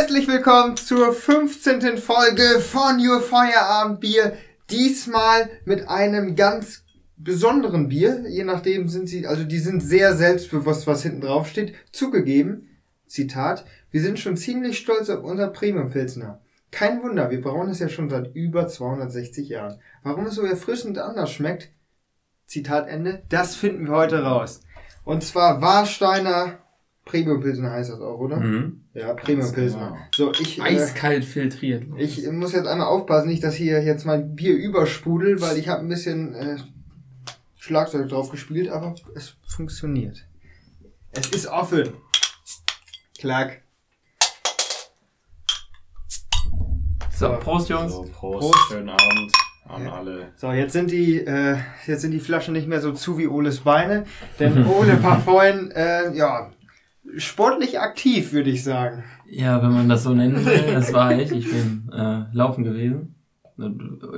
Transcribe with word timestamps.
Herzlich 0.00 0.28
willkommen 0.28 0.78
zur 0.78 1.12
15. 1.12 1.98
Folge 1.98 2.58
von 2.60 2.98
Your 2.98 3.20
Feierabendbier. 3.20 4.32
Diesmal 4.70 5.50
mit 5.66 5.90
einem 5.90 6.36
ganz 6.36 6.84
besonderen 7.18 7.90
Bier. 7.90 8.24
Je 8.26 8.44
nachdem 8.44 8.88
sind 8.88 9.10
sie, 9.10 9.26
also 9.26 9.44
die 9.44 9.58
sind 9.58 9.82
sehr 9.82 10.16
selbstbewusst, 10.16 10.86
was 10.86 11.02
hinten 11.02 11.20
drauf 11.20 11.48
steht. 11.48 11.74
Zugegeben, 11.92 12.66
Zitat, 13.06 13.66
wir 13.90 14.00
sind 14.00 14.18
schon 14.18 14.38
ziemlich 14.38 14.78
stolz 14.78 15.10
auf 15.10 15.22
unser 15.22 15.48
Premium-Pilsner. 15.48 16.40
Kein 16.70 17.02
Wunder, 17.02 17.30
wir 17.30 17.42
brauen 17.42 17.68
es 17.68 17.78
ja 17.78 17.90
schon 17.90 18.08
seit 18.08 18.34
über 18.34 18.68
260 18.68 19.50
Jahren. 19.50 19.80
Warum 20.02 20.24
es 20.24 20.34
so 20.34 20.46
erfrischend 20.46 20.96
anders 20.96 21.30
schmeckt, 21.30 21.72
Zitat 22.46 22.88
Ende, 22.88 23.22
das 23.28 23.54
finden 23.54 23.86
wir 23.86 23.96
heute 23.96 24.22
raus. 24.22 24.62
Und 25.04 25.22
zwar 25.22 25.60
Warsteiner 25.60 26.58
Premium 27.10 27.40
Pilsner 27.40 27.72
heißt 27.72 27.90
das 27.90 28.00
auch, 28.00 28.18
oder? 28.20 28.36
Mhm. 28.36 28.82
Ja, 28.94 29.14
Premium 29.14 29.50
Pilsner. 29.52 29.96
So, 30.14 30.30
ich, 30.32 30.58
äh, 30.60 30.62
Eiskalt 30.62 31.24
filtriert. 31.24 31.82
ich 31.98 32.24
muss 32.30 32.52
jetzt 32.52 32.68
einmal 32.68 32.86
aufpassen, 32.86 33.28
nicht, 33.28 33.42
dass 33.42 33.54
hier 33.56 33.82
jetzt 33.82 34.04
mein 34.06 34.36
Bier 34.36 34.54
übersprudelt, 34.54 35.40
weil 35.40 35.56
ich 35.58 35.68
habe 35.68 35.80
ein 35.80 35.88
bisschen 35.88 36.34
äh, 36.34 36.56
Schlagzeug 37.58 38.08
drauf 38.08 38.30
gespielt, 38.30 38.68
aber 38.68 38.94
es 39.16 39.34
funktioniert. 39.44 40.24
Es 41.10 41.28
ist 41.30 41.48
offen. 41.48 41.88
Klack. 43.18 43.62
So, 47.12 47.36
Prost, 47.40 47.68
Jungs. 47.68 47.92
So, 47.92 48.02
Prost, 48.12 48.52
Prost. 48.52 48.68
schönen 48.68 48.88
Abend 48.88 49.32
an 49.68 49.84
Ja. 49.84 49.92
alle. 49.94 50.28
So, 50.36 50.52
jetzt 50.52 50.72
sind 50.72 50.90
die, 50.92 51.18
äh, 51.18 51.56
jetzt 51.86 52.02
sind 52.02 52.12
die 52.12 52.20
Flaschen 52.20 52.54
nicht 52.54 52.68
mehr 52.68 52.80
so 52.80 52.92
zu 52.92 53.18
wie 53.18 53.26
Oles 53.26 53.58
Beine, 53.60 54.04
denn 54.38 54.64
Ole 54.66 55.02
war 55.02 55.20
vorhin, 55.24 55.70
äh, 55.72 56.14
ja, 56.14 56.50
sportlich 57.16 57.80
aktiv, 57.80 58.32
würde 58.32 58.50
ich 58.50 58.64
sagen. 58.64 59.04
Ja, 59.26 59.62
wenn 59.62 59.72
man 59.72 59.88
das 59.88 60.02
so 60.02 60.14
nennen 60.14 60.44
will, 60.44 60.72
das 60.72 60.92
war 60.92 61.12
ich. 61.18 61.30
Ich 61.32 61.50
bin 61.50 61.90
äh, 61.92 62.24
laufen 62.32 62.64
gewesen. 62.64 63.14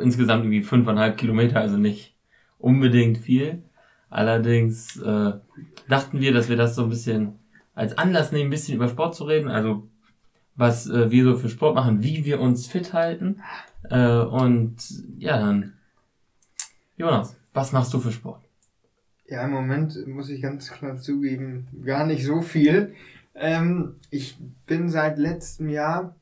Insgesamt 0.00 0.44
irgendwie 0.44 0.62
fünfeinhalb 0.62 1.16
Kilometer, 1.16 1.60
also 1.60 1.76
nicht 1.76 2.14
unbedingt 2.58 3.18
viel. 3.18 3.62
Allerdings 4.08 4.96
äh, 4.98 5.32
dachten 5.88 6.20
wir, 6.20 6.32
dass 6.32 6.48
wir 6.48 6.56
das 6.56 6.74
so 6.74 6.84
ein 6.84 6.90
bisschen 6.90 7.38
als 7.74 7.96
Anlass 7.98 8.30
nehmen, 8.32 8.48
ein 8.48 8.50
bisschen 8.50 8.76
über 8.76 8.88
Sport 8.88 9.14
zu 9.14 9.24
reden. 9.24 9.48
Also 9.48 9.88
was 10.54 10.88
äh, 10.88 11.10
wir 11.10 11.24
so 11.24 11.36
für 11.36 11.48
Sport 11.48 11.74
machen, 11.74 12.02
wie 12.02 12.24
wir 12.24 12.40
uns 12.40 12.66
fit 12.66 12.92
halten. 12.92 13.42
Äh, 13.90 14.18
und 14.18 14.76
ja, 15.18 15.38
dann 15.38 15.74
Jonas, 16.96 17.36
was 17.52 17.72
machst 17.72 17.92
du 17.94 17.98
für 17.98 18.12
Sport? 18.12 18.44
Ja, 19.32 19.44
im 19.44 19.52
Moment 19.52 20.06
muss 20.06 20.28
ich 20.28 20.42
ganz 20.42 20.70
klar 20.70 20.98
zugeben, 20.98 21.66
gar 21.86 22.04
nicht 22.04 22.22
so 22.22 22.42
viel. 22.42 22.92
Ähm, 23.34 23.94
ich 24.10 24.36
bin 24.66 24.90
seit 24.90 25.16
letztem 25.16 25.70
Jahr, 25.70 26.14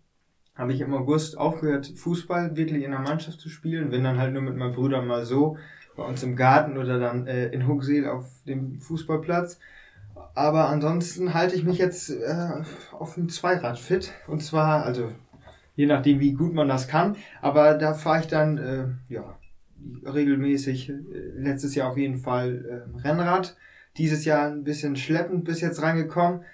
habe 0.55 0.73
ich 0.73 0.81
im 0.81 0.95
August 0.95 1.37
aufgehört, 1.37 1.93
Fußball 1.97 2.57
wirklich 2.57 2.85
in 2.85 2.93
der 2.93 3.01
Mannschaft 3.01 3.41
zu 3.41 3.49
spielen. 3.49 3.91
Bin 3.91 4.05
dann 4.05 4.19
halt 4.19 4.33
nur 4.33 4.43
mit 4.43 4.55
meinen 4.55 4.77
Brüdern 4.77 5.09
mal 5.09 5.25
so 5.25 5.57
bei 5.97 6.05
uns 6.05 6.23
im 6.23 6.37
Garten 6.37 6.79
oder 6.79 7.01
dann 7.01 7.27
äh, 7.27 7.49
in 7.49 7.67
Hugseel 7.67 8.07
auf 8.07 8.31
dem 8.47 8.81
Fußballplatz. 8.81 9.59
Aber 10.37 10.69
ansonsten 10.69 11.35
halte 11.35 11.57
ich 11.57 11.65
mich 11.65 11.79
jetzt 11.79 12.11
äh, 12.11 12.63
auf 12.93 13.15
dem 13.15 13.29
Zweirad 13.29 13.81
fit. 13.81 14.13
Und 14.29 14.41
zwar, 14.41 14.85
also 14.85 15.11
je 15.75 15.87
nachdem, 15.87 16.21
wie 16.21 16.35
gut 16.35 16.55
man 16.55 16.69
das 16.69 16.87
kann. 16.87 17.17
Aber 17.43 17.75
da 17.75 17.93
fahre 17.93 18.21
ich 18.21 18.29
dann, 18.29 18.59
äh, 18.59 18.85
ja, 19.13 19.37
regelmäßig. 20.05 20.91
Äh, 20.91 20.95
Letztes 21.37 21.75
Jahr 21.75 21.91
auf 21.91 21.97
jeden 21.97 22.19
Fall 22.19 22.87
äh, 22.97 22.99
Rennrad. 23.07 23.57
Dieses 23.97 24.25
Jahr 24.25 24.49
ein 24.49 24.65
bisschen 24.65 24.97
schleppend 24.97 25.45
bis 25.45 25.61
jetzt 25.61 25.83
reingekommen. 25.83 26.45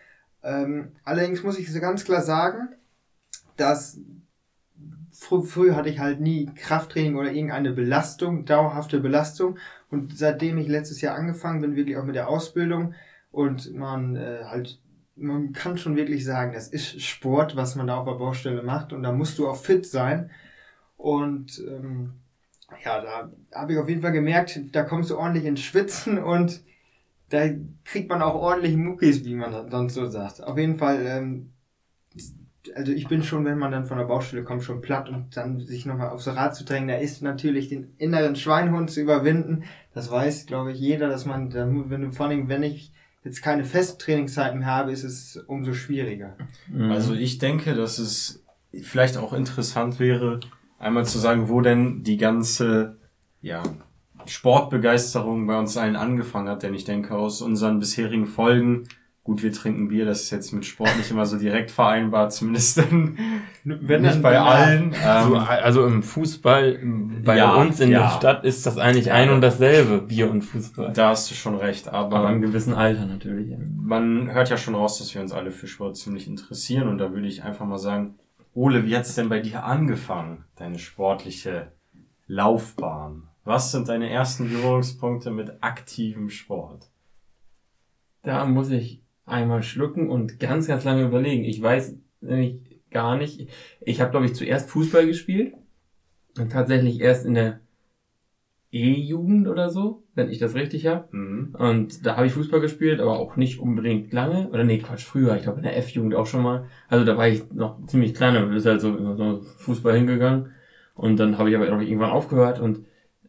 Ähm, 0.43 0.93
allerdings 1.05 1.43
muss 1.43 1.59
ich 1.59 1.73
so 1.73 1.81
ganz 1.81 2.05
klar 2.05 2.23
sagen, 2.23 2.69
dass 3.57 3.99
fr 5.13 5.43
früher 5.43 5.77
hatte 5.77 5.89
ich 5.89 5.99
halt 5.99 6.21
nie 6.21 6.47
Krafttraining 6.55 7.17
oder 7.17 7.33
irgendeine 7.33 7.73
Belastung, 7.73 8.45
dauerhafte 8.45 9.01
Belastung. 9.01 9.59
Und 9.91 10.17
seitdem 10.17 10.59
ich 10.59 10.69
letztes 10.69 11.01
Jahr 11.01 11.17
angefangen 11.17 11.61
bin, 11.61 11.77
wirklich 11.77 11.97
auch 11.97 12.05
mit 12.05 12.15
der 12.15 12.29
Ausbildung 12.29 12.95
und 13.31 13.75
man 13.75 14.17
äh, 14.17 14.45
halt, 14.45 14.81
man 15.15 15.53
kann 15.53 15.79
schon 15.79 15.97
wirklich 15.97 16.25
sagen, 16.25 16.53
das 16.53 16.69
ist 16.69 17.01
Sport, 17.01 17.57
was 17.57 17.77
man 17.77 17.87
da 17.87 17.97
auf 17.97 18.07
der 18.07 18.15
Baustelle 18.15 18.63
macht 18.63 18.93
und 18.93 19.03
da 19.03 19.13
musst 19.13 19.39
du 19.39 19.49
auch 19.49 19.57
fit 19.57 19.87
sein. 19.87 20.31
Und 20.97 21.63
ähm, 21.69 22.15
ja, 22.85 23.01
da 23.01 23.31
habe 23.55 23.73
ich 23.73 23.79
auf 23.79 23.89
jeden 23.89 24.03
Fall 24.03 24.13
gemerkt, 24.13 24.61
da 24.73 24.83
kommst 24.83 25.11
du 25.11 25.19
ordentlich 25.19 25.45
ins 25.45 25.61
Schwitzen 25.61 26.19
und 26.23 26.63
da 27.29 27.49
kriegt 27.85 28.09
man 28.09 28.23
auch 28.23 28.35
ordentlich 28.35 28.77
Muckis, 28.77 29.25
wie 29.25 29.35
man 29.35 29.71
sonst 29.71 29.95
so 29.95 30.07
sagt. 30.07 30.43
Auf 30.43 30.57
jeden 30.59 30.77
Fall, 30.77 31.05
ähm, 31.07 31.51
also 32.75 32.93
ich 32.93 33.07
bin 33.09 33.23
schon, 33.23 33.45
wenn 33.45 33.59
man 33.59 33.71
dann 33.73 33.85
von 33.85 33.99
der 33.99 34.05
Baustelle 34.07 34.43
kommt, 34.45 34.63
schon 34.65 34.81
platt 34.81 35.09
und 35.09 35.37
dann 35.37 35.61
sich 35.61 35.87
nochmal 35.87 36.11
aufs 36.11 36.27
Rad 36.29 36.55
zu 36.57 36.65
drängen, 36.65 36.89
da 36.89 36.97
ist 36.97 37.23
natürlich 37.23 37.69
den 37.69 37.95
inneren 37.99 38.37
Schweinhund 38.37 38.91
zu 38.91 39.01
überwinden. 39.01 39.65
Das 39.95 40.11
weiß, 40.11 40.47
glaube 40.47 40.73
ich, 40.73 40.79
jeder, 40.81 41.09
dass 41.09 41.27
man, 41.27 41.51
da 41.51 41.67
mu- 41.67 41.85
wenn 41.89 42.13
vor 42.13 42.27
allem, 42.27 42.49
wenn 42.49 42.63
ich 42.63 42.93
jetzt 43.25 43.43
keine 43.43 43.65
Festtrainingszeiten 43.65 44.61
mehr 44.61 44.69
habe, 44.69 44.93
ist 44.93 45.05
es 45.05 45.37
umso 45.37 45.75
schwieriger. 45.75 46.37
Also 46.91 47.15
ich 47.15 47.39
denke, 47.39 47.75
dass 47.75 47.99
es 47.99 48.43
vielleicht 48.83 49.17
auch 49.17 49.33
interessant 49.33 49.99
wäre, 50.01 50.41
einmal 50.79 51.05
zu 51.05 51.19
sagen, 51.19 51.49
wo 51.49 51.61
denn 51.61 52.03
die 52.03 52.17
ganze 52.17 52.97
ja, 53.43 53.63
Sportbegeisterung 54.27 55.47
bei 55.47 55.59
uns 55.59 55.77
allen 55.77 55.97
angefangen 55.97 56.49
hat. 56.49 56.63
Denn 56.63 56.75
ich 56.75 56.85
denke, 56.85 57.15
aus 57.17 57.43
unseren 57.43 57.79
bisherigen 57.79 58.27
Folgen, 58.27 58.85
gut, 59.25 59.43
wir 59.43 59.53
trinken 59.53 59.89
Bier, 59.89 60.05
das 60.05 60.23
ist 60.23 60.31
jetzt 60.31 60.53
mit 60.53 60.65
Sport 60.65 60.97
nicht 60.99 61.11
immer 61.11 61.27
so 61.27 61.37
direkt 61.37 61.71
vereinbar, 61.73 62.29
zumindest 62.31 62.79
dann 62.79 63.19
Wenn 63.65 64.03
nicht 64.03 64.23
bei 64.23 64.39
allen. 64.39 64.95
Also, 65.05 65.35
Ähm, 65.35 65.43
also 65.49 65.87
im 65.87 66.03
Fußball, 66.05 66.79
bei 67.25 67.37
Ja, 67.37 67.55
uns 67.57 67.81
in 67.81 67.91
ja. 67.91 68.03
der 68.03 68.09
Stadt 68.11 68.45
ist 68.45 68.67
das 68.67 68.79
eigentlich 68.79 69.11
ein 69.11 69.31
und 69.31 69.41
dasselbe, 69.41 70.03
Bier 70.03 70.31
und 70.31 70.43
Fußball. 70.43 70.93
da 70.93 71.09
hast 71.11 71.29
du 71.31 71.35
schon 71.35 71.57
recht, 71.57 71.89
aber 71.89 72.19
Aber 72.19 72.31
im 72.31 72.41
gewissen 72.41 72.75
Alter 72.75 73.07
natürlich. 73.07 73.53
man 73.77 74.31
hört 74.33 74.49
ja 74.51 74.57
schon 74.57 74.77
raus, 74.77 74.99
dass 74.99 75.13
wir 75.15 75.21
uns 75.23 75.33
alle 75.33 75.51
für 75.51 75.67
Sport 75.67 75.97
ziemlich 75.97 76.29
interessieren 76.29 76.87
und 76.89 76.99
da 76.99 77.13
würde 77.13 77.27
ich 77.27 77.43
einfach 77.43 77.67
mal 77.67 77.79
sagen, 77.79 78.15
Ole, 78.57 78.87
wie 78.87 78.97
hat's 78.97 79.15
denn 79.15 79.29
bei 79.29 79.41
dir 79.41 79.65
angefangen, 79.65 80.47
deine 80.55 80.79
sportliche 80.79 81.73
Laufbahn? 82.27 83.29
Was 83.45 83.71
sind 83.71 83.87
deine 83.87 84.09
ersten 84.09 84.49
Berührungspunkte 84.49 85.31
mit 85.31 85.63
aktivem 85.63 86.31
Sport? 86.31 86.91
Da 88.23 88.47
muss 88.47 88.71
ich 88.71 89.03
einmal 89.27 89.63
schlucken 89.63 90.09
und 90.09 90.41
ganz, 90.41 90.69
ganz 90.69 90.85
lange 90.85 91.05
überlegen. 91.05 91.45
Ich 91.45 91.61
weiß 91.61 91.97
nämlich 92.23 92.81
gar 92.91 93.19
nicht. 93.19 93.51
Ich 93.83 94.01
habe, 94.01 94.11
glaube 94.11 94.25
ich, 94.25 94.35
zuerst 94.35 94.71
Fußball 94.71 95.07
gespielt. 95.07 95.53
Und 96.39 96.51
tatsächlich 96.51 97.01
erst 97.01 97.27
in 97.27 97.35
der 97.35 97.61
E-Jugend 98.77 99.49
oder 99.49 99.71
so, 99.71 100.05
wenn 100.15 100.31
ich 100.31 100.39
das 100.39 100.55
richtig 100.55 100.87
habe. 100.87 101.09
Mhm. 101.17 101.55
Und 101.59 102.07
da 102.07 102.17
habe 102.17 102.27
ich 102.27 102.33
Fußball 102.33 102.61
gespielt, 102.61 103.01
aber 103.01 103.19
auch 103.19 103.37
nicht 103.37 103.59
unbedingt 103.59 104.13
lange. 104.13 104.49
Oder 104.49 104.65
nee, 104.65 104.79
Quatsch, 104.79 105.05
früher. 105.05 105.37
Ich 105.37 105.43
glaube 105.43 105.59
in 105.59 105.65
der 105.65 105.77
F-Jugend 105.79 106.15
auch 106.15 106.27
schon 106.27 106.43
mal. 106.43 106.67
Also 106.89 107.05
da 107.05 107.17
war 107.17 107.29
ich 107.29 107.53
noch 107.53 107.85
ziemlich 107.87 108.15
klein, 108.15 108.37
aber 108.37 108.53
ist 108.55 108.67
halt 108.67 108.81
so, 108.81 109.17
so 109.17 109.41
Fußball 109.59 109.97
hingegangen. 109.97 110.53
Und 110.95 111.19
dann 111.19 111.39
habe 111.39 111.51
ich 111.51 111.57
aber 111.57 111.67
irgendwann 111.67 112.11
aufgehört 112.11 112.59
und 112.61 112.81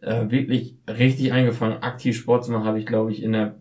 äh, 0.02 0.30
wirklich 0.30 0.78
richtig 0.88 1.34
angefangen, 1.34 1.82
aktiv 1.82 2.16
Sport 2.16 2.46
zu 2.46 2.52
machen, 2.52 2.66
habe 2.66 2.80
ich, 2.80 2.86
glaube 2.86 3.12
ich, 3.12 3.24
in 3.24 3.34
der 3.34 3.56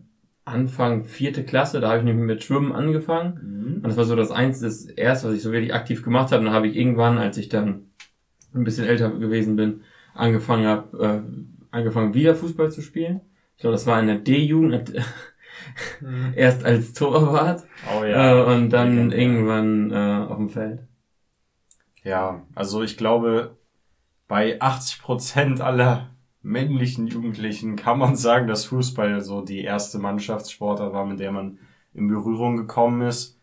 Anfang 0.45 1.03
vierte 1.03 1.43
Klasse, 1.43 1.81
da 1.81 1.89
habe 1.89 1.99
ich 1.99 2.05
nämlich 2.05 2.25
mit 2.25 2.43
Schwimmen 2.43 2.71
angefangen. 2.71 3.39
Mhm. 3.43 3.75
Und 3.75 3.87
das 3.87 3.97
war 3.97 4.05
so 4.05 4.15
das 4.15 4.31
eins, 4.31 4.61
das 4.61 4.85
erste, 4.85 5.27
was 5.27 5.35
ich 5.35 5.41
so 5.41 5.51
wirklich 5.51 5.73
aktiv 5.73 6.03
gemacht 6.03 6.31
habe. 6.31 6.39
Und 6.39 6.45
dann 6.45 6.55
habe 6.55 6.67
ich 6.67 6.77
irgendwann, 6.77 7.17
als 7.17 7.37
ich 7.37 7.49
dann 7.49 7.87
ein 8.53 8.63
bisschen 8.63 8.85
älter 8.85 9.09
gewesen 9.09 9.57
bin, 9.57 9.81
angefangen 10.13 10.65
habe, 10.65 11.23
äh, 11.25 11.56
angefangen 11.71 12.13
wieder 12.13 12.35
Fußball 12.35 12.71
zu 12.71 12.81
spielen. 12.81 13.21
Ich 13.55 13.61
glaube, 13.61 13.73
das 13.73 13.87
war 13.87 13.99
in 13.99 14.07
der 14.07 14.19
D-Jugend, 14.19 14.93
erst 16.35 16.63
als 16.63 16.93
Torwart 16.93 17.63
Oh 17.85 18.03
äh, 18.03 18.43
und 18.55 18.69
dann 18.69 19.09
Legendär. 19.09 19.19
irgendwann 19.19 19.91
äh, 19.91 20.25
auf 20.27 20.37
dem 20.37 20.49
Feld. 20.49 20.87
Ja, 22.03 22.45
also 22.55 22.83
ich 22.83 22.97
glaube, 22.97 23.57
bei 24.27 24.61
80 24.61 25.01
Prozent 25.01 25.61
aller 25.61 26.11
männlichen 26.41 27.07
Jugendlichen 27.07 27.75
kann 27.75 27.99
man 27.99 28.15
sagen, 28.15 28.47
dass 28.47 28.65
Fußball 28.65 29.21
so 29.21 29.41
die 29.41 29.61
erste 29.61 29.99
Mannschaftssportart 29.99 30.93
war, 30.93 31.05
mit 31.05 31.19
der 31.19 31.31
man 31.31 31.59
in 31.93 32.07
Berührung 32.07 32.57
gekommen 32.57 33.01
ist. 33.01 33.39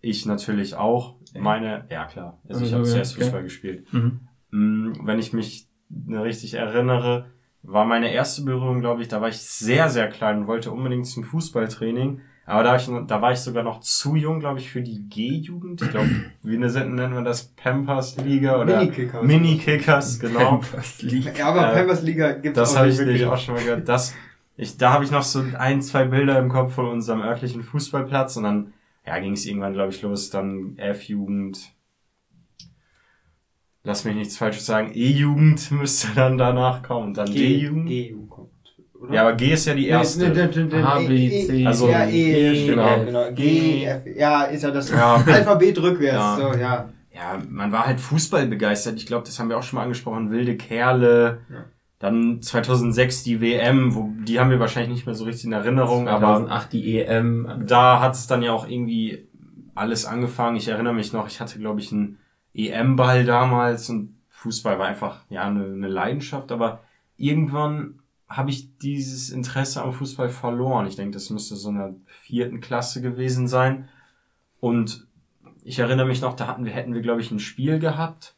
Ich 0.00 0.24
natürlich 0.26 0.76
auch. 0.76 1.16
Meine, 1.38 1.86
ja 1.90 2.06
klar, 2.06 2.40
also 2.48 2.64
ich 2.64 2.72
Also, 2.72 2.76
habe 2.76 2.86
ja, 2.86 2.92
zuerst 2.94 3.14
okay. 3.14 3.24
Fußball 3.24 3.42
gespielt. 3.42 3.92
Mhm. 3.92 4.20
Mm, 4.50 4.92
Wenn 5.04 5.18
ich 5.18 5.32
mich 5.32 5.68
richtig 6.08 6.54
erinnere, 6.54 7.30
war 7.66 7.84
meine 7.84 8.12
erste 8.12 8.42
Berührung, 8.42 8.80
glaube 8.80 9.02
ich, 9.02 9.08
da 9.08 9.20
war 9.20 9.28
ich 9.28 9.38
sehr, 9.38 9.88
sehr 9.88 10.08
klein 10.08 10.40
und 10.40 10.46
wollte 10.46 10.70
unbedingt 10.70 11.06
zum 11.06 11.24
Fußballtraining. 11.24 12.20
Aber 12.48 12.62
da, 12.62 12.70
war 12.70 12.76
ich, 12.76 13.06
da 13.08 13.22
war 13.22 13.32
ich 13.32 13.40
sogar 13.40 13.64
noch 13.64 13.80
zu 13.80 14.14
jung, 14.14 14.38
glaube 14.38 14.60
ich, 14.60 14.70
für 14.70 14.80
die 14.80 15.08
G-Jugend. 15.08 15.82
Ich 15.82 15.90
glaube, 15.90 16.08
wie 16.42 16.56
ne- 16.58 16.68
nennen 16.68 17.14
wir 17.14 17.22
das? 17.22 17.48
Pampers-Liga 17.56 18.60
oder 18.60 18.78
Minikickers. 18.78 19.22
Mini-Kickers, 19.24 20.20
genau. 20.20 20.38
Pampers 20.58 21.02
League. 21.02 21.36
Ja, 21.38 21.48
aber 21.48 21.72
Äh, 21.72 21.76
Pampers 21.78 22.02
Liga 22.02 22.32
gibt 22.32 22.56
es 22.56 22.62
Das 22.62 22.72
auch 22.74 22.78
habe 22.78 22.86
nicht 22.88 23.00
ich 23.00 23.06
wirklich. 23.06 23.26
auch 23.26 23.36
schon 23.38 23.54
mal 23.54 23.64
gehört. 23.64 23.88
Das, 23.88 24.14
ich, 24.56 24.76
da 24.76 24.92
habe 24.92 25.02
ich 25.04 25.10
noch 25.10 25.22
so 25.22 25.42
ein, 25.58 25.82
zwei 25.82 26.04
Bilder 26.04 26.38
im 26.38 26.48
Kopf 26.48 26.74
von 26.74 26.86
unserem 26.86 27.20
örtlichen 27.20 27.64
Fußballplatz 27.64 28.36
und 28.36 28.44
dann 28.44 28.72
ja, 29.04 29.18
ging 29.18 29.32
es 29.32 29.44
irgendwann, 29.44 29.72
glaube 29.72 29.90
ich, 29.90 30.02
los, 30.02 30.30
dann 30.30 30.74
F-Jugend, 30.78 31.72
lass 33.86 34.04
mich 34.04 34.14
nichts 34.16 34.36
Falsches 34.36 34.66
sagen, 34.66 34.90
E-Jugend 34.92 35.70
müsste 35.70 36.08
dann 36.14 36.36
danach 36.36 36.82
kommen. 36.82 37.14
Dann 37.14 37.26
D-Jugend. 37.32 37.86
G-Jugend 37.86 38.30
kommt. 38.30 38.50
Oder? 39.00 39.14
Ja, 39.14 39.20
aber 39.22 39.34
G 39.34 39.52
ist 39.52 39.66
ja 39.66 39.74
die 39.74 39.86
erste. 39.88 40.28
Nee, 40.28 40.34
nee, 40.34 40.48
nee, 40.54 40.64
nee, 40.64 40.82
A, 40.82 40.98
B, 40.98 41.26
E- 41.26 41.46
C, 41.46 41.56
E- 41.62 41.66
also 41.66 41.88
ja, 41.88 42.04
E, 42.06 42.64
E, 42.64 42.66
genau, 42.66 42.88
F, 42.96 43.06
genau. 43.06 43.32
G, 43.32 43.84
F, 43.84 44.02
ja, 44.16 44.42
ist 44.44 44.62
ja 44.62 44.70
das 44.70 44.90
Ja. 44.90 45.14
Alphabet 45.26 45.80
rückwärts, 45.80 46.16
Ja. 46.16 46.36
so, 46.36 46.58
ja. 46.58 46.88
ja, 47.14 47.38
man 47.48 47.70
war 47.72 47.86
halt 47.86 48.00
Fußball 48.00 48.46
begeistert. 48.46 48.96
Ich 48.96 49.06
glaube, 49.06 49.24
das 49.24 49.38
haben 49.38 49.48
wir 49.50 49.58
auch 49.58 49.62
schon 49.62 49.76
mal 49.76 49.82
angesprochen. 49.84 50.30
Wilde 50.30 50.56
Kerle. 50.56 51.40
Ja. 51.50 51.64
Dann 51.98 52.42
2006 52.42 53.22
die 53.22 53.40
WM, 53.40 53.94
wo, 53.94 54.10
die 54.26 54.38
haben 54.40 54.50
wir 54.50 54.60
wahrscheinlich 54.60 54.92
nicht 54.92 55.06
mehr 55.06 55.14
so 55.14 55.24
richtig 55.24 55.44
in 55.46 55.52
Erinnerung, 55.52 56.08
aber 56.08 56.26
2008 56.38 56.72
die 56.74 56.98
EM. 57.00 57.62
da 57.66 58.00
hat 58.00 58.14
es 58.14 58.26
dann 58.26 58.42
ja 58.42 58.52
auch 58.52 58.68
irgendwie 58.68 59.28
alles 59.74 60.04
angefangen. 60.04 60.56
Ich 60.56 60.68
erinnere 60.68 60.92
mich 60.94 61.12
noch, 61.14 61.26
ich 61.26 61.40
hatte, 61.40 61.58
glaube 61.58 61.80
ich, 61.80 61.92
einen 61.92 62.18
EM-Ball 62.56 63.24
damals 63.24 63.90
und 63.90 64.16
Fußball 64.30 64.78
war 64.78 64.86
einfach 64.86 65.24
ja 65.28 65.44
eine, 65.46 65.64
eine 65.64 65.88
Leidenschaft, 65.88 66.52
aber 66.52 66.80
irgendwann 67.16 68.00
habe 68.28 68.50
ich 68.50 68.76
dieses 68.78 69.30
Interesse 69.30 69.82
am 69.82 69.92
Fußball 69.92 70.28
verloren. 70.28 70.86
Ich 70.86 70.96
denke, 70.96 71.12
das 71.12 71.30
müsste 71.30 71.54
so 71.56 71.68
in 71.68 71.76
der 71.76 71.94
vierten 72.06 72.60
Klasse 72.60 73.00
gewesen 73.00 73.46
sein. 73.46 73.88
Und 74.58 75.06
ich 75.62 75.78
erinnere 75.78 76.06
mich 76.06 76.20
noch, 76.20 76.34
da 76.34 76.46
hatten 76.48 76.64
wir, 76.64 76.72
hätten 76.72 76.94
wir, 76.94 77.02
glaube 77.02 77.20
ich, 77.20 77.30
ein 77.30 77.38
Spiel 77.38 77.78
gehabt, 77.78 78.34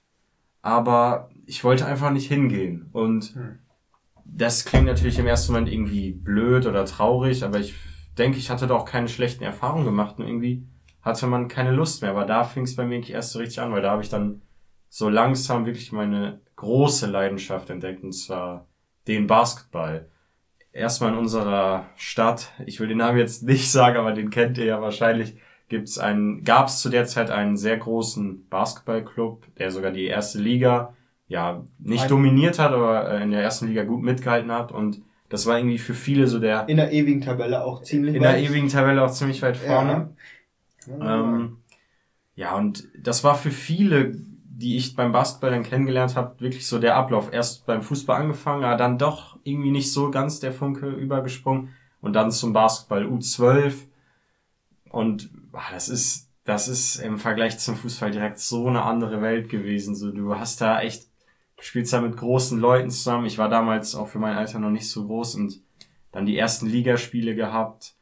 aber 0.62 1.31
ich 1.47 1.64
wollte 1.64 1.87
einfach 1.87 2.11
nicht 2.11 2.29
hingehen. 2.29 2.88
Und 2.93 3.35
Hm. 3.35 3.59
das 4.25 4.64
klingt 4.64 4.87
natürlich 4.87 5.19
im 5.19 5.26
ersten 5.26 5.53
Moment 5.53 5.73
irgendwie 5.73 6.12
blöd 6.12 6.67
oder 6.67 6.85
traurig, 6.85 7.44
aber 7.44 7.59
ich 7.59 7.75
denke, 8.19 8.38
ich 8.38 8.50
hatte 8.50 8.67
da 8.67 8.75
auch 8.75 8.85
keine 8.85 9.09
schlechten 9.09 9.44
Erfahrungen 9.44 9.85
gemacht 9.87 10.19
und 10.19 10.26
irgendwie 10.26 10.67
hatte 11.09 11.27
man 11.27 11.49
keine 11.49 11.73
Lust 11.73 12.03
mehr. 12.03 12.13
Aber 12.13 12.25
da 12.25 12.45
fing 12.45 12.63
es 12.63 12.77
bei 12.77 12.85
mir 12.85 12.95
eigentlich 12.97 13.13
erst 13.15 13.33
so 13.33 13.41
richtig 13.41 13.61
an, 13.61 13.73
weil 13.73 13.83
da 13.83 13.91
habe 13.91 14.03
ich 14.03 14.09
dann 14.09 14.43
so 14.89 15.09
langsam 15.09 15.67
wirklich 15.67 15.91
meine 15.93 16.41
große 16.57 17.07
Leidenschaft 17.07 17.71
entdeckt 17.71 18.03
und 18.05 18.13
zwar 18.13 18.67
den 19.09 19.27
Basketball. 19.27 20.07
Erstmal 20.73 21.13
in 21.13 21.19
unserer 21.19 21.87
Stadt, 21.97 22.53
ich 22.67 22.79
will 22.79 22.89
den 22.89 22.99
Namen 22.99 23.19
jetzt 23.19 23.43
nicht 23.43 23.71
sagen, 23.73 23.97
aber 23.97 24.13
den 24.13 24.31
kennt 24.31 24.59
ihr 24.59 24.65
ja 24.67 24.81
wahrscheinlich, 24.81 25.37
gibt's 25.69 25.99
einen, 25.99 26.45
gab 26.45 26.69
es 26.69 26.81
zu 26.81 26.89
der 26.89 27.05
Zeit 27.07 27.31
einen 27.31 27.57
sehr 27.57 27.77
großen 27.77 28.47
Basketballclub, 28.49 29.45
der 29.57 29.71
sogar 29.71 29.91
die 29.91 30.07
erste 30.07 30.39
Liga 30.39 30.95
ja 31.27 31.63
nicht 31.79 32.05
Ein- 32.05 32.09
dominiert 32.09 32.59
hat, 32.59 32.73
aber 32.73 33.11
äh, 33.11 33.23
in 33.23 33.31
der 33.33 33.43
ersten 33.43 33.67
Liga 33.69 33.85
gut 33.85 34.03
mitgehalten 34.03 34.51
hat 34.53 34.73
und 34.73 35.03
das 35.29 35.45
war 35.47 35.59
irgendwie 35.59 35.77
für 35.79 35.93
viele 35.93 36.27
so 36.27 36.39
der 36.39 36.67
In 36.71 36.79
der 36.79 36.91
ewigen 36.91 37.21
Tabelle 37.21 37.63
auch 37.63 37.83
ziemlich 37.83 38.15
in 38.15 38.23
der 38.23 38.33
weit. 38.33 38.45
ewigen 38.45 38.69
Tabelle 38.69 39.05
auch 39.05 39.11
ziemlich 39.11 39.43
weit 39.43 39.59
vorne. 39.59 39.91
Ja. 39.93 40.11
Ähm, 40.87 41.59
ja, 42.35 42.57
und 42.57 42.89
das 42.99 43.25
war 43.25 43.35
für 43.35 43.51
viele, 43.51 44.15
die 44.15 44.77
ich 44.77 44.97
beim 44.97 45.13
Basketball 45.13 45.51
dann 45.51 45.63
kennengelernt 45.63 46.17
habe, 46.17 46.41
wirklich 46.41 46.67
so 46.67 46.79
der 46.79 46.97
Ablauf. 46.97 47.33
Erst 47.33 47.67
beim 47.67 47.83
Fußball 47.83 48.21
angefangen, 48.21 48.65
aber 48.65 48.77
dann 48.77 48.99
doch 48.99 49.39
irgendwie 49.45 49.71
nicht 49.71 49.93
so 49.93 50.11
ganz 50.11 50.41
der 50.41 50.53
Funke 50.53 50.89
übergesprungen 50.89 51.71
und 52.01 52.15
dann 52.15 52.31
zum 52.31 52.53
Basketball 52.53 53.07
U12. 53.07 53.87
Und 54.91 55.31
ah, 55.53 55.71
das 55.73 55.89
ist, 55.89 56.31
das 56.45 56.69
ist 56.69 56.97
im 56.97 57.19
Vergleich 57.19 57.59
zum 57.59 57.77
Fußball 57.77 58.11
direkt 58.11 58.39
so 58.39 58.67
eine 58.67 58.83
andere 58.83 59.21
Welt 59.21 59.49
gewesen. 59.49 59.95
So, 59.95 60.11
du 60.11 60.37
hast 60.39 60.61
da 60.61 60.81
echt, 60.81 61.09
du 61.57 61.63
spielst 61.63 61.93
da 61.93 62.01
mit 62.01 62.17
großen 62.17 62.59
Leuten 62.59 62.91
zusammen. 62.91 63.27
Ich 63.27 63.39
war 63.39 63.49
damals 63.49 63.95
auch 63.95 64.09
für 64.09 64.19
mein 64.19 64.37
Alter 64.37 64.59
noch 64.59 64.71
nicht 64.71 64.89
so 64.89 65.07
groß 65.07 65.35
und 65.37 65.61
dann 66.13 66.27
die 66.27 66.39
ersten 66.39 66.67
Ligaspiele 66.67 67.35
gehabt 67.35 67.98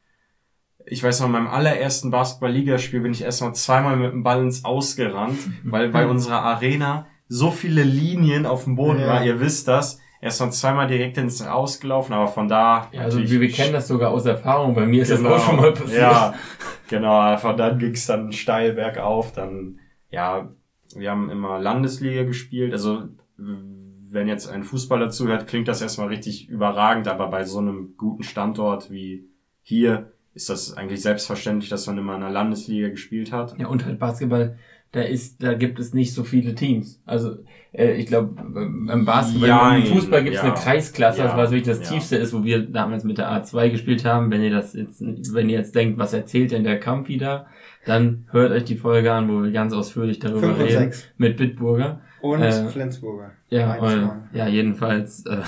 ich 0.87 1.03
weiß 1.03 1.21
noch, 1.21 1.27
in 1.27 1.33
meinem 1.33 1.49
allerersten 1.49 2.11
Basketball-Ligaspiel 2.11 3.01
bin 3.01 3.13
ich 3.13 3.23
erstmal 3.23 3.55
zweimal 3.55 3.97
mit 3.97 4.13
dem 4.13 4.23
Ball 4.23 4.43
ins 4.43 4.65
Ausgerannt, 4.65 5.39
weil 5.65 5.89
bei 5.91 6.07
unserer 6.07 6.43
Arena 6.43 7.07
so 7.29 7.51
viele 7.51 7.83
Linien 7.83 8.47
auf 8.47 8.65
dem 8.65 8.77
Boden 8.77 9.01
Ja. 9.01 9.07
war, 9.09 9.25
ihr 9.25 9.41
wisst 9.41 9.69
das. 9.69 10.01
Erstmal 10.21 10.51
zweimal 10.53 10.87
direkt 10.89 11.19
ins 11.19 11.43
Ausgelaufen, 11.43 12.15
aber 12.15 12.27
von 12.29 12.49
da. 12.49 12.89
Ja, 12.93 13.03
also 13.03 13.19
wir, 13.21 13.41
wir 13.41 13.51
kennen 13.51 13.73
das 13.75 13.87
sogar 13.89 14.11
aus 14.13 14.25
Erfahrung. 14.25 14.75
Bei 14.75 14.87
mir 14.87 15.03
ist 15.03 15.15
Genau. 15.15 15.31
das 15.31 15.43
auch 15.43 15.47
schon 15.47 15.57
mal 15.57 15.73
passiert. 15.73 16.01
Ja, 16.01 16.35
genau. 16.89 17.37
Von 17.37 17.57
dann 17.57 17.79
ging's 17.79 18.07
dann 18.07 18.33
steil 18.33 18.73
bergauf. 18.73 19.33
Dann, 19.33 19.79
ja, 20.11 20.49
wir 20.95 21.11
haben 21.11 21.29
immer 21.31 21.59
Landesliga 21.61 22.23
gespielt. 22.25 22.73
Also, 22.73 23.03
wenn 23.37 24.27
jetzt 24.29 24.49
ein 24.49 24.65
Fußballer 24.65 25.11
zuhört, 25.11 25.47
klingt 25.49 25.69
das 25.69 25.83
erstmal 25.83 26.09
richtig 26.09 26.49
überragend, 26.49 27.09
aber 27.09 27.27
bei 27.29 27.45
so 27.45 27.59
einem 27.59 27.95
guten 27.99 28.23
Standort 28.23 28.91
wie 28.91 29.29
hier 29.63 30.13
ist 30.37 30.51
das 30.51 30.77
eigentlich 30.77 31.01
selbstverständlich, 31.03 31.71
dass 31.71 31.87
man 31.87 31.99
immer 31.99 32.15
in 32.15 32.23
einer 32.23 32.31
Landesliga 32.31 32.91
gespielt 32.91 33.33
hat. 33.33 33.59
Ja, 33.59 33.67
und 33.69 33.85
halt 33.87 33.99
Basketball, 33.99 34.57
da 34.93 35.01
ist, 35.01 35.43
da 35.43 35.55
gibt 35.55 35.79
es 35.79 35.95
nicht 35.95 36.15
so 36.15 36.25
viele 36.25 36.55
Teams. 36.55 37.01
Also, 37.07 37.39
äh, 37.73 37.95
ich 37.95 38.07
glaube, 38.07 38.35
beim 38.37 39.05
Basketball, 39.05 39.49
Jein, 39.49 39.83
im 39.87 39.95
Fußball 39.95 40.23
gibt 40.23 40.37
es 40.37 40.43
ja. 40.43 40.49
eine 40.49 40.55
Kreisklasse, 40.55 41.21
Ja, 41.21 41.37
war 41.37 41.51
wirklich 41.51 41.65
das 41.65 41.81
ja. 41.81 41.89
tiefste 41.97 42.17
ist, 42.17 42.33
wo 42.33 42.45
wir 42.45 42.61
damals 42.61 43.03
mit 43.05 43.19
der 43.19 43.31
A2 43.31 43.71
gespielt 43.71 44.05
haben. 44.05 44.31
Wenn 44.31 44.43
ihr 44.43 44.51
das 44.51 44.75
jetzt, 44.75 45.03
wenn 45.35 45.49
ihr 45.49 45.59
jetzt 45.59 45.75
denkt, 45.75 45.99
was 45.99 46.13
erzählt 46.13 46.53
denn 46.53 46.65
der 46.65 46.79
Kampf 46.79 47.09
wieder, 47.09 47.47
dann 47.87 48.27
hört 48.31 48.53
euch 48.53 48.65
die 48.65 48.77
Folge 48.77 49.13
an, 49.13 49.29
wo 49.29 49.43
wir 49.43 49.51
ganz 49.53 49.73
ausführlich 49.73 50.19
darüber 50.19 50.41
Fünf 50.41 50.59
und 50.59 50.65
reden. 50.65 50.79
sechs. 50.79 51.09
Mit 51.17 51.37
Bitburger. 51.37 52.01
Und 52.21 52.43
Äh, 52.43 52.69
Flensburger. 52.69 53.33
Ja, 53.49 53.77
äh, 53.77 53.81
mal. 53.81 54.29
ja, 54.33 54.49
jedenfalls 54.49 55.25
äh, 55.27 55.39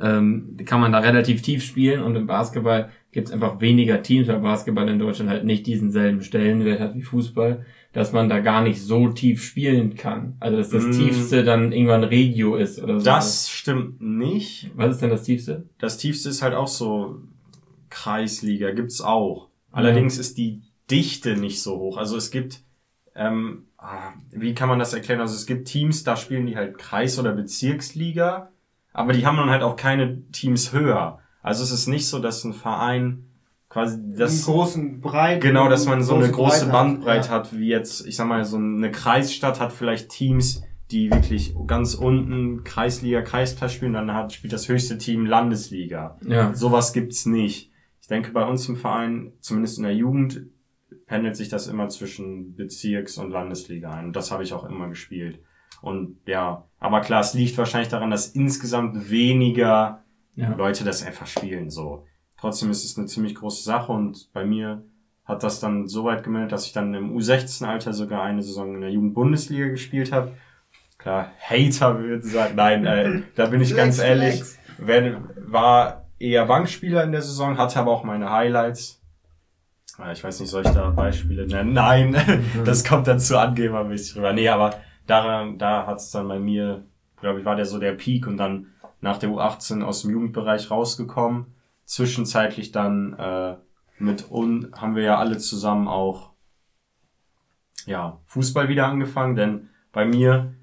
ähm, 0.00 0.56
kann 0.64 0.80
man 0.80 0.92
da 0.92 0.98
relativ 0.98 1.42
tief 1.42 1.62
spielen 1.64 2.02
und 2.02 2.16
im 2.16 2.26
Basketball 2.26 2.90
gibt 3.12 3.28
es 3.28 3.32
einfach 3.34 3.60
weniger 3.60 4.02
Teams, 4.02 4.26
weil 4.28 4.40
Basketball 4.40 4.88
in 4.88 4.98
Deutschland 4.98 5.30
halt 5.30 5.44
nicht 5.44 5.66
diesen 5.66 5.92
selben 5.92 6.22
Stellenwert 6.22 6.80
hat 6.80 6.94
wie 6.94 7.02
Fußball, 7.02 7.64
dass 7.92 8.12
man 8.12 8.28
da 8.28 8.40
gar 8.40 8.62
nicht 8.62 8.82
so 8.82 9.08
tief 9.08 9.44
spielen 9.44 9.94
kann. 9.94 10.36
Also 10.40 10.56
dass 10.56 10.70
das 10.70 10.84
Mm. 10.84 10.90
tiefste 10.92 11.44
dann 11.44 11.70
irgendwann 11.72 12.02
Regio 12.02 12.56
ist 12.56 12.82
oder 12.82 12.98
so. 12.98 13.04
Das 13.04 13.48
stimmt 13.50 14.00
nicht. 14.00 14.70
Was 14.74 14.94
ist 14.94 15.02
denn 15.02 15.10
das 15.10 15.22
tiefste? 15.22 15.68
Das 15.78 15.96
tiefste 15.96 16.28
ist 16.28 16.42
halt 16.42 16.54
auch 16.54 16.66
so 16.66 17.20
Kreisliga, 17.90 18.72
gibt's 18.72 19.00
auch. 19.00 19.48
Allerdings 19.70 20.18
ist 20.18 20.36
die 20.38 20.62
Dichte 20.90 21.36
nicht 21.36 21.62
so 21.62 21.78
hoch. 21.78 21.96
Also 21.96 22.16
es 22.16 22.30
gibt, 22.30 22.62
ähm, 23.14 23.64
ah, 23.78 24.12
wie 24.32 24.54
kann 24.54 24.68
man 24.68 24.78
das 24.78 24.92
erklären? 24.92 25.20
Also 25.20 25.34
es 25.34 25.46
gibt 25.46 25.68
Teams, 25.68 26.02
da 26.04 26.16
spielen 26.16 26.46
die 26.46 26.56
halt 26.56 26.78
Kreis- 26.78 27.18
oder 27.18 27.32
Bezirksliga, 27.32 28.50
aber 28.94 29.12
die 29.12 29.26
haben 29.26 29.36
dann 29.36 29.50
halt 29.50 29.62
auch 29.62 29.76
keine 29.76 30.22
Teams 30.30 30.72
höher. 30.72 31.18
Also 31.42 31.62
es 31.62 31.72
ist 31.72 31.88
nicht 31.88 32.08
so, 32.08 32.20
dass 32.20 32.44
ein 32.44 32.54
Verein 32.54 33.26
quasi 33.68 33.98
das, 34.16 34.30
Einen 34.30 34.56
großen 34.56 35.00
Breite. 35.00 35.40
genau, 35.46 35.68
dass 35.68 35.84
man 35.84 36.02
so 36.02 36.14
eine 36.14 36.30
große 36.30 36.66
Breite 36.66 36.72
Bandbreite 36.72 37.28
ja. 37.28 37.34
hat, 37.34 37.58
wie 37.58 37.68
jetzt, 37.68 38.06
ich 38.06 38.16
sag 38.16 38.28
mal, 38.28 38.44
so 38.44 38.56
eine 38.56 38.90
Kreisstadt 38.92 39.60
hat 39.60 39.72
vielleicht 39.72 40.10
Teams, 40.10 40.62
die 40.92 41.10
wirklich 41.10 41.54
ganz 41.66 41.94
unten 41.94 42.62
Kreisliga, 42.62 43.20
Kreisklasse 43.22 43.74
spielen, 43.74 43.94
dann 43.94 44.14
hat, 44.14 44.32
spielt 44.32 44.52
das 44.52 44.68
höchste 44.68 44.96
Team 44.96 45.26
Landesliga. 45.26 46.18
Ja. 46.24 46.54
Sowas 46.54 46.92
gibt's 46.92 47.26
nicht. 47.26 47.72
Ich 48.00 48.06
denke, 48.06 48.30
bei 48.30 48.44
uns 48.44 48.68
im 48.68 48.76
Verein, 48.76 49.32
zumindest 49.40 49.78
in 49.78 49.84
der 49.84 49.94
Jugend, 49.94 50.46
pendelt 51.06 51.36
sich 51.36 51.48
das 51.48 51.66
immer 51.66 51.88
zwischen 51.88 52.54
Bezirks- 52.54 53.18
und 53.18 53.30
Landesliga 53.30 53.90
ein. 53.90 54.06
Und 54.06 54.16
das 54.16 54.30
habe 54.30 54.44
ich 54.44 54.52
auch 54.52 54.64
immer 54.64 54.88
gespielt. 54.88 55.40
Und 55.84 56.16
ja, 56.26 56.64
aber 56.78 57.00
klar, 57.00 57.20
es 57.20 57.34
liegt 57.34 57.56
wahrscheinlich 57.58 57.88
daran, 57.88 58.10
dass 58.10 58.28
insgesamt 58.28 59.10
weniger 59.10 60.02
Ja. 60.34 60.54
Leute 60.54 60.82
das 60.84 61.04
einfach 61.06 61.26
spielen. 61.26 61.70
So. 61.70 62.06
Trotzdem 62.38 62.70
ist 62.70 62.84
es 62.84 62.98
eine 62.98 63.06
ziemlich 63.06 63.34
große 63.36 63.62
Sache 63.62 63.92
und 63.92 64.30
bei 64.32 64.44
mir 64.44 64.82
hat 65.24 65.42
das 65.42 65.60
dann 65.60 65.86
so 65.86 66.04
weit 66.04 66.22
gemeldet, 66.24 66.52
dass 66.52 66.66
ich 66.66 66.72
dann 66.72 66.92
im 66.94 67.16
U16-Alter 67.16 67.92
sogar 67.92 68.22
eine 68.22 68.42
Saison 68.42 68.74
in 68.74 68.80
der 68.82 68.90
Jugendbundesliga 68.90 69.68
gespielt 69.68 70.12
habe. 70.12 70.32
Klar, 70.98 71.30
Hater 71.40 71.98
würden 72.00 72.28
sagen, 72.28 72.54
nein, 72.56 72.84
äh, 72.86 73.22
da 73.34 73.46
bin 73.46 73.60
ich 73.60 73.74
ganz 73.82 73.98
ehrlich, 73.98 74.34
flex. 74.36 74.58
wenn, 74.78 75.16
war 75.36 76.06
eher 76.18 76.46
Bankspieler 76.46 77.04
in 77.04 77.12
der 77.12 77.22
Saison, 77.22 77.56
hatte 77.58 77.78
aber 77.80 77.90
auch 77.92 78.04
meine 78.04 78.30
Highlights. 78.30 79.00
Äh, 79.98 80.12
Ich 80.12 80.22
weiß 80.24 80.40
nicht, 80.40 80.50
soll 80.50 80.64
ich 80.66 80.72
da 80.72 80.90
Beispiele 80.90 81.46
nennen? 81.46 81.72
Nein, 81.72 82.16
das 82.64 82.84
kommt 82.84 83.06
dann 83.06 83.20
zu 83.20 83.38
angebermäßig 83.38 84.16
rüber. 84.16 84.32
Nee, 84.32 84.48
aber 84.48 84.74
daran, 85.06 85.58
da 85.58 85.86
hat's 85.86 86.10
dann 86.10 86.28
bei 86.28 86.38
mir, 86.38 86.84
glaube 87.20 87.40
ich, 87.40 87.44
war 87.44 87.56
der 87.56 87.66
so 87.66 87.78
der 87.78 87.92
Peak 87.92 88.26
und 88.26 88.36
dann 88.36 88.72
nach 89.00 89.18
der 89.18 89.30
U18 89.30 89.82
aus 89.82 90.02
dem 90.02 90.12
Jugendbereich 90.12 90.70
rausgekommen. 90.70 91.54
Zwischenzeitlich 91.84 92.72
dann 92.72 93.12
äh, 93.14 93.56
mit 93.98 94.30
un 94.30 94.72
haben 94.74 94.96
wir 94.96 95.02
ja 95.02 95.18
alle 95.18 95.38
zusammen 95.38 95.88
auch 95.88 96.30
ja 97.86 98.20
Fußball 98.26 98.68
wieder 98.68 98.86
angefangen, 98.86 99.36
denn 99.36 99.68
bei 99.92 100.04
mir 100.04 100.54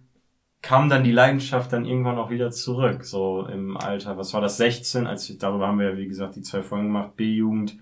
kam 0.62 0.89
dann 0.89 1.03
die 1.03 1.12
Leidenschaft 1.12 1.74
dann 1.74 1.86
irgendwann 1.86 2.17
auch 2.17 2.29
wieder 2.29 2.51
zurück, 2.51 3.03
so 3.03 3.45
im 3.48 3.77
Alter, 3.77 4.17
was 4.17 4.33
war 4.33 4.41
das, 4.41 4.57
16, 4.57 5.07
als 5.07 5.29
ich, 5.29 5.38
darüber 5.38 5.67
haben 5.67 5.79
wir 5.79 5.91
ja 5.91 5.98
wie 5.98 6.07
gesagt 6.07 6.36
die 6.36 6.41
zwei 6.41 6.62
Folgen 6.62 6.88
gemacht, 6.88 7.15
B-Jugend, 7.15 7.77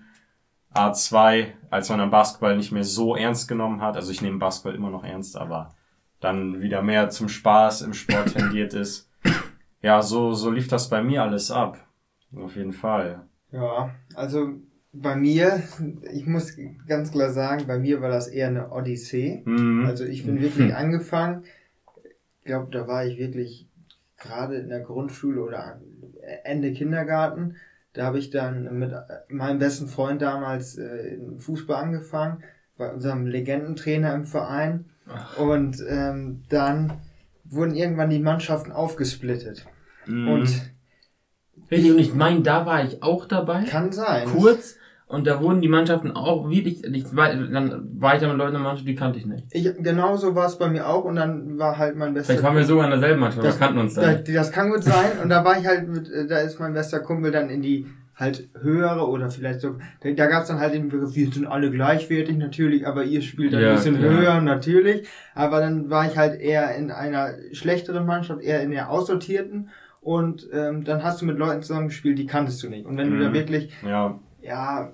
A2, 0.74 1.48
als 1.68 1.90
man 1.90 2.00
am 2.00 2.10
Basketball 2.10 2.56
nicht 2.56 2.72
mehr 2.72 2.84
so 2.84 3.16
ernst 3.16 3.48
genommen 3.48 3.82
hat, 3.82 3.96
also 3.96 4.10
ich 4.12 4.22
nehme 4.22 4.38
Basketball 4.38 4.74
immer 4.74 4.90
noch 4.90 5.04
ernst, 5.04 5.36
aber 5.36 5.74
dann 6.20 6.60
wieder 6.60 6.82
mehr 6.82 7.10
zum 7.10 7.28
Spaß 7.28 7.82
im 7.82 7.94
Sport 7.94 8.34
tendiert 8.34 8.74
ist. 8.74 9.08
Ja, 9.82 10.02
so, 10.02 10.32
so 10.32 10.50
lief 10.50 10.68
das 10.68 10.90
bei 10.90 11.02
mir 11.02 11.22
alles 11.22 11.50
ab. 11.50 11.78
Auf 12.36 12.56
jeden 12.56 12.72
Fall. 12.72 13.22
Ja, 13.50 13.90
also 14.14 14.54
bei 14.92 15.16
mir, 15.16 15.62
ich 16.12 16.26
muss 16.26 16.56
ganz 16.86 17.12
klar 17.12 17.30
sagen, 17.30 17.66
bei 17.66 17.78
mir 17.78 18.00
war 18.00 18.10
das 18.10 18.28
eher 18.28 18.48
eine 18.48 18.70
Odyssee. 18.70 19.42
Mhm. 19.44 19.86
Also 19.86 20.04
ich 20.04 20.24
bin 20.24 20.40
wirklich 20.40 20.74
angefangen. 20.76 21.44
glaube, 22.44 22.70
da 22.70 22.86
war 22.86 23.04
ich 23.06 23.18
wirklich 23.18 23.68
gerade 24.18 24.56
in 24.56 24.68
der 24.68 24.80
Grundschule 24.80 25.42
oder 25.42 25.80
Ende 26.44 26.72
Kindergarten. 26.72 27.56
Da 27.92 28.04
habe 28.04 28.18
ich 28.18 28.30
dann 28.30 28.78
mit 28.78 28.92
meinem 29.28 29.58
besten 29.58 29.88
Freund 29.88 30.22
damals 30.22 30.78
äh, 30.78 31.18
Fußball 31.38 31.82
angefangen, 31.82 32.44
bei 32.76 32.92
unserem 32.92 33.26
Legendentrainer 33.26 34.14
im 34.14 34.24
Verein. 34.24 34.89
Ach. 35.08 35.38
Und 35.38 35.82
ähm, 35.88 36.44
dann 36.48 36.92
wurden 37.44 37.74
irgendwann 37.74 38.10
die 38.10 38.20
Mannschaften 38.20 38.72
aufgesplittet. 38.72 39.66
Mhm. 40.06 40.28
Und 40.28 40.70
Richtig, 41.70 41.92
und 41.92 41.98
ich 41.98 42.14
meine, 42.14 42.40
da 42.40 42.66
war 42.66 42.84
ich 42.84 43.02
auch 43.02 43.26
dabei. 43.26 43.64
Kann 43.64 43.92
sein. 43.92 44.28
Kurz. 44.28 44.76
Und 45.06 45.26
da 45.26 45.42
wurden 45.42 45.60
die 45.60 45.68
Mannschaften 45.68 46.12
auch 46.12 46.48
wirklich, 46.48 46.84
ich, 46.84 47.04
dann 47.10 48.00
war 48.00 48.14
ich 48.14 48.20
da 48.20 48.28
mit 48.28 48.36
Leuten 48.36 48.50
in 48.50 48.54
der 48.54 48.62
Mannschaft, 48.62 48.86
die 48.86 48.94
kannte 48.94 49.18
ich 49.18 49.26
nicht. 49.26 49.44
Ich, 49.50 49.64
genau 49.82 50.16
so 50.16 50.36
war 50.36 50.46
es 50.46 50.56
bei 50.56 50.68
mir 50.68 50.88
auch 50.88 51.04
und 51.04 51.16
dann 51.16 51.58
war 51.58 51.78
halt 51.78 51.96
mein 51.96 52.14
bester 52.14 52.32
Vielleicht 52.32 52.44
waren 52.44 52.56
wir 52.56 52.62
sogar 52.62 52.84
in 52.84 52.92
derselben 52.92 53.18
Mannschaft, 53.18 53.44
das, 53.44 53.56
wir 53.56 53.66
kannten 53.66 53.80
uns 53.80 53.94
da. 53.94 54.14
Das, 54.14 54.22
das 54.32 54.52
kann 54.52 54.70
gut 54.70 54.84
sein 54.84 55.18
und 55.20 55.28
da 55.28 55.44
war 55.44 55.58
ich 55.58 55.66
halt 55.66 55.88
mit, 55.88 56.08
da 56.30 56.38
ist 56.38 56.60
mein 56.60 56.74
bester 56.74 57.00
Kumpel 57.00 57.32
dann 57.32 57.50
in 57.50 57.60
die 57.60 57.88
halt 58.20 58.48
höhere 58.60 59.08
oder 59.08 59.30
vielleicht 59.30 59.60
so, 59.60 59.76
da, 60.00 60.10
da 60.10 60.26
gab 60.26 60.42
es 60.42 60.48
dann 60.48 60.60
halt 60.60 60.74
den 60.74 60.88
Begriff, 60.88 61.14
wir 61.14 61.32
sind 61.32 61.46
alle 61.46 61.70
gleichwertig 61.70 62.36
natürlich, 62.36 62.86
aber 62.86 63.04
ihr 63.04 63.22
spielt 63.22 63.54
ein 63.54 63.62
ja, 63.62 63.72
bisschen 63.72 63.98
klar. 63.98 64.12
höher 64.12 64.40
natürlich. 64.40 65.08
Aber 65.34 65.60
dann 65.60 65.90
war 65.90 66.06
ich 66.06 66.16
halt 66.16 66.40
eher 66.40 66.74
in 66.76 66.90
einer 66.90 67.34
schlechteren 67.52 68.06
Mannschaft, 68.06 68.42
eher 68.42 68.62
in 68.62 68.70
der 68.70 68.90
aussortierten 68.90 69.70
und 70.00 70.48
ähm, 70.52 70.84
dann 70.84 71.02
hast 71.02 71.20
du 71.20 71.26
mit 71.26 71.38
Leuten 71.38 71.62
zusammengespielt, 71.62 72.18
die 72.18 72.26
kanntest 72.26 72.62
du 72.62 72.68
nicht. 72.68 72.86
Und 72.86 72.96
wenn 72.96 73.10
mhm. 73.10 73.18
du 73.18 73.24
da 73.24 73.28
mhm. 73.30 73.34
wirklich, 73.34 73.72
ja, 73.82 74.18
ja 74.42 74.92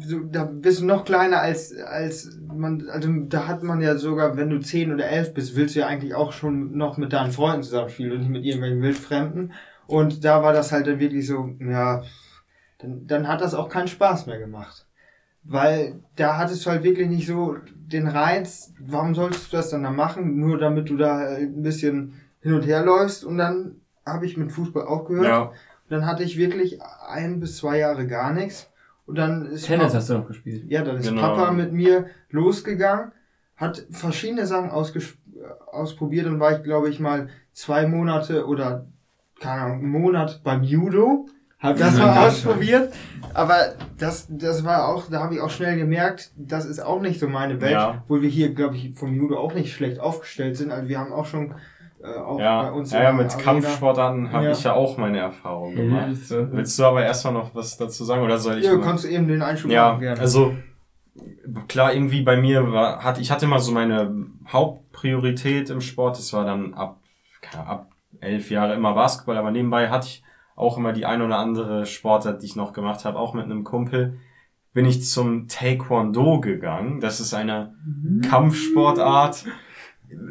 so, 0.00 0.20
da 0.20 0.44
bist 0.44 0.80
du 0.80 0.86
noch 0.86 1.04
kleiner 1.04 1.40
als, 1.40 1.76
als 1.76 2.36
man, 2.52 2.88
also 2.90 3.10
da 3.28 3.46
hat 3.46 3.62
man 3.62 3.80
ja 3.80 3.96
sogar, 3.96 4.36
wenn 4.36 4.50
du 4.50 4.58
zehn 4.58 4.92
oder 4.92 5.06
elf 5.06 5.34
bist, 5.34 5.56
willst 5.56 5.76
du 5.76 5.80
ja 5.80 5.86
eigentlich 5.86 6.14
auch 6.14 6.32
schon 6.32 6.76
noch 6.76 6.96
mit 6.96 7.12
deinen 7.12 7.30
Freunden 7.30 7.62
zusammenspielen 7.62 8.12
und 8.12 8.18
nicht 8.18 8.30
mit 8.30 8.44
irgendwelchen 8.44 8.82
Wildfremden. 8.82 9.52
Und 9.88 10.22
da 10.22 10.42
war 10.42 10.52
das 10.52 10.70
halt 10.70 10.86
dann 10.86 11.00
wirklich 11.00 11.26
so, 11.26 11.50
ja, 11.60 12.02
dann, 12.78 13.06
dann 13.06 13.26
hat 13.26 13.40
das 13.40 13.54
auch 13.54 13.70
keinen 13.70 13.88
Spaß 13.88 14.26
mehr 14.26 14.38
gemacht. 14.38 14.86
Weil 15.44 16.00
da 16.14 16.36
hattest 16.36 16.64
du 16.66 16.70
halt 16.70 16.82
wirklich 16.82 17.08
nicht 17.08 17.26
so 17.26 17.56
den 17.74 18.06
Reiz, 18.06 18.74
warum 18.78 19.14
solltest 19.14 19.50
du 19.50 19.56
das 19.56 19.70
dann 19.70 19.82
da 19.82 19.90
machen, 19.90 20.38
nur 20.38 20.58
damit 20.58 20.90
du 20.90 20.98
da 20.98 21.20
ein 21.36 21.62
bisschen 21.62 22.20
hin 22.40 22.52
und 22.52 22.66
her 22.66 22.84
läufst 22.84 23.24
und 23.24 23.38
dann 23.38 23.80
habe 24.04 24.26
ich 24.26 24.36
mit 24.36 24.52
Fußball 24.52 24.84
aufgehört. 24.84 25.26
Ja. 25.26 25.42
Und 25.44 25.54
dann 25.88 26.04
hatte 26.04 26.22
ich 26.22 26.36
wirklich 26.36 26.80
ein 27.08 27.40
bis 27.40 27.56
zwei 27.56 27.78
Jahre 27.78 28.06
gar 28.06 28.34
nichts. 28.34 28.70
Und 29.06 29.16
dann 29.16 29.46
ist 29.46 29.64
Tennis 29.64 29.86
Papa, 29.86 29.96
hast 29.96 30.10
du 30.10 30.18
noch 30.18 30.28
gespielt. 30.28 30.70
Ja, 30.70 30.84
dann 30.84 30.98
ist 30.98 31.08
genau. 31.08 31.22
Papa 31.22 31.50
mit 31.52 31.72
mir 31.72 32.08
losgegangen, 32.28 33.12
hat 33.56 33.86
verschiedene 33.90 34.46
Sachen 34.46 34.70
ausprobiert 34.70 36.26
und 36.26 36.40
war 36.40 36.58
ich, 36.58 36.62
glaube 36.62 36.90
ich, 36.90 37.00
mal 37.00 37.30
zwei 37.54 37.86
Monate 37.86 38.46
oder 38.46 38.84
keine 39.40 39.62
Ahnung, 39.62 39.78
einen 39.78 39.90
Monat 39.90 40.40
beim 40.44 40.62
Judo. 40.62 41.26
Hab 41.60 41.76
das 41.76 41.98
mal 41.98 42.28
ausprobiert, 42.28 42.94
aber 43.34 43.56
das, 43.98 44.28
das 44.30 44.64
war 44.64 44.86
auch, 44.86 45.10
da 45.10 45.20
habe 45.20 45.34
ich 45.34 45.40
auch 45.40 45.50
schnell 45.50 45.76
gemerkt, 45.76 46.30
das 46.36 46.64
ist 46.64 46.78
auch 46.78 47.00
nicht 47.00 47.18
so 47.18 47.26
meine 47.26 47.60
Welt, 47.60 47.72
ja. 47.72 48.04
wo 48.06 48.22
wir 48.22 48.28
hier, 48.28 48.54
glaube 48.54 48.76
ich, 48.76 48.94
vom 48.94 49.12
Judo 49.12 49.36
auch 49.38 49.54
nicht 49.54 49.72
schlecht 49.72 49.98
aufgestellt 49.98 50.56
sind. 50.56 50.70
Also 50.70 50.88
wir 50.88 51.00
haben 51.00 51.12
auch 51.12 51.26
schon 51.26 51.56
äh, 52.00 52.16
auch 52.16 52.38
ja, 52.38 52.62
bei 52.62 52.70
uns. 52.70 52.92
Ja, 52.92 53.02
ja 53.02 53.12
mit 53.12 53.36
Kampfsportarten 53.36 54.30
habe 54.30 54.44
ja. 54.44 54.50
ich 54.52 54.62
ja 54.62 54.74
auch 54.74 54.98
meine 54.98 55.18
Erfahrungen 55.18 55.74
gemacht. 55.74 56.30
Ja. 56.30 56.52
Willst 56.52 56.78
du 56.78 56.84
aber 56.84 57.04
erstmal 57.04 57.32
noch 57.32 57.52
was 57.56 57.76
dazu 57.76 58.04
sagen 58.04 58.22
oder 58.22 58.38
soll 58.38 58.58
ich? 58.58 58.64
Ja, 58.64 58.72
du 58.72 58.80
kannst 58.80 59.04
eben 59.04 59.26
den 59.26 59.42
Einschub 59.42 59.70
ja, 59.70 59.88
machen, 59.88 60.00
gerne. 60.00 60.20
Also 60.20 60.54
klar, 61.66 61.92
irgendwie 61.92 62.22
bei 62.22 62.36
mir 62.36 62.70
war, 62.72 63.02
hat, 63.02 63.18
ich 63.18 63.32
hatte 63.32 63.46
immer 63.46 63.58
so 63.58 63.72
meine 63.72 64.26
Hauptpriorität 64.46 65.70
im 65.70 65.80
Sport. 65.80 66.18
Das 66.18 66.32
war 66.32 66.44
dann 66.44 66.74
ab, 66.74 67.00
ab 67.56 67.90
elf 68.20 68.50
Jahre 68.50 68.74
immer 68.74 68.94
Basketball, 68.94 69.36
aber 69.36 69.50
nebenbei 69.50 69.88
hatte 69.90 70.06
ich 70.08 70.22
auch 70.56 70.76
immer 70.76 70.92
die 70.92 71.06
ein 71.06 71.22
oder 71.22 71.38
andere 71.38 71.86
Sportart, 71.86 72.42
die 72.42 72.46
ich 72.46 72.56
noch 72.56 72.72
gemacht 72.72 73.04
habe, 73.04 73.18
auch 73.18 73.34
mit 73.34 73.44
einem 73.44 73.64
Kumpel 73.64 74.18
bin 74.74 74.86
ich 74.86 75.04
zum 75.04 75.48
Taekwondo 75.48 76.40
gegangen. 76.40 77.00
Das 77.00 77.20
ist 77.20 77.34
eine 77.34 77.74
mhm. 77.84 78.20
Kampfsportart 78.20 79.44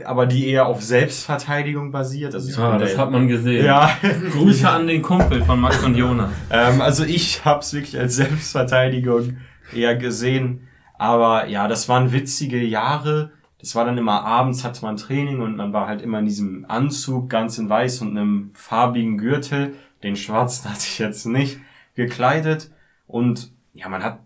aber 0.05 0.25
die 0.25 0.47
eher 0.47 0.67
auf 0.67 0.81
Selbstverteidigung 0.81 1.91
basiert. 1.91 2.33
Also 2.33 2.49
ich 2.49 2.57
ah, 2.57 2.77
das 2.77 2.97
hat 2.97 3.11
man 3.11 3.27
gesehen. 3.27 3.65
Ja. 3.65 3.91
Grüße 4.31 4.67
an 4.67 4.87
den 4.87 5.01
Kumpel 5.01 5.43
von 5.43 5.59
Max 5.59 5.83
und 5.83 5.95
Jonas. 5.95 6.31
ähm, 6.49 6.81
also 6.81 7.03
ich 7.03 7.45
habe 7.45 7.59
es 7.59 7.73
wirklich 7.73 7.97
als 7.97 8.15
Selbstverteidigung 8.15 9.37
eher 9.73 9.95
gesehen. 9.95 10.67
Aber 10.97 11.47
ja, 11.47 11.67
das 11.67 11.87
waren 11.87 12.11
witzige 12.11 12.63
Jahre. 12.63 13.31
Das 13.59 13.73
war 13.73 13.85
dann 13.85 13.97
immer 13.97 14.23
abends 14.23 14.63
hatte 14.63 14.83
man 14.83 14.97
Training 14.97 15.41
und 15.41 15.55
man 15.55 15.73
war 15.73 15.87
halt 15.87 16.01
immer 16.01 16.19
in 16.19 16.25
diesem 16.25 16.65
Anzug, 16.67 17.29
ganz 17.29 17.57
in 17.57 17.69
weiß 17.69 18.01
und 18.01 18.17
einem 18.17 18.51
farbigen 18.53 19.17
Gürtel. 19.17 19.75
Den 20.03 20.15
schwarzen 20.15 20.69
hatte 20.69 20.83
ich 20.85 20.99
jetzt 20.99 21.25
nicht 21.25 21.59
gekleidet. 21.95 22.71
Und 23.07 23.51
ja, 23.73 23.89
man 23.89 24.03
hat, 24.03 24.19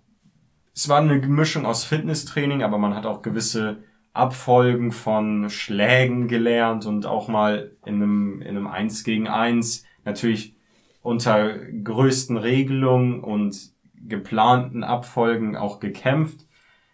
es 0.75 0.89
war 0.89 0.99
eine 0.99 1.15
Mischung 1.15 1.65
aus 1.65 1.85
Fitnesstraining, 1.85 2.63
aber 2.63 2.77
man 2.77 2.95
hat 2.95 3.05
auch 3.05 3.21
gewisse 3.21 3.83
Abfolgen 4.13 4.91
von 4.91 5.49
Schlägen 5.49 6.27
gelernt 6.27 6.85
und 6.85 7.05
auch 7.05 7.29
mal 7.29 7.71
in 7.85 7.95
einem, 7.95 8.41
in 8.41 8.49
einem 8.49 8.67
Eins 8.67 9.05
gegen 9.05 9.29
Eins 9.29 9.85
natürlich 10.03 10.55
unter 11.01 11.57
größten 11.57 12.37
Regelungen 12.37 13.21
und 13.21 13.71
geplanten 13.95 14.83
Abfolgen 14.83 15.55
auch 15.55 15.79
gekämpft. 15.79 16.45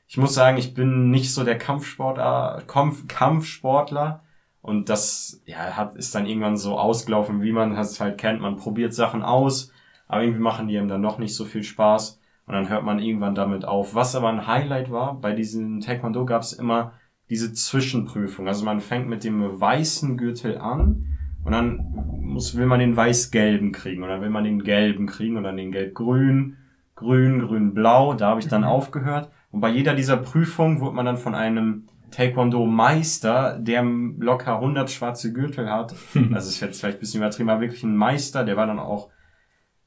Ich 0.08 0.18
muss 0.18 0.34
sagen, 0.34 0.58
ich 0.58 0.74
bin 0.74 1.10
nicht 1.12 1.34
so 1.34 1.44
der 1.44 1.58
Kampfsportler, 1.58 2.64
Kampf, 2.66 3.08
Kampfsportler 3.08 4.24
und 4.62 4.90
das 4.90 5.42
ja, 5.46 5.76
hat, 5.76 5.96
ist 5.96 6.16
dann 6.16 6.26
irgendwann 6.26 6.58
so 6.58 6.78
ausgelaufen, 6.78 7.42
wie 7.42 7.52
man 7.52 7.74
es 7.78 8.00
halt 8.00 8.18
kennt. 8.18 8.42
Man 8.42 8.56
probiert 8.56 8.94
Sachen 8.94 9.22
aus, 9.22 9.72
aber 10.08 10.24
irgendwie 10.24 10.42
machen 10.42 10.68
die 10.68 10.78
einem 10.78 10.88
dann 10.88 11.02
noch 11.02 11.18
nicht 11.18 11.36
so 11.36 11.46
viel 11.46 11.64
Spaß 11.64 12.22
und 12.48 12.54
dann 12.54 12.70
hört 12.70 12.84
man 12.84 13.00
irgendwann 13.00 13.36
damit 13.36 13.66
auf. 13.66 13.96
Was 13.96 14.16
aber 14.16 14.30
ein 14.30 14.48
Highlight 14.48 14.90
war, 14.90 15.20
bei 15.20 15.34
diesem 15.34 15.82
Taekwondo 15.82 16.26
gab 16.26 16.42
es 16.42 16.54
immer 16.54 16.94
diese 17.30 17.52
Zwischenprüfung. 17.52 18.48
Also 18.48 18.64
man 18.64 18.80
fängt 18.80 19.10
mit 19.10 19.24
dem 19.26 19.60
weißen 19.60 20.18
Gürtel 20.18 20.58
an 20.58 21.18
und 21.44 21.52
dann 21.52 22.20
muss, 22.22 22.56
will 22.56 22.66
man 22.66 22.80
den 22.80 22.96
weiß-gelben 22.96 23.74
kriegen 23.74 24.04
und 24.04 24.10
dann 24.10 24.22
will 24.22 24.30
man 24.30 24.46
den 24.46 24.64
gelben 24.64 25.08
kriegen 25.08 25.36
und 25.36 25.44
dann 25.44 25.58
den 25.58 25.72
gelb-grün, 25.72 26.58
grün, 26.96 27.40
grün-blau. 27.40 28.14
Da 28.14 28.30
habe 28.30 28.40
ich 28.40 28.48
dann 28.48 28.62
mhm. 28.62 28.68
aufgehört. 28.68 29.30
Und 29.52 29.62
bei 29.62 29.70
jeder 29.70 29.94
dieser 29.94 30.18
Prüfungen 30.18 30.80
wurde 30.80 30.96
man 30.96 31.06
dann 31.06 31.18
von 31.18 31.36
einem 31.36 31.88
Taekwondo-Meister, 32.12 33.60
der 33.60 33.84
locker 33.84 34.56
100 34.56 34.90
schwarze 34.90 35.34
Gürtel 35.34 35.70
hat. 35.70 35.96
Also 36.34 36.50
es 36.50 36.62
wird 36.62 36.76
vielleicht 36.76 36.98
ein 36.98 37.00
bisschen 37.02 37.22
übertrieben, 37.22 37.50
aber 37.50 37.62
wirklich 37.62 37.84
ein 37.84 37.96
Meister, 37.96 38.44
der 38.44 38.58
war 38.58 38.68
dann 38.68 38.80
auch 38.80 39.10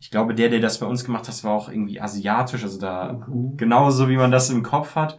ich 0.01 0.11
glaube, 0.11 0.35
der, 0.35 0.49
der 0.49 0.61
das 0.61 0.81
bei 0.81 0.87
uns 0.87 1.05
gemacht 1.05 1.29
hat, 1.29 1.45
war 1.45 1.53
auch 1.53 1.69
irgendwie 1.69 2.01
asiatisch, 2.01 2.63
also 2.63 2.81
da 2.81 3.21
uh 3.29 3.55
genauso 3.57 4.09
wie 4.09 4.17
man 4.17 4.31
das 4.31 4.49
im 4.49 4.63
Kopf 4.63 4.97
hat. 4.97 5.19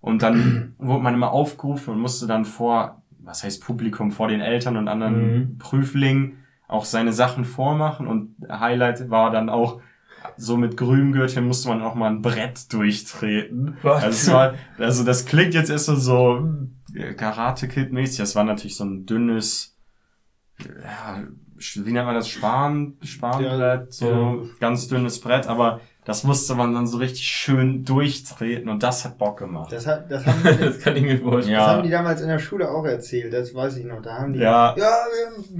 Und 0.00 0.22
dann 0.22 0.74
wurde 0.78 1.02
man 1.02 1.14
immer 1.14 1.32
aufgerufen 1.32 1.94
und 1.94 2.00
musste 2.00 2.26
dann 2.26 2.44
vor, 2.44 3.02
was 3.18 3.42
heißt 3.42 3.64
Publikum, 3.64 4.10
vor 4.10 4.28
den 4.28 4.42
Eltern 4.42 4.76
und 4.76 4.86
anderen 4.86 5.38
mhm. 5.38 5.58
Prüflingen 5.58 6.44
auch 6.68 6.84
seine 6.84 7.14
Sachen 7.14 7.46
vormachen. 7.46 8.06
Und 8.06 8.36
Highlight 8.50 9.08
war 9.08 9.30
dann 9.30 9.48
auch, 9.48 9.80
so 10.36 10.56
mit 10.56 10.76
grünem 10.76 11.12
Gürtel 11.12 11.42
musste 11.42 11.68
man 11.68 11.82
auch 11.82 11.94
mal 11.94 12.10
ein 12.10 12.22
Brett 12.22 12.72
durchtreten. 12.72 13.76
Also, 13.82 14.32
war, 14.32 14.54
also 14.78 15.04
das 15.04 15.26
klingt 15.26 15.54
jetzt 15.54 15.70
erst 15.70 15.86
so 15.86 16.48
äh, 16.94 17.14
Karate-Kid-mäßig. 17.14 18.18
Das 18.18 18.36
war 18.36 18.44
natürlich 18.44 18.76
so 18.76 18.84
ein 18.84 19.06
dünnes, 19.06 19.76
ja, 20.58 21.22
wie 21.58 21.92
nennt 21.92 22.06
man 22.06 22.14
das? 22.14 22.28
Span, 22.28 22.94
Spanbrett, 23.02 23.60
ja, 23.60 23.86
so 23.90 24.06
ja. 24.06 24.48
ganz 24.60 24.88
dünnes 24.88 25.20
Brett, 25.20 25.46
aber 25.46 25.80
das 26.08 26.24
musste 26.24 26.54
man 26.54 26.72
dann 26.72 26.86
so 26.86 26.96
richtig 26.96 27.26
schön 27.26 27.84
durchtreten 27.84 28.70
und 28.70 28.82
das 28.82 29.04
hat 29.04 29.18
Bock 29.18 29.40
gemacht. 29.40 29.70
Das, 29.70 29.86
hat, 29.86 30.10
das, 30.10 30.24
haben 30.24 30.42
die, 30.42 30.58
das 30.64 30.80
kann 30.80 30.96
ich 30.96 31.02
mir 31.02 31.18
vorstellen. 31.18 31.52
Ja. 31.52 31.66
Das 31.66 31.68
haben 31.68 31.82
die 31.82 31.90
damals 31.90 32.22
in 32.22 32.28
der 32.28 32.38
Schule 32.38 32.70
auch 32.70 32.86
erzählt, 32.86 33.30
das 33.34 33.54
weiß 33.54 33.76
ich 33.76 33.84
noch. 33.84 34.00
Da 34.00 34.14
haben 34.14 34.32
die, 34.32 34.38
ja, 34.38 34.74
ja 34.78 34.90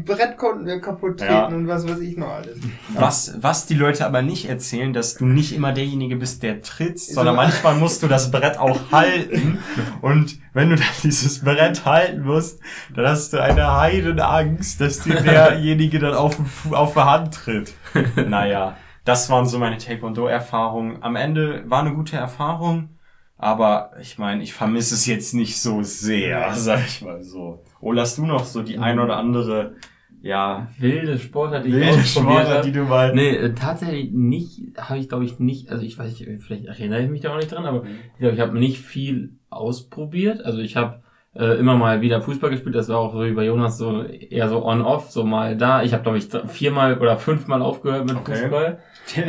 Brett 0.07 0.39
konnten 0.39 0.65
wir 0.65 0.81
kaputt 0.81 1.19
treten 1.19 1.33
ja. 1.33 1.47
und 1.49 1.69
was 1.69 1.87
weiß 1.87 1.99
ich 1.99 2.17
noch 2.17 2.31
alles. 2.31 2.57
Was, 2.95 3.37
was 3.43 3.67
die 3.67 3.75
Leute 3.75 4.07
aber 4.07 4.23
nicht 4.23 4.49
erzählen, 4.49 4.95
dass 4.95 5.17
du 5.17 5.27
nicht 5.27 5.55
immer 5.55 5.73
derjenige 5.73 6.17
bist, 6.17 6.43
der 6.43 6.63
tritt, 6.63 6.99
sondern 6.99 7.35
so. 7.35 7.43
manchmal 7.43 7.75
musst 7.75 8.03
du 8.03 8.09
das 8.09 8.31
Brett 8.31 8.59
auch 8.59 8.91
halten 8.91 9.59
und 10.01 10.39
wenn 10.55 10.71
du 10.71 10.77
dann 10.77 10.87
dieses 11.03 11.45
Brett 11.45 11.85
halten 11.85 12.23
musst, 12.23 12.59
dann 12.97 13.07
hast 13.07 13.35
du 13.35 13.43
eine 13.43 13.77
Heidenangst, 13.77 14.81
dass 14.81 15.01
dir 15.01 15.17
derjenige 15.21 15.99
dann 15.99 16.15
auf, 16.15 16.39
auf 16.71 16.95
die 16.95 17.01
Hand 17.01 17.35
tritt. 17.35 17.75
Naja 18.17 18.79
das 19.09 19.31
waren 19.31 19.47
so 19.47 19.59
meine 19.59 19.79
Taekwondo-Erfahrungen. 19.79 21.03
Am 21.03 21.17
Ende 21.17 21.63
war 21.67 21.81
eine 21.81 21.95
gute 21.95 22.19
Erfahrung, 22.19 22.91
aber 23.39 23.93
ich 24.03 24.19
meine, 24.19 24.43
ich 24.43 24.53
vermisse 24.53 24.95
es 24.95 25.07
jetzt 25.07 25.33
nicht 25.33 25.59
so 25.59 25.83
sehr, 25.83 26.53
sag 26.55 26.87
ich 26.87 27.01
mal 27.01 27.23
so. 27.23 27.65
Oder 27.81 28.03
hast 28.03 28.19
du 28.19 28.27
noch 28.27 28.45
so 28.45 28.63
die 28.63 28.77
ein 28.77 28.99
oder 28.99 29.17
andere 29.17 29.77
ja, 30.21 30.67
wilde 30.79 31.19
Sportler, 31.19 31.61
die 31.61 31.73
wilde 31.73 32.01
ich 32.01 32.11
Sportler, 32.11 32.61
die 32.61 32.73
du 32.73 32.83
mal. 32.83 33.15
Nee, 33.15 33.31
äh, 33.31 33.55
tatsächlich 33.55 34.11
nicht, 34.13 34.77
habe 34.77 34.99
ich 34.99 35.09
glaube 35.09 35.25
ich 35.25 35.39
nicht, 35.39 35.71
also 35.71 35.85
ich 35.85 35.97
weiß 35.97 36.19
nicht, 36.19 36.43
vielleicht 36.43 36.67
erinnere 36.67 37.03
ich 37.03 37.09
mich 37.09 37.23
da 37.23 37.33
auch 37.33 37.37
nicht 37.37 37.53
dran, 37.53 37.65
aber 37.65 37.85
ich 37.85 38.19
glaube, 38.19 38.35
ich 38.35 38.41
habe 38.41 38.59
nicht 38.59 38.81
viel 38.81 39.39
ausprobiert. 39.49 40.45
Also 40.45 40.59
ich 40.59 40.77
habe 40.77 41.03
äh, 41.35 41.59
immer 41.59 41.77
mal 41.77 42.03
wieder 42.03 42.21
Fußball 42.21 42.51
gespielt. 42.51 42.75
Das 42.75 42.89
war 42.89 42.99
auch 42.99 43.15
so 43.15 43.25
wie 43.25 43.33
bei 43.33 43.47
Jonas 43.47 43.79
so 43.79 44.03
eher 44.03 44.49
so 44.49 44.67
on-off, 44.67 45.11
so 45.11 45.25
mal 45.25 45.57
da. 45.57 45.83
Ich 45.83 45.95
habe 45.95 46.03
glaube 46.03 46.19
ich 46.19 46.29
viermal 46.49 46.99
oder 46.99 47.17
fünfmal 47.17 47.63
aufgehört 47.63 48.07
mit 48.07 48.17
Okay. 48.17 48.35
Fußball 48.35 48.81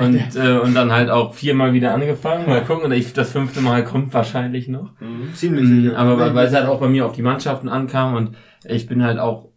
und 0.01 0.35
äh, 0.35 0.57
und 0.59 0.73
dann 0.75 0.91
halt 0.91 1.09
auch 1.09 1.33
viermal 1.33 1.73
wieder 1.73 1.93
angefangen. 1.93 2.47
Mal 2.47 2.63
gucken, 2.63 2.85
und 2.85 2.91
ich, 2.91 3.13
das 3.13 3.31
fünfte 3.31 3.61
Mal 3.61 3.83
kommt 3.83 4.13
wahrscheinlich 4.13 4.67
noch. 4.67 4.91
Mhm. 4.99 5.33
Ziemlich 5.33 5.63
Mhm, 5.65 5.81
sicher. 5.83 5.97
aber 5.97 6.17
weil, 6.19 6.35
weil 6.35 6.47
es 6.47 6.53
halt 6.53 6.67
auch 6.67 6.79
bei 6.79 6.87
mir 6.89 7.05
auf 7.05 7.13
die 7.13 7.21
Mannschaften 7.21 7.69
ankam 7.69 8.15
und 8.15 8.35
ich 8.65 8.87
bin 8.87 9.03
halt 9.03 9.19
auch, 9.19 9.49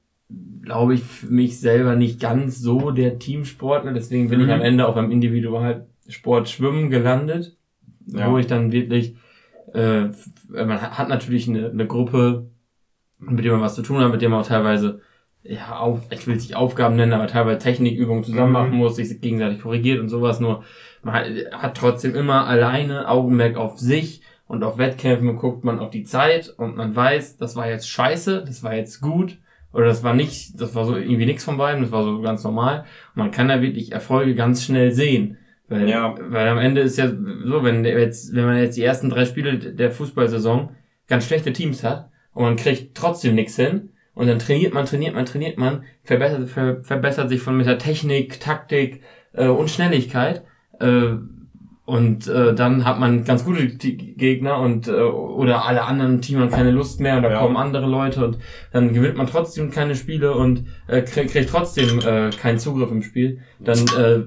glaube 0.63 0.95
ich, 0.95 1.03
für 1.03 1.27
mich 1.27 1.59
selber 1.61 1.97
nicht 1.97 2.21
ganz 2.21 2.59
so 2.61 2.91
der 2.93 3.19
Teamsportler. 3.19 3.93
Deswegen 3.93 4.29
bin 4.29 4.41
Mhm. 4.41 4.47
ich 4.47 4.53
am 4.53 4.61
Ende 4.61 4.87
auch 4.87 4.95
beim 4.95 5.11
Individualsport 5.11 6.49
Schwimmen 6.49 6.91
gelandet, 6.91 7.57
Ja. 8.07 8.31
wo 8.31 8.39
ich 8.39 8.47
dann 8.47 8.73
wirklich, 8.73 9.17
äh, 9.75 10.05
man 10.49 10.81
hat 10.83 10.99
hat 10.99 11.09
natürlich 11.09 11.49
eine, 11.49 11.71
eine 11.71 11.87
Gruppe, 11.87 12.47
mit 13.19 13.45
der 13.45 13.53
man 13.53 13.61
was 13.61 13.75
zu 13.75 13.83
tun 13.83 13.99
hat, 14.01 14.11
mit 14.13 14.23
der 14.23 14.29
man 14.29 14.41
auch 14.41 14.47
teilweise 14.47 15.01
ja, 15.45 15.77
auf, 15.79 16.01
ich 16.11 16.27
will 16.27 16.37
es 16.37 16.43
nicht 16.45 16.57
Aufgaben 16.57 16.97
nennen, 16.97 17.13
aber 17.13 17.27
teilweise 17.27 17.59
Technikübungen 17.59 18.25
zusammen 18.25 18.49
Mhm. 18.49 18.53
machen 18.53 18.73
muss, 18.73 18.97
sich 18.97 19.21
gegenseitig 19.21 19.61
korrigiert 19.61 19.99
und 20.01 20.09
sowas. 20.09 20.39
Nur 20.41 20.65
man 21.03 21.15
hat, 21.15 21.27
hat 21.53 21.77
trotzdem 21.77 22.15
immer 22.15 22.47
alleine 22.47 23.09
Augenmerk 23.09 23.57
auf 23.57 23.79
sich 23.79 24.23
und 24.47 24.63
auf 24.63 24.79
Wettkämpfen 24.79 25.37
guckt 25.37 25.65
man 25.65 25.79
auf 25.81 25.91
die 25.91 26.05
Zeit 26.05 26.53
und 26.57 26.77
man 26.77 26.95
weiß, 26.95 27.37
das 27.39 27.57
war 27.57 27.69
jetzt 27.69 27.89
scheiße, 27.89 28.45
das 28.47 28.63
war 28.63 28.75
jetzt 28.75 29.01
gut 29.01 29.39
oder 29.73 29.87
das 29.87 30.05
war 30.05 30.15
nicht, 30.15 30.61
das 30.61 30.75
war 30.75 30.85
so 30.85 30.97
irgendwie 30.97 31.27
nichts 31.27 31.45
von 31.45 31.57
beiden, 31.57 31.83
das 31.83 31.91
war 31.93 32.05
so 32.05 32.21
ganz 32.21 32.45
normal. 32.45 32.81
Und 33.15 33.23
man 33.23 33.31
kann 33.31 33.49
da 33.49 33.63
wirklich 33.63 33.91
Erfolge 33.93 34.35
ganz 34.35 34.63
schnell 34.65 34.93
sehen. 34.93 35.39
Weil, 35.69 35.89
Ja. 35.89 36.15
weil 36.29 36.47
am 36.49 36.59
Ende 36.59 36.83
ist 36.83 36.99
ja 36.99 37.09
so, 37.09 37.65
wenn 37.65 37.83
der 37.83 37.99
jetzt, 37.99 38.35
wenn 38.35 38.45
man 38.45 38.59
jetzt 38.59 38.77
die 38.77 38.83
ersten 38.85 39.09
drei 39.09 39.25
Spiele 39.25 39.59
der 39.59 39.91
Fußballsaison 39.91 40.71
ganz 41.09 41.25
schlechte 41.27 41.53
Teams 41.53 41.83
hat 41.83 42.11
und 42.35 42.43
man 42.45 42.57
kriegt 42.57 42.95
trotzdem 42.95 43.35
nichts 43.35 43.57
hin 43.57 43.89
und 44.15 44.27
dann 44.27 44.39
trainiert 44.39 44.75
man, 44.75 44.87
trainiert 44.87 45.15
man, 45.15 45.25
trainiert 45.27 45.59
man, 45.59 45.85
verbessert, 46.03 46.49
ver, 46.49 46.83
verbessert 46.83 47.29
sich 47.29 47.41
von 47.41 47.57
mit 47.57 47.67
der 47.67 47.79
Technik, 47.79 48.41
Taktik 48.41 49.01
äh, 49.33 49.47
und 49.49 49.71
Schnelligkeit 49.71 50.43
äh, 50.81 51.13
und 51.85 52.29
äh, 52.29 52.55
dann 52.55 52.85
hat 52.85 53.01
man 53.01 53.25
ganz 53.25 53.45
gute 53.45 53.67
Gegner 53.67 54.59
und 54.61 54.87
äh, 54.87 54.93
oder 54.93 55.65
alle 55.65 55.83
anderen 55.83 56.21
Teams 56.23 56.41
haben 56.41 56.51
keine 56.51 56.71
Lust 56.71 57.01
mehr 57.01 57.17
und 57.17 57.25
da 57.25 57.31
Ja. 57.33 57.41
kommen 57.41 57.57
andere 57.57 57.87
Leute 57.87 58.25
und 58.25 58.39
dann 58.73 58.93
gewinnt 58.93 59.17
man 59.17 59.27
trotzdem 59.27 59.71
keine 59.71 59.97
Spiele 59.97 60.33
und 60.35 60.65
äh, 60.87 61.03
kriegt, 61.03 61.35
trotzdem 61.51 61.99
äh, 61.99 62.31
keinen 62.31 62.59
Zugriff 62.59 62.91
im 62.91 63.03
Spiel. 63.03 63.41
Dann 63.59 63.79
äh, 63.99 64.21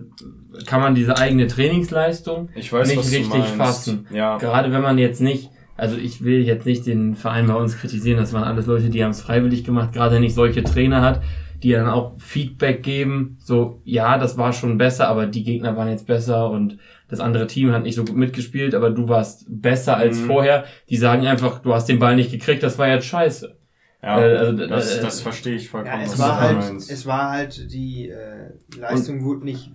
kann 0.66 0.82
man 0.82 0.96
diese 0.96 1.18
eigene 1.18 1.48
Trainingsleistung 1.48 2.50
weiß, 2.72 2.88
nicht 2.90 3.12
richtig 3.12 3.44
fassen. 3.46 4.08
Ja. 4.12 4.38
Gerade 4.38 4.72
wenn 4.72 4.82
man 4.82 4.98
jetzt 4.98 5.22
nicht, 5.22 5.50
also 5.78 5.98
ich 5.98 6.24
will 6.24 6.42
jetzt 6.42 6.66
nicht 6.66 6.86
den 6.86 7.16
Verein 7.16 7.48
bei 7.48 7.56
uns 7.56 7.78
kritisieren, 7.78 8.18
das 8.20 8.34
waren 8.34 8.44
alles 8.44 8.66
Leute, 8.66 8.90
die 8.90 9.04
haben 9.04 9.12
es 9.12 9.22
freiwillig 9.22 9.64
gemacht, 9.64 9.94
gerade 9.94 10.20
nicht 10.20 10.34
solche 10.36 10.64
Trainer 10.64 11.02
hat, 11.02 11.22
die 11.64 11.72
dann 11.72 11.88
auch 11.88 12.14
Feedback 12.20 12.84
geben, 12.84 13.38
so, 13.40 13.82
ja, 13.86 14.18
das 14.18 14.38
war 14.38 14.54
schon 14.54 14.78
besser, 14.78 15.08
aber 15.08 15.26
die 15.26 15.44
Gegner 15.44 15.76
waren 15.78 15.90
jetzt 15.90 16.06
besser 16.08 16.50
und 16.50 16.78
das 17.08 17.20
andere 17.20 17.48
Team 17.48 17.72
hat 17.72 17.84
nicht 17.84 17.96
so 17.96 18.04
gut 18.04 18.16
mitgespielt, 18.16 18.76
aber 18.76 18.90
du 18.90 19.08
warst 19.08 19.46
besser 19.48 19.96
als 19.98 20.20
Mhm. 20.20 20.26
vorher. 20.26 20.66
Die 20.90 20.98
sagen 20.98 21.26
einfach, 21.28 21.60
du 21.62 21.74
hast 21.74 21.88
den 21.88 22.00
Ball 22.00 22.16
nicht 22.16 22.32
gekriegt, 22.32 22.62
das 22.64 22.78
war 22.78 22.88
jetzt 22.88 23.06
scheiße. 23.06 23.56
Ja, 24.04 24.20
Äh, 24.22 24.38
also, 24.38 24.68
das, 24.68 24.98
äh, 24.98 25.02
das 25.02 25.22
verstehe 25.22 25.56
ich 25.56 25.70
vollkommen. 25.70 26.00
Ja, 26.02 26.04
es 26.06 26.20
war 26.20 26.40
halt, 26.40 26.58
meinst. 26.58 26.92
es 26.92 27.06
war 27.06 27.32
halt 27.32 27.72
die 27.72 28.10
äh, 28.10 28.52
Leistung 28.80 29.24
wurde 29.24 29.46
nicht, 29.46 29.72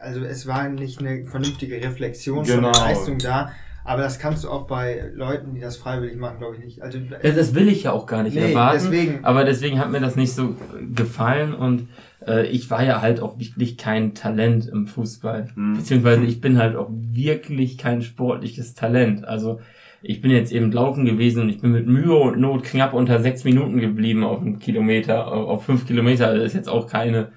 also 0.00 0.20
es 0.24 0.46
war 0.46 0.68
nicht 0.68 1.00
eine 1.00 1.24
vernünftige 1.26 1.76
Reflexion 1.76 2.44
von 2.44 2.56
Genau. 2.56 2.72
der 2.72 2.82
Leistung 2.82 3.18
da. 3.18 3.50
Aber 3.90 4.02
das 4.02 4.20
kannst 4.20 4.44
du 4.44 4.48
auch 4.50 4.68
bei 4.68 5.10
Leuten, 5.14 5.52
die 5.52 5.60
das 5.60 5.76
freiwillig 5.76 6.16
machen, 6.16 6.38
glaube 6.38 6.54
ich 6.56 6.64
nicht. 6.64 6.80
Also 6.80 7.00
Das, 7.00 7.34
das 7.34 7.54
will 7.56 7.68
ich 7.68 7.82
ja 7.82 7.90
auch 7.92 8.06
gar 8.06 8.22
nicht 8.22 8.34
Nee, 8.36 8.50
erwarten. 8.50 8.78
deswegen. 8.84 9.24
Aber 9.24 9.42
deswegen 9.44 9.80
hat 9.80 9.90
mir 9.90 9.98
das 9.98 10.14
nicht 10.14 10.32
so 10.32 10.54
gefallen 10.94 11.52
und 11.54 11.88
äh, 12.24 12.46
ich 12.46 12.70
war 12.70 12.84
ja 12.84 13.00
halt 13.02 13.18
auch 13.18 13.40
wirklich 13.40 13.76
kein 13.78 14.14
Talent 14.14 14.68
im 14.68 14.86
Fußball. 14.86 15.48
Mhm. 15.56 15.74
Beziehungsweise 15.78 16.22
ich 16.24 16.40
bin 16.40 16.58
halt 16.58 16.76
auch 16.76 16.88
wirklich 16.90 17.78
kein 17.78 18.02
sportliches 18.02 18.74
Talent. 18.76 19.24
Also 19.26 19.58
ich 20.02 20.20
bin 20.20 20.30
jetzt 20.30 20.52
eben 20.52 20.70
laufen 20.70 21.04
gewesen 21.04 21.42
und 21.42 21.48
ich 21.48 21.60
bin 21.60 21.72
mit 21.72 21.88
Mühe 21.88 22.14
und 22.14 22.38
Not 22.38 22.62
knapp 22.62 22.94
unter 22.94 23.18
sechs 23.20 23.42
Minuten 23.42 23.80
geblieben 23.80 24.22
auf 24.22 24.40
einen 24.40 24.60
Kilometer, 24.60 25.26
auf 25.32 25.48
auf 25.48 25.64
fünf 25.64 25.84
Kilometer. 25.88 26.28
Also 26.28 26.38
Das 26.38 26.52
ist 26.52 26.56
jetzt 26.56 26.68
auch 26.68 26.86
keine, 26.86 27.32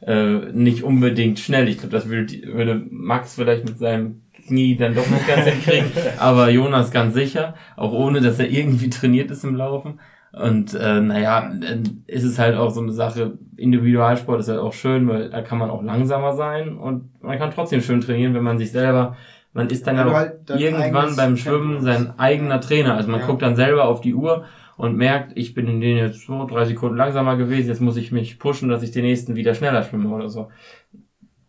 äh, 0.00 0.52
nicht 0.52 0.84
unbedingt 0.84 1.38
schnell. 1.38 1.68
Ich 1.68 1.76
glaube, 1.78 1.92
das 1.92 2.08
würde, 2.08 2.32
würde 2.54 2.82
Max 2.90 3.34
vielleicht 3.34 3.66
mit 3.66 3.78
seinem 3.78 4.22
Knie 4.48 4.76
dann 4.76 4.94
doch 4.94 5.08
nicht 5.08 5.26
ganz 5.26 5.46
hinkriegen, 5.46 5.90
aber 6.18 6.50
Jonas 6.50 6.90
ganz 6.90 7.14
sicher, 7.14 7.54
auch 7.76 7.92
ohne, 7.92 8.20
dass 8.20 8.38
er 8.38 8.50
irgendwie 8.50 8.90
trainiert 8.90 9.30
ist 9.30 9.44
im 9.44 9.54
Laufen. 9.54 10.00
Und 10.32 10.74
äh, 10.74 11.00
naja, 11.00 11.50
dann 11.60 12.02
ist 12.06 12.24
es 12.24 12.38
halt 12.38 12.54
auch 12.56 12.70
so 12.70 12.80
eine 12.82 12.92
Sache, 12.92 13.38
Individualsport 13.56 14.40
ist 14.40 14.48
halt 14.48 14.58
auch 14.60 14.74
schön, 14.74 15.08
weil 15.08 15.30
da 15.30 15.40
kann 15.40 15.58
man 15.58 15.70
auch 15.70 15.82
langsamer 15.82 16.34
sein 16.34 16.76
und 16.76 17.22
man 17.22 17.38
kann 17.38 17.50
trotzdem 17.50 17.80
schön 17.80 18.00
trainieren, 18.02 18.34
wenn 18.34 18.42
man 18.42 18.58
sich 18.58 18.70
selber, 18.70 19.16
man 19.54 19.68
ist 19.70 19.86
dann 19.86 19.96
ja 19.96 20.04
halt 20.12 20.50
irgendwann 20.50 21.16
beim 21.16 21.36
Schwimmen 21.36 21.80
sein 21.80 22.18
eigener 22.18 22.60
Trainer. 22.60 22.94
Also 22.94 23.10
man 23.10 23.20
Ja. 23.20 23.26
guckt 23.26 23.40
dann 23.42 23.56
selber 23.56 23.86
auf 23.86 24.00
die 24.02 24.14
Uhr 24.14 24.44
und 24.76 24.96
merkt, 24.96 25.32
ich 25.34 25.54
bin 25.54 25.66
in 25.66 25.80
denen 25.80 25.98
jetzt 25.98 26.26
so 26.26 26.46
drei 26.46 26.66
Sekunden 26.66 26.96
langsamer 26.96 27.36
gewesen, 27.36 27.68
jetzt 27.68 27.80
muss 27.80 27.96
ich 27.96 28.12
mich 28.12 28.38
pushen, 28.38 28.68
dass 28.68 28.82
ich 28.82 28.90
den 28.92 29.02
nächsten 29.04 29.34
wieder 29.34 29.54
schneller 29.54 29.82
schwimme 29.82 30.10
oder 30.10 30.28
so. 30.28 30.50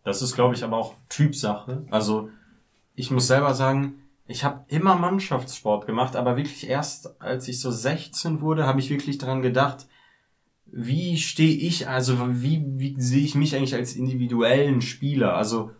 Das 0.03 0.21
ist, 0.21 0.33
glaube 0.33 0.55
ich, 0.55 0.63
aber 0.63 0.77
auch 0.77 0.95
Typsache. 1.09 1.83
Also 1.91 2.29
ich 2.99 3.11
muss 3.11 3.27
selber 3.27 3.53
sagen, 3.53 4.01
ich 4.27 4.43
habe 4.43 4.65
immer 4.67 4.95
Mannschaftssport 4.95 5.87
gemacht, 5.87 6.17
aber 6.17 6.35
wirklich 6.35 6.67
erst 6.67 7.21
als 7.21 7.47
ich 7.47 7.61
so 7.61 7.71
16 7.71 8.41
wurde, 8.41 8.67
habe 8.67 8.81
ich 8.81 8.89
wirklich 8.89 9.17
daran 9.17 9.41
gedacht, 9.41 9.87
wie 10.65 11.17
stehe 11.17 11.55
ich, 11.55 11.87
also 11.87 12.17
wie, 12.43 12.61
wie 12.75 12.99
sehe 12.99 13.23
ich 13.23 13.35
mich 13.35 13.55
eigentlich 13.55 13.73
als 13.73 13.95
individuellen 13.95 14.81
Spieler? 14.81 15.35
Also 15.35 15.71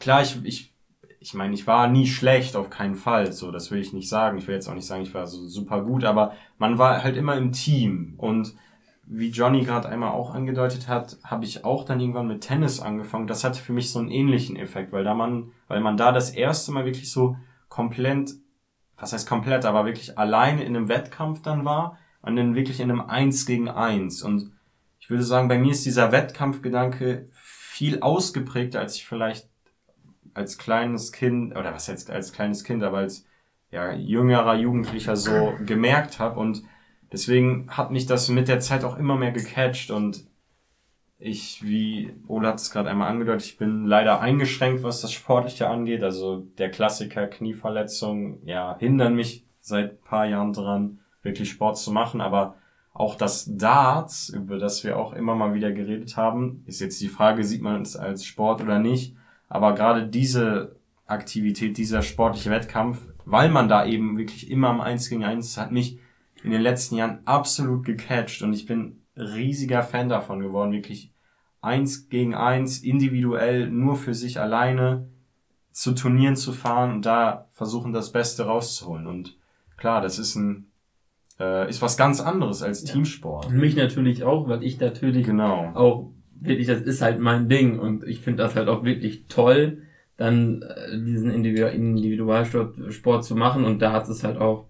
klar, 0.00 0.22
ich, 0.22 0.42
ich, 0.42 0.74
ich 1.20 1.34
meine, 1.34 1.52
ich 1.52 1.66
war 1.66 1.86
nie 1.86 2.06
schlecht, 2.06 2.56
auf 2.56 2.70
keinen 2.70 2.96
Fall. 2.96 3.32
So, 3.32 3.50
das 3.50 3.70
will 3.70 3.80
ich 3.80 3.92
nicht 3.92 4.08
sagen. 4.08 4.38
Ich 4.38 4.48
will 4.48 4.54
jetzt 4.54 4.68
auch 4.68 4.74
nicht 4.74 4.86
sagen, 4.86 5.02
ich 5.02 5.12
war 5.12 5.26
so 5.26 5.46
super 5.46 5.82
gut, 5.82 6.04
aber 6.04 6.32
man 6.56 6.78
war 6.78 7.04
halt 7.04 7.18
immer 7.18 7.36
im 7.36 7.52
Team. 7.52 8.14
Und 8.16 8.54
wie 9.04 9.28
Johnny 9.28 9.64
gerade 9.64 9.90
einmal 9.90 10.12
auch 10.12 10.34
angedeutet 10.34 10.88
hat, 10.88 11.18
habe 11.24 11.44
ich 11.44 11.64
auch 11.64 11.84
dann 11.84 12.00
irgendwann 12.00 12.26
mit 12.26 12.40
Tennis 12.40 12.80
angefangen. 12.80 13.26
Das 13.26 13.44
hatte 13.44 13.60
für 13.60 13.74
mich 13.74 13.90
so 13.90 13.98
einen 13.98 14.10
ähnlichen 14.10 14.56
Effekt, 14.56 14.92
weil 14.92 15.04
da 15.04 15.12
man, 15.12 15.52
weil 15.68 15.80
man 15.80 15.96
da 15.96 16.12
das 16.12 16.30
erste 16.30 16.72
Mal 16.72 16.84
wirklich 16.84 17.10
so 17.10 17.36
komplett, 17.68 18.32
was 18.96 19.12
heißt 19.12 19.28
komplett, 19.28 19.64
aber 19.64 19.84
wirklich 19.84 20.18
alleine 20.18 20.64
in 20.64 20.76
einem 20.76 20.88
Wettkampf 20.88 21.42
dann 21.42 21.64
war 21.64 21.98
und 22.22 22.36
dann 22.36 22.54
wirklich 22.54 22.80
in 22.80 22.90
einem 22.90 23.02
Eins 23.02 23.46
gegen 23.46 23.68
Eins. 23.68 24.22
Und 24.22 24.52
ich 25.00 25.10
würde 25.10 25.22
sagen, 25.22 25.48
bei 25.48 25.58
mir 25.58 25.72
ist 25.72 25.84
dieser 25.84 26.12
Wettkampfgedanke 26.12 27.28
viel 27.32 28.00
ausgeprägter, 28.00 28.80
als 28.80 28.96
ich 28.96 29.06
vielleicht 29.06 29.48
als 30.34 30.58
kleines 30.58 31.12
Kind, 31.12 31.56
oder 31.56 31.72
was 31.72 31.86
jetzt 31.86 32.10
als 32.10 32.32
kleines 32.32 32.64
Kind, 32.64 32.82
aber 32.82 32.98
als 32.98 33.24
ja, 33.70 33.92
jüngerer 33.92 34.56
Jugendlicher 34.56 35.16
so 35.16 35.54
gemerkt 35.64 36.18
habe. 36.18 36.38
Und 36.40 36.62
deswegen 37.12 37.68
hat 37.70 37.90
mich 37.90 38.06
das 38.06 38.28
mit 38.28 38.48
der 38.48 38.60
Zeit 38.60 38.84
auch 38.84 38.96
immer 38.96 39.16
mehr 39.16 39.32
gecatcht 39.32 39.90
und 39.90 40.26
ich, 41.18 41.64
wie 41.64 42.14
Ola 42.28 42.50
hat 42.50 42.60
es 42.60 42.70
gerade 42.70 42.90
einmal 42.90 43.10
angedeutet, 43.10 43.46
ich 43.46 43.56
bin 43.56 43.86
leider 43.86 44.20
eingeschränkt, 44.20 44.82
was 44.82 45.00
das 45.00 45.12
Sportliche 45.12 45.68
angeht. 45.68 46.02
Also 46.02 46.46
der 46.58 46.70
Klassiker 46.70 47.26
Knieverletzung, 47.26 48.46
ja, 48.46 48.76
hindern 48.78 49.14
mich 49.14 49.46
seit 49.60 50.02
paar 50.04 50.26
Jahren 50.26 50.52
dran, 50.52 51.00
wirklich 51.22 51.50
Sport 51.50 51.78
zu 51.78 51.90
machen. 51.90 52.20
Aber 52.20 52.56
auch 52.92 53.14
das 53.14 53.56
Darts, 53.56 54.28
über 54.28 54.58
das 54.58 54.84
wir 54.84 54.98
auch 54.98 55.12
immer 55.12 55.34
mal 55.34 55.54
wieder 55.54 55.72
geredet 55.72 56.16
haben, 56.16 56.62
ist 56.66 56.80
jetzt 56.80 57.00
die 57.00 57.08
Frage, 57.08 57.44
sieht 57.44 57.62
man 57.62 57.82
es 57.82 57.96
als 57.96 58.24
Sport 58.24 58.62
oder 58.62 58.78
nicht. 58.78 59.16
Aber 59.48 59.74
gerade 59.74 60.06
diese 60.06 60.76
Aktivität, 61.06 61.78
dieser 61.78 62.02
sportliche 62.02 62.50
Wettkampf, 62.50 63.06
weil 63.24 63.48
man 63.48 63.68
da 63.68 63.86
eben 63.86 64.18
wirklich 64.18 64.50
immer 64.50 64.68
am 64.68 64.80
Eins 64.80 65.08
gegen 65.08 65.24
Eins 65.24 65.56
hat 65.56 65.72
mich 65.72 65.98
in 66.42 66.50
den 66.50 66.62
letzten 66.62 66.96
Jahren 66.96 67.20
absolut 67.24 67.84
gecatcht 67.84 68.42
und 68.42 68.52
ich 68.52 68.66
bin 68.66 69.02
riesiger 69.16 69.82
Fan 69.82 70.08
davon 70.08 70.40
geworden, 70.40 70.72
wirklich 70.72 71.12
eins 71.60 72.08
gegen 72.08 72.34
eins, 72.34 72.78
individuell, 72.78 73.68
nur 73.68 73.96
für 73.96 74.14
sich 74.14 74.38
alleine 74.40 75.08
zu 75.72 75.92
Turnieren 75.94 76.36
zu 76.36 76.52
fahren 76.52 76.92
und 76.92 77.06
da 77.06 77.48
versuchen, 77.50 77.92
das 77.92 78.12
Beste 78.12 78.44
rauszuholen. 78.46 79.06
Und 79.06 79.36
klar, 79.76 80.00
das 80.00 80.18
ist 80.18 80.34
ein, 80.36 80.66
äh, 81.40 81.68
ist 81.68 81.82
was 81.82 81.96
ganz 81.96 82.20
anderes 82.20 82.62
als 82.62 82.86
Ja. 82.86 82.92
Teamsport. 82.94 83.50
Mich 83.50 83.76
natürlich 83.76 84.22
auch, 84.24 84.48
weil 84.48 84.62
ich 84.62 84.80
natürlich 84.80 85.26
Genau. 85.26 85.72
auch 85.74 86.10
wirklich, 86.40 86.66
das 86.66 86.82
ist 86.82 87.02
halt 87.02 87.18
mein 87.20 87.48
Ding 87.48 87.78
und 87.78 88.04
ich 88.04 88.20
finde 88.20 88.42
das 88.42 88.54
halt 88.54 88.68
auch 88.68 88.84
wirklich 88.84 89.24
toll, 89.28 89.82
dann 90.16 90.62
äh, 90.62 90.96
diesen 90.98 91.30
Individu 91.30 91.66
Individualsport 91.66 92.76
Sport 92.92 93.24
zu 93.24 93.36
machen 93.36 93.64
und 93.64 93.82
da 93.82 93.92
hat 93.92 94.08
es 94.08 94.24
halt 94.24 94.38
auch 94.38 94.66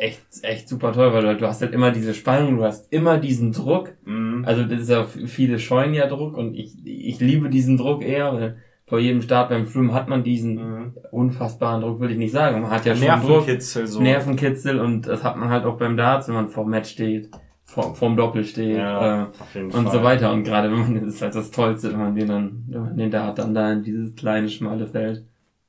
echt, 0.00 0.20
echt 0.42 0.68
super 0.68 0.92
toll, 0.92 1.12
weil 1.12 1.36
du, 1.36 1.46
hast 1.46 1.60
halt 1.62 1.72
immer 1.72 1.90
diese 1.90 2.14
Spannung, 2.14 2.56
du 2.56 2.64
hast 2.64 2.92
immer 2.92 3.18
diesen 3.18 3.52
Druck, 3.52 3.92
Mhm. 4.04 4.44
also 4.46 4.64
das 4.64 4.80
ist 4.80 4.90
ja, 4.90 5.04
viele 5.04 5.58
scheuen 5.58 5.94
ja 5.94 6.06
Druck 6.06 6.36
und 6.36 6.54
ich, 6.54 6.76
ich 6.84 7.20
liebe 7.20 7.50
diesen 7.50 7.76
Druck 7.76 8.02
eher, 8.02 8.32
weil 8.32 8.56
vor 8.86 8.98
jedem 8.98 9.22
Start 9.22 9.50
beim 9.50 9.66
Schwimmen 9.66 9.92
hat 9.94 10.08
man 10.08 10.24
diesen 10.24 10.54
Mhm. 10.54 10.94
unfassbaren 11.12 11.80
Druck, 11.82 12.00
will 12.00 12.10
ich 12.10 12.18
nicht 12.18 12.32
sagen. 12.32 12.62
Man 12.62 12.70
hat 12.70 12.86
ja 12.86 12.94
schon 12.96 13.06
Druck, 13.06 13.20
Nervenkitzel 13.46 13.86
so. 13.86 14.00
Nervenkitzel 14.00 14.80
und 14.80 15.06
das 15.06 15.22
hat 15.22 15.36
man 15.36 15.48
halt 15.50 15.64
auch 15.64 15.76
beim 15.78 15.96
Darts, 15.96 16.26
wenn 16.28 16.34
man 16.34 16.48
vor 16.48 16.64
dem 16.64 16.70
Match 16.70 16.90
steht, 16.90 17.30
vor, 17.64 17.94
vorm 17.94 18.16
Doppel 18.16 18.42
steht 18.44 18.78
Ja, 18.78 19.30
äh, 19.54 19.60
und 19.62 19.70
Fall. 19.72 19.92
so 19.92 20.02
weiter. 20.02 20.32
Und 20.32 20.42
gerade 20.42 20.72
wenn 20.72 20.78
man, 20.80 20.94
das 20.94 21.04
ist 21.14 21.22
halt 21.22 21.36
das 21.36 21.52
Tollste, 21.52 21.92
wenn 21.92 22.00
man 22.00 22.14
den 22.16 22.26
dann, 22.26 22.64
wenn 22.68 22.80
man 22.82 22.96
den 22.96 23.10
Dart 23.12 23.38
dann 23.38 23.54
da 23.54 23.70
in 23.72 23.84
dieses 23.84 24.16
kleine, 24.16 24.48
schmale 24.48 24.88
Feld 24.88 25.24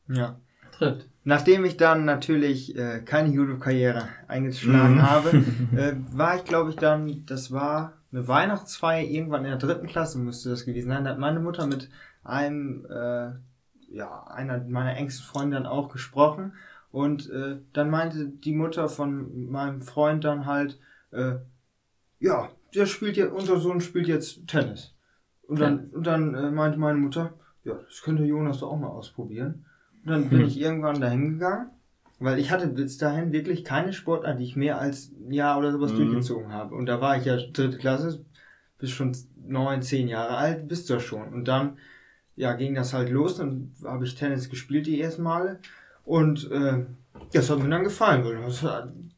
Ja. 0.09 0.39
trifft. 0.71 1.07
Nachdem 1.23 1.65
ich 1.65 1.77
dann 1.77 2.05
natürlich 2.05 2.75
äh, 2.75 3.01
keine 3.01 3.29
YouTube-Karriere 3.29 4.07
eingeschlagen 4.27 4.95
Mhm. 4.95 5.01
habe, 5.01 5.29
äh, 5.75 5.93
war 6.11 6.35
ich, 6.37 6.45
glaube 6.45 6.71
ich, 6.71 6.75
dann, 6.77 7.25
das 7.27 7.51
war 7.51 7.93
eine 8.11 8.27
Weihnachtsfeier, 8.27 9.03
irgendwann 9.07 9.45
in 9.45 9.51
der 9.51 9.59
dritten 9.59 9.87
Klasse 9.87 10.17
müsste 10.17 10.49
das 10.49 10.65
gewesen 10.65 10.89
sein. 10.89 11.03
Da 11.03 11.11
hat 11.11 11.19
meine 11.19 11.39
Mutter 11.39 11.67
mit 11.67 11.89
einem, 12.23 12.85
äh, 12.89 13.31
ja, 13.89 14.23
einer 14.27 14.63
meiner 14.67 14.95
engsten 14.97 15.25
Freunde 15.25 15.57
dann 15.57 15.65
auch 15.65 15.89
gesprochen. 15.89 16.53
Und 16.91 17.29
äh, 17.29 17.57
dann 17.73 17.89
meinte 17.89 18.27
die 18.27 18.53
Mutter 18.53 18.89
von 18.89 19.49
meinem 19.49 19.81
Freund 19.81 20.23
dann 20.25 20.45
halt, 20.45 20.79
äh, 21.11 21.35
ja, 22.19 22.49
der 22.75 22.85
spielt 22.85 23.15
jetzt, 23.17 23.31
unser 23.31 23.57
Sohn 23.59 23.79
spielt 23.81 24.07
jetzt 24.07 24.47
Tennis. 24.47 24.93
Und 25.43 25.59
dann, 25.59 25.89
und 25.91 26.05
dann 26.07 26.33
äh, 26.35 26.51
meinte 26.51 26.79
meine 26.79 26.97
Mutter, 26.97 27.33
ja, 27.63 27.73
das 27.75 28.01
könnte 28.01 28.23
Jonas 28.23 28.59
doch 28.59 28.71
auch 28.71 28.77
mal 28.79 28.87
ausprobieren. 28.87 29.65
Dann 30.05 30.29
bin 30.29 30.39
Hm. 30.39 30.47
ich 30.47 30.59
irgendwann 30.59 30.99
dahin 31.01 31.33
gegangen, 31.33 31.69
weil 32.19 32.39
ich 32.39 32.51
hatte 32.51 32.67
bis 32.67 32.97
dahin 32.97 33.31
wirklich 33.31 33.63
keine 33.63 33.93
Sportart, 33.93 34.39
die 34.39 34.43
ich 34.43 34.55
mehr 34.55 34.79
als 34.79 35.11
ein 35.11 35.31
Jahr 35.31 35.57
oder 35.59 35.71
sowas 35.71 35.91
Mhm. 35.93 35.97
durchgezogen 35.97 36.53
habe. 36.53 36.75
Und 36.75 36.85
da 36.87 37.01
war 37.01 37.17
ich 37.17 37.25
ja 37.25 37.37
dritte 37.37 37.77
Klasse, 37.77 38.25
bis 38.79 38.89
schon 38.91 39.15
neun, 39.47 39.81
zehn 39.81 40.07
Jahre 40.07 40.37
alt, 40.37 40.67
bist 40.67 40.89
du 40.89 40.93
ja 40.93 40.99
schon. 40.99 41.31
Und 41.33 41.47
dann, 41.47 41.77
ja, 42.35 42.53
ging 42.53 42.73
das 42.73 42.93
halt 42.93 43.09
los, 43.09 43.37
dann 43.37 43.73
habe 43.83 44.05
ich 44.05 44.15
Tennis 44.15 44.49
gespielt 44.49 44.87
die 44.87 44.99
ersten 45.01 45.23
Male. 45.23 45.59
Und 46.03 46.49
äh, 46.51 46.85
das 47.33 47.49
hat 47.49 47.59
mir 47.59 47.69
dann 47.69 47.83
gefallen, 47.83 48.23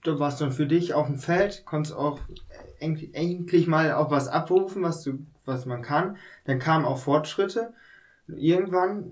da 0.03 0.19
warst 0.19 0.41
dann 0.41 0.51
für 0.51 0.67
dich 0.67 0.93
auf 0.93 1.07
dem 1.07 1.17
Feld, 1.17 1.63
konntest 1.65 1.95
auch 1.95 2.19
endlich 2.79 3.67
mal 3.67 3.93
auch 3.93 4.11
was 4.11 4.27
abrufen, 4.27 4.83
was 4.83 5.01
du, 5.03 5.19
was 5.45 5.65
man 5.65 5.81
kann. 5.81 6.17
Dann 6.45 6.59
kamen 6.59 6.83
auch 6.83 6.97
Fortschritte. 6.97 7.73
Irgendwann, 8.27 9.05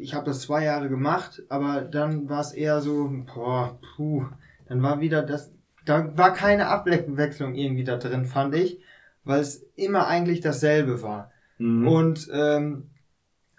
ich 0.00 0.14
habe 0.14 0.26
das 0.26 0.40
zwei 0.40 0.64
Jahre 0.64 0.88
gemacht, 0.88 1.42
aber 1.48 1.82
dann 1.82 2.28
war 2.28 2.40
es 2.40 2.52
eher 2.52 2.80
so, 2.80 3.10
boah, 3.34 3.78
puh, 3.96 4.26
dann 4.68 4.82
war 4.82 5.00
wieder 5.00 5.22
das, 5.22 5.52
da 5.84 6.16
war 6.16 6.32
keine 6.32 6.66
Abwechslung 6.68 7.54
irgendwie 7.54 7.84
da 7.84 7.96
drin, 7.96 8.24
fand 8.26 8.54
ich, 8.54 8.80
weil 9.24 9.40
es 9.40 9.64
immer 9.76 10.06
eigentlich 10.06 10.40
dasselbe 10.40 11.02
war. 11.02 11.30
Mhm. 11.58 11.86
Und 11.88 12.28
ähm, 12.32 12.90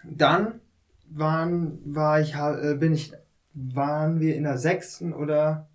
dann 0.04 0.60
waren, 1.10 1.78
war 1.84 2.20
ich, 2.20 2.34
äh, 2.34 2.74
bin 2.78 2.92
ich, 2.92 3.12
waren 3.54 4.20
wir 4.20 4.34
in 4.36 4.44
der 4.44 4.58
sechsten 4.58 5.12
oder 5.12 5.68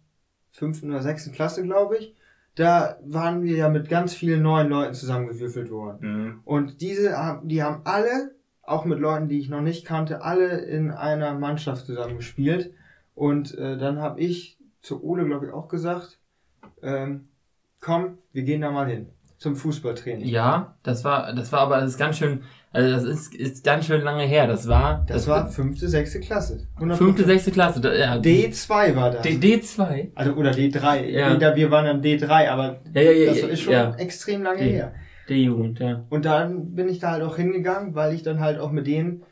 fünften 0.52 0.90
oder 0.90 1.02
sechsten 1.04 1.32
Klasse, 1.32 1.64
glaube 1.64 1.98
ich. 1.98 2.16
Da 2.56 2.98
waren 3.06 3.44
wir 3.44 3.56
ja 3.56 3.70
mit 3.70 3.88
ganz 3.88 4.16
vielen 4.16 4.42
neuen 4.42 4.70
Leuten 4.70 4.96
zusammengewürfelt 4.96 5.70
worden. 5.70 6.00
Mhm. 6.02 6.40
Und 6.44 6.82
diese, 6.82 7.16
haben- 7.16 7.48
die 7.48 7.62
haben 7.62 7.82
alle, 7.84 8.32
auch 8.68 8.86
mit 8.86 9.00
Leuten, 9.00 9.28
die 9.30 9.40
ich 9.40 9.50
noch 9.50 9.62
nicht 9.62 9.86
kannte, 9.86 10.22
alle 10.22 10.58
in 10.60 10.92
einer 10.92 11.34
Mannschaft 11.34 11.86
zusammen 11.86 12.18
gespielt. 12.18 12.74
Und 13.16 13.58
äh, 13.58 13.78
dann 13.78 14.00
habe 14.00 14.20
ich 14.20 14.60
zu 14.82 15.04
Ole, 15.04 15.26
glaube 15.26 15.48
ich, 15.48 15.54
auch 15.54 15.70
gesagt, 15.70 16.20
ähm, 16.84 17.30
komm, 17.82 18.18
wir 18.34 18.44
gehen 18.44 18.62
da 18.62 18.70
mal 18.70 18.88
hin 18.88 19.08
zum 19.38 19.56
Fußballtraining. 19.56 20.28
Ja, 20.28 20.76
das 20.84 21.04
war, 21.04 21.34
das 21.34 21.52
war 21.52 21.62
aber, 21.62 21.80
das 21.80 21.92
ist 21.92 21.98
ganz 21.98 22.18
schön, 22.18 22.42
also 22.74 22.92
das 22.92 23.04
ist, 23.04 23.36
ist 23.36 23.64
ganz 23.64 23.86
schön 23.86 24.02
lange 24.02 24.24
her. 24.24 24.48
Das 24.48 24.68
war, 24.68 25.06
Das 25.08 25.28
war 25.28 25.48
fünfte, 25.48 25.88
sechste 25.88 26.20
Klasse. 26.20 26.68
100%. 26.80 26.94
fünfte, 26.96 27.24
sechste 27.24 27.52
Klasse. 27.52 27.82
Ja, 27.98 28.16
D2 28.16 28.96
war 28.96 29.12
das. 29.12 29.22
D, 29.22 29.38
D2. 29.38 30.12
also, 30.16 30.34
oder 30.34 30.52
D3. 30.52 31.06
Ja. 31.06 31.34
Jeder, 31.34 31.56
wir 31.56 31.72
waren 31.72 31.86
dann 31.86 32.02
D3, 32.02 32.50
aber 32.50 32.82
Ja, 32.94 33.02
ja, 33.02 33.26
das 33.28 33.38
ist 33.38 33.62
schon 33.62 33.94
extrem 33.96 34.44
lange 34.44 34.60
D. 34.60 34.84
her. 35.30 35.38
D-Jugend, 35.38 35.80
ja. 35.80 36.06
Und 36.10 36.26
dann 36.26 36.76
bin 36.76 36.90
ich 36.90 37.00
da 37.00 37.12
halt 37.12 37.24
auch 37.24 37.36
hingegangen, 37.36 37.96
weil 37.96 38.14
ich 38.14 38.24
dann 38.24 38.40
halt 38.40 38.60
auch 38.60 38.72
mit 38.72 38.88
denen 38.88 39.24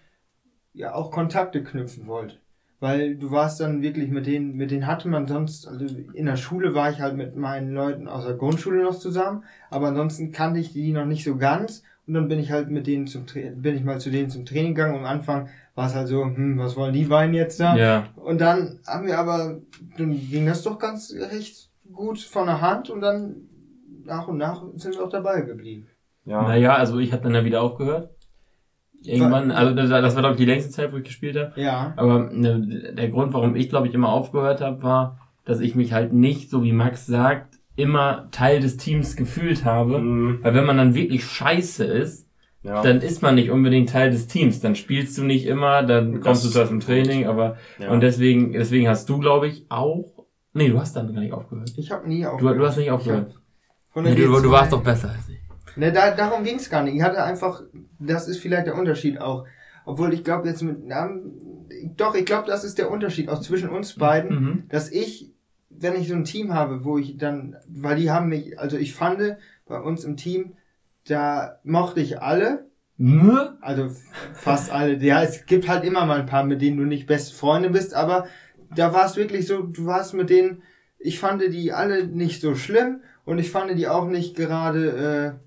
ja 0.74 0.94
auch 0.94 1.12
Kontakte 1.12 1.64
knüpfen 1.64 2.08
wollte. 2.08 2.38
Weil 2.80 3.16
du 3.16 3.32
warst 3.32 3.62
dann 3.62 3.82
wirklich 3.82 4.10
mit 4.10 4.28
denen, 4.28 4.56
mit 4.56 4.70
denen 4.70 4.86
hatte 4.86 5.08
man 5.08 5.28
sonst, 5.28 5.68
also 5.68 5.86
in 6.14 6.26
der 6.26 6.36
Schule 6.36 6.76
war 6.76 6.92
ich 6.92 7.00
halt 7.00 7.16
mit 7.16 7.36
meinen 7.36 7.74
Leuten 7.74 8.08
aus 8.08 8.26
der 8.26 8.36
Grundschule 8.36 8.84
noch 8.84 9.00
zusammen, 9.00 9.44
aber 9.70 9.88
ansonsten 9.88 10.32
kannte 10.32 10.60
ich 10.60 10.74
die 10.74 10.92
noch 10.92 11.06
nicht 11.06 11.24
so 11.24 11.38
ganz. 11.38 11.84
Und 12.06 12.14
dann 12.14 12.28
bin 12.28 12.38
ich 12.38 12.52
halt 12.52 12.70
mit 12.70 12.86
denen 12.86 13.08
zum 13.08 13.26
bin 13.34 13.76
ich 13.76 13.84
mal 13.84 14.00
zu 14.00 14.12
denen 14.12 14.30
zum 14.30 14.46
Training 14.46 14.76
gegangen 14.76 14.94
und 14.94 15.00
am 15.00 15.06
Anfang 15.06 15.50
war 15.74 15.88
es 15.88 15.96
halt 15.96 16.08
so, 16.08 16.24
hm, 16.24 16.58
was 16.60 16.76
wollen 16.76 16.94
die 16.94 17.06
beiden 17.06 17.34
jetzt 17.34 17.60
da? 17.60 17.76
Ja. 17.76 18.08
Und 18.16 18.42
dann 18.42 18.80
haben 18.86 19.08
wir 19.08 19.18
aber, 19.18 19.62
dann 19.98 20.12
ging 20.12 20.46
das 20.46 20.62
doch 20.62 20.78
ganz 20.78 21.14
recht 21.32 21.72
gut 21.92 22.20
von 22.20 22.46
der 22.46 22.62
Hand 22.62 22.90
und 22.90 23.02
dann 23.02 23.45
nach 24.06 24.28
und 24.28 24.38
nach 24.38 24.64
sind 24.76 24.96
wir 24.96 25.04
auch 25.04 25.10
dabei 25.10 25.42
geblieben. 25.42 25.88
Ja. 26.26 26.42
Naja, 26.44 26.76
also 26.76 27.00
ich 27.00 27.12
habe 27.14 27.24
dann 27.24 27.36
ja 27.36 27.46
wieder 27.46 27.62
aufgehört. 27.62 28.10
Irgendwann, 29.04 29.52
also 29.52 29.76
das, 29.76 29.90
das 29.90 30.16
war 30.16 30.22
glaube 30.24 30.34
ich 30.36 30.40
die 30.40 30.46
längste 30.46 30.72
Zeit, 30.72 30.92
wo 30.92 30.98
ich 30.98 31.04
gespielt 31.04 31.36
habe. 31.38 31.60
Ja. 31.62 31.94
Aber 31.96 32.30
ne, 32.32 32.94
der 32.98 33.10
Grund, 33.10 33.34
warum 33.34 33.56
ich 33.56 33.70
glaube 33.70 33.88
ich 33.88 33.94
immer 33.94 34.10
aufgehört 34.10 34.62
habe, 34.62 34.82
war, 34.82 35.20
dass 35.46 35.60
ich 35.60 35.76
mich 35.76 35.94
halt 35.94 36.12
nicht, 36.12 36.50
so 36.50 36.64
wie 36.64 36.72
Max 36.72 37.06
sagt, 37.06 37.60
immer 37.76 38.30
Teil 38.32 38.62
des 38.62 38.78
Teams 38.78 39.16
gefühlt 39.16 39.64
habe. 39.66 40.00
Mhm. 40.00 40.40
Weil 40.42 40.56
wenn 40.56 40.66
man 40.66 40.78
dann 40.78 40.96
wirklich 40.96 41.24
scheiße 41.26 41.84
ist, 41.84 42.28
Ja. 42.64 42.82
dann 42.82 43.02
ist 43.02 43.22
man 43.22 43.36
nicht 43.36 43.52
unbedingt 43.52 43.90
Teil 43.92 44.10
des 44.10 44.26
Teams. 44.26 44.60
Dann 44.62 44.74
spielst 44.76 45.16
du 45.20 45.24
nicht 45.24 45.46
immer, 45.46 45.84
dann 45.84 46.14
Das 46.14 46.22
kommst 46.24 46.46
du 46.46 46.50
zwar 46.50 46.66
zum 46.66 46.80
gut. 46.80 46.88
Training, 46.88 47.28
aber 47.28 47.58
ja. 47.78 47.92
und 47.92 48.02
deswegen, 48.02 48.54
deswegen 48.54 48.88
hast 48.88 49.08
du, 49.10 49.20
glaube 49.20 49.48
ich, 49.48 49.66
auch. 49.70 50.26
Nee, 50.54 50.70
du 50.70 50.80
hast 50.80 50.96
dann 50.96 51.14
gar 51.14 51.20
nicht 51.22 51.34
aufgehört. 51.34 51.74
Ich 51.78 51.92
habe 51.92 52.08
nie 52.08 52.24
Du, 52.24 52.30
aufgehört. 52.30 52.58
du 52.58 52.66
hast 52.66 52.78
nicht 52.78 52.86
Ich 52.88 52.92
aufgehört. 52.92 53.36
Von 53.96 54.04
der 54.04 54.14
Nee, 54.14 54.26
du, 54.26 54.28
D2 54.36 54.42
du 54.42 54.52
warst 54.52 54.74
doch 54.74 54.84
besser 54.84 55.10
als 55.12 55.30
ich. 55.30 55.40
Ne, 55.78 55.90
da, 55.94 56.12
darum 56.12 56.44
ging 56.44 56.58
es 56.58 56.70
gar 56.70 56.84
nicht. 56.84 56.96
Ich 56.96 57.02
hatte 57.02 57.24
einfach, 57.24 57.64
das 57.98 58.28
ist 58.28 58.40
vielleicht 58.40 58.68
der 58.68 58.76
Unterschied 58.76 59.22
auch. 59.22 59.46
Obwohl 59.86 60.14
ich 60.14 60.26
glaube 60.26 60.50
jetzt 60.50 60.62
mit, 60.64 60.80
na, 60.86 61.10
doch, 61.96 62.14
ich 62.14 62.26
glaube, 62.26 62.46
das 62.46 62.66
ist 62.66 62.78
der 62.78 62.92
Unterschied 62.92 63.30
auch 63.30 63.40
zwischen 63.40 63.70
uns 63.70 63.96
beiden, 63.96 64.36
Mhm. 64.36 64.64
dass 64.68 64.92
ich, 64.92 65.32
wenn 65.70 65.96
ich 65.96 66.10
so 66.10 66.14
ein 66.16 66.26
Team 66.26 66.54
habe, 66.54 66.84
wo 66.84 66.98
ich 66.98 67.16
dann, 67.16 67.56
weil 67.70 67.96
die 67.96 68.12
haben 68.12 68.28
mich, 68.28 68.60
also 68.60 68.76
ich 68.76 68.94
fand 68.94 69.38
bei 69.66 69.80
uns 69.80 70.04
im 70.04 70.18
Team, 70.18 70.58
da 71.08 71.60
mochte 71.64 72.02
ich 72.02 72.22
alle, 72.22 72.66
Nur? 72.98 73.58
also 73.62 73.90
fast 74.34 74.74
alle. 74.74 74.98
Ja, 75.02 75.24
es 75.24 75.46
gibt 75.46 75.70
halt 75.70 75.86
immer 75.86 76.06
mal 76.06 76.20
ein 76.20 76.26
paar, 76.26 76.44
mit 76.44 76.62
denen 76.62 76.76
du 76.76 76.84
nicht 76.84 77.08
beste 77.08 77.34
Freunde 77.34 77.70
bist, 77.70 77.94
aber 77.94 78.28
da 78.76 78.92
war 78.92 79.06
es 79.06 79.16
wirklich 79.16 79.48
so, 79.48 79.62
du 79.62 79.86
warst 79.86 80.14
mit 80.14 80.30
denen, 80.30 80.64
ich 81.06 81.20
fand 81.20 81.42
die 81.42 81.72
alle 81.74 82.08
nicht 82.08 82.42
so 82.42 82.56
schlimm 82.56 83.02
und 83.26 83.40
ich 83.40 83.52
fand 83.52 83.78
die 83.78 83.88
auch 83.88 84.08
nicht 84.08 84.36
gerade 84.36 85.40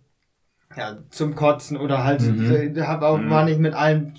äh, 0.74 0.78
ja, 0.78 0.98
zum 1.10 1.34
Kotzen 1.34 1.76
oder 1.76 2.04
halt, 2.04 2.20
Mhm. 2.22 2.76
äh, 2.76 2.80
hab 2.82 3.02
auch, 3.02 3.18
Mhm. 3.18 3.30
war 3.30 3.44
nicht 3.44 3.58
mit 3.60 3.74
allen 3.74 4.14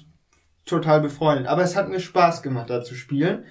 total 0.65 1.01
befreundet. 1.01 1.47
Aber 1.47 1.63
es 1.63 1.75
hat 1.75 1.89
mir 1.89 1.99
Spaß 1.99 2.41
gemacht, 2.43 2.69
da 2.69 2.83
zu 2.83 2.95
spielen. 2.95 3.43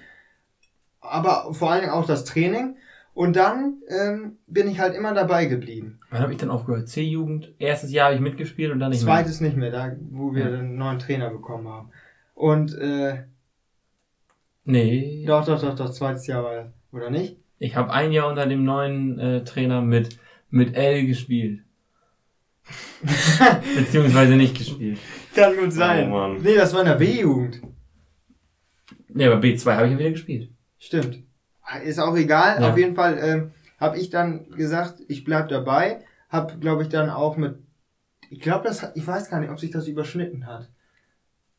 Aber 1.01 1.53
vor 1.53 1.71
allen 1.71 1.81
Dingen 1.81 1.93
auch 1.93 2.05
das 2.05 2.23
Training. 2.25 2.75
Und 3.13 3.35
dann 3.35 3.81
ähm, 3.89 4.37
bin 4.47 4.69
ich 4.69 4.79
halt 4.79 4.95
immer 4.95 5.13
dabei 5.13 5.45
geblieben. 5.45 5.99
Wann 6.09 6.21
habe 6.21 6.31
ich 6.31 6.37
dann 6.37 6.49
aufgehört? 6.51 6.87
C-Jugend. 6.87 7.53
Erstes 7.59 7.91
Jahr 7.91 8.05
habe 8.05 8.15
ich 8.15 8.21
mitgespielt 8.21 8.71
und 8.71 8.79
dann 8.79 8.91
nicht 8.91 9.03
mehr. 9.03 9.15
Zweites 9.15 9.41
nicht 9.41 9.57
mehr, 9.57 9.71
da 9.71 9.91
wo 10.11 10.33
wir 10.33 10.45
einen 10.45 10.77
neuen 10.77 10.99
Trainer 10.99 11.29
bekommen 11.29 11.67
haben. 11.67 11.89
Und 12.35 12.77
äh, 12.77 13.23
Nee. 14.63 15.25
Doch, 15.25 15.45
doch, 15.45 15.59
doch, 15.59 15.75
doch, 15.75 15.89
zweites 15.89 16.27
Jahr 16.27 16.43
war 16.43 16.55
das, 16.55 16.67
oder 16.91 17.09
nicht? 17.09 17.38
Ich 17.59 17.75
habe 17.75 17.91
ein 17.91 18.11
Jahr 18.11 18.27
unter 18.29 18.45
dem 18.45 18.63
neuen 18.63 19.19
äh, 19.19 19.43
Trainer 19.43 19.81
mit, 19.81 20.17
mit 20.49 20.75
L 20.75 21.05
gespielt. 21.05 21.61
Beziehungsweise 23.77 24.35
nicht 24.35 24.57
gespielt. 24.57 24.99
Kann 25.35 25.55
gut 25.57 25.73
sein. 25.73 26.07
Oh, 26.11 26.15
Mann. 26.15 26.41
nee, 26.41 26.55
das 26.55 26.73
war 26.73 26.81
in 26.81 26.87
der 26.87 26.95
B-Jugend. 26.95 27.61
Nee, 29.09 29.25
aber 29.25 29.39
B2 29.41 29.75
habe 29.75 29.87
ich 29.87 29.93
ja 29.93 29.99
wieder 29.99 30.11
gespielt. 30.11 30.51
Stimmt. 30.77 31.23
Ist 31.83 31.99
auch 31.99 32.15
egal. 32.15 32.61
Ja. 32.61 32.69
Auf 32.69 32.77
jeden 32.77 32.95
Fall 32.95 33.19
ähm, 33.21 33.51
habe 33.79 33.97
ich 33.97 34.09
dann 34.09 34.49
gesagt, 34.51 34.95
ich 35.07 35.23
bleib 35.23 35.49
dabei. 35.49 36.03
Hab, 36.29 36.59
glaube 36.61 36.83
ich, 36.83 36.89
dann 36.89 37.09
auch 37.09 37.37
mit, 37.37 37.55
ich 38.29 38.39
glaube, 38.39 38.67
das, 38.67 38.83
hat- 38.83 38.95
ich 38.95 39.05
weiß 39.05 39.29
gar 39.29 39.39
nicht, 39.39 39.49
ob 39.49 39.59
sich 39.59 39.71
das 39.71 39.87
überschnitten 39.87 40.45
hat. 40.45 40.69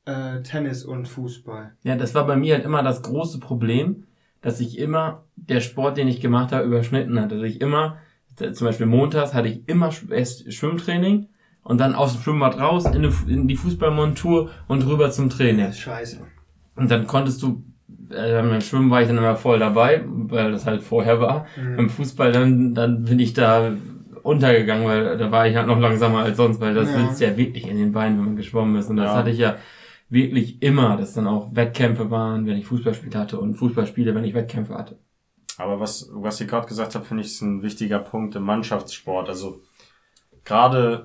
Äh, 0.06 0.42
Tennis 0.42 0.84
und 0.84 1.06
Fußball. 1.08 1.74
Ja, 1.82 1.96
das 1.96 2.14
war 2.14 2.26
bei 2.26 2.36
mir 2.36 2.54
halt 2.54 2.64
immer 2.64 2.82
das 2.82 3.02
große 3.02 3.38
Problem, 3.40 4.06
dass 4.42 4.60
ich 4.60 4.78
immer 4.78 5.24
der 5.36 5.60
Sport, 5.60 5.96
den 5.96 6.08
ich 6.08 6.20
gemacht 6.20 6.52
habe, 6.52 6.64
überschnitten 6.64 7.20
hatte. 7.20 7.34
Also 7.36 7.44
ich 7.46 7.60
immer, 7.60 7.98
zum 8.36 8.66
Beispiel 8.66 8.86
montags 8.86 9.34
hatte 9.34 9.48
ich 9.48 9.68
immer 9.68 9.90
erst 10.10 10.52
Schwimmtraining 10.52 11.28
und 11.62 11.78
dann 11.78 11.94
aus 11.94 12.14
dem 12.14 12.22
Schwimmbad 12.22 12.58
raus 12.58 12.84
in, 12.86 13.46
die 13.48 13.56
Fußballmontur 13.56 14.50
und 14.66 14.86
rüber 14.86 15.10
zum 15.10 15.28
Training. 15.30 15.66
Das 15.66 15.74
ist 15.76 15.80
scheiße. 15.80 16.20
Und 16.76 16.90
dann 16.90 17.06
konntest 17.06 17.42
du, 17.42 17.62
äh, 18.10 18.32
beim 18.42 18.60
Schwimmen 18.62 18.90
war 18.90 19.02
ich 19.02 19.08
dann 19.08 19.18
immer 19.18 19.36
voll 19.36 19.58
dabei, 19.58 20.02
weil 20.06 20.52
das 20.52 20.64
halt 20.66 20.82
vorher 20.82 21.20
war. 21.20 21.46
Mhm. 21.56 21.78
Im 21.78 21.90
Fußball 21.90 22.32
dann, 22.32 22.74
dann 22.74 23.04
bin 23.04 23.18
ich 23.18 23.34
da 23.34 23.72
untergegangen, 24.22 24.86
weil 24.86 25.18
da 25.18 25.30
war 25.30 25.46
ich 25.46 25.56
halt 25.56 25.66
noch 25.66 25.78
langsamer 25.78 26.20
als 26.20 26.36
sonst, 26.36 26.60
weil 26.60 26.74
das 26.74 26.90
Ja. 26.90 27.06
sitzt 27.06 27.20
ja 27.20 27.36
wirklich 27.36 27.66
in 27.68 27.76
den 27.76 27.92
Beinen, 27.92 28.18
wenn 28.18 28.24
man 28.26 28.36
geschwommen 28.36 28.76
ist. 28.76 28.88
Und 28.88 28.96
das 28.96 29.06
Ja. 29.12 29.16
hatte 29.16 29.30
ich 29.30 29.38
ja 29.38 29.56
wirklich 30.10 30.60
immer, 30.62 30.96
dass 30.96 31.14
dann 31.14 31.26
auch 31.26 31.54
Wettkämpfe 31.54 32.10
waren, 32.10 32.46
wenn 32.46 32.58
ich 32.58 32.66
Fußballspiele 32.66 33.18
hatte 33.18 33.38
und 33.38 33.54
Fußballspiele, 33.54 34.14
wenn 34.14 34.24
ich 34.24 34.34
Wettkämpfe 34.34 34.74
hatte. 34.74 34.98
Aber 35.56 35.78
was, 35.78 36.10
was 36.12 36.40
ihr 36.40 36.46
gerade 36.46 36.66
gesagt 36.66 36.94
habt, 36.94 37.06
finde 37.06 37.22
ich, 37.22 37.28
ist 37.28 37.42
ein 37.42 37.62
wichtiger 37.62 38.00
Punkt 38.00 38.34
im 38.34 38.42
Mannschaftssport. 38.42 39.28
Also 39.28 39.60
gerade 40.44 41.04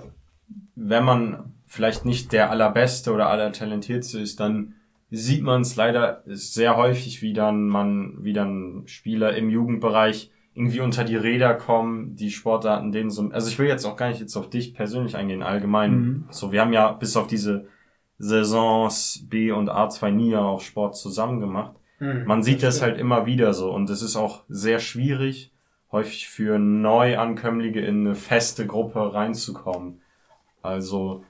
wenn 0.76 1.04
man 1.04 1.54
vielleicht 1.68 2.06
nicht 2.06 2.32
der 2.32 2.50
allerbeste 2.50 3.12
oder 3.12 3.30
allertalentierteste 3.30 4.20
ist, 4.20 4.40
dann 4.40 4.74
sieht 5.12 5.44
man 5.44 5.62
es 5.62 5.76
leider 5.76 6.24
sehr 6.26 6.78
häufig, 6.78 7.22
wie 7.22 7.34
dann 7.34 7.68
man, 7.68 8.16
wie 8.20 8.34
dann 8.34 8.84
Spieler 8.86 9.36
im 9.36 9.50
Jugendbereich 9.50 10.32
irgendwie 10.54 10.80
unter 10.80 11.04
die 11.04 11.18
Räder 11.18 11.54
kommen, 11.54 12.16
die 12.16 12.32
Sportarten 12.32 12.92
denen 12.92 13.12
so, 13.12 13.30
also 13.30 13.50
ich 13.50 13.60
will 13.60 13.68
jetzt 13.68 13.86
auch 13.86 13.98
gar 13.98 14.08
nicht 14.08 14.22
jetzt 14.22 14.38
auf 14.38 14.50
dich 14.50 14.74
persönlich 14.74 15.16
eingehen, 15.16 15.44
allgemein. 15.44 15.96
Mhm. 15.96 16.24
So, 16.30 16.52
wir 16.52 16.62
haben 16.62 16.74
ja 16.74 16.92
bis 16.94 17.18
auf 17.18 17.28
diese 17.28 17.68
Saisons 18.18 19.26
B 19.30 19.52
und 19.52 19.70
A2 19.70 20.12
nie 20.12 20.32
ja 20.32 20.42
auch 20.42 20.62
Sport 20.62 20.96
zusammen 20.96 21.40
gemacht. 21.40 21.76
Mhm, 22.00 22.26
man 22.26 22.44
sieht 22.44 22.64
das, 22.64 22.76
das 22.76 22.84
halt 22.84 23.00
immer 23.00 23.26
wieder 23.26 23.54
so 23.54 23.72
und 23.72 23.90
es 23.90 24.02
ist 24.02 24.16
auch 24.16 24.44
sehr 24.48 24.80
schwierig, 24.80 25.52
häufig 25.92 26.28
für 26.28 26.60
Neuankömmlinge 26.60 27.82
in 27.82 28.06
eine 28.06 28.16
feste 28.16 28.66
Gruppe 28.68 29.14
reinzukommen. 29.14 30.02
Also 30.62 31.24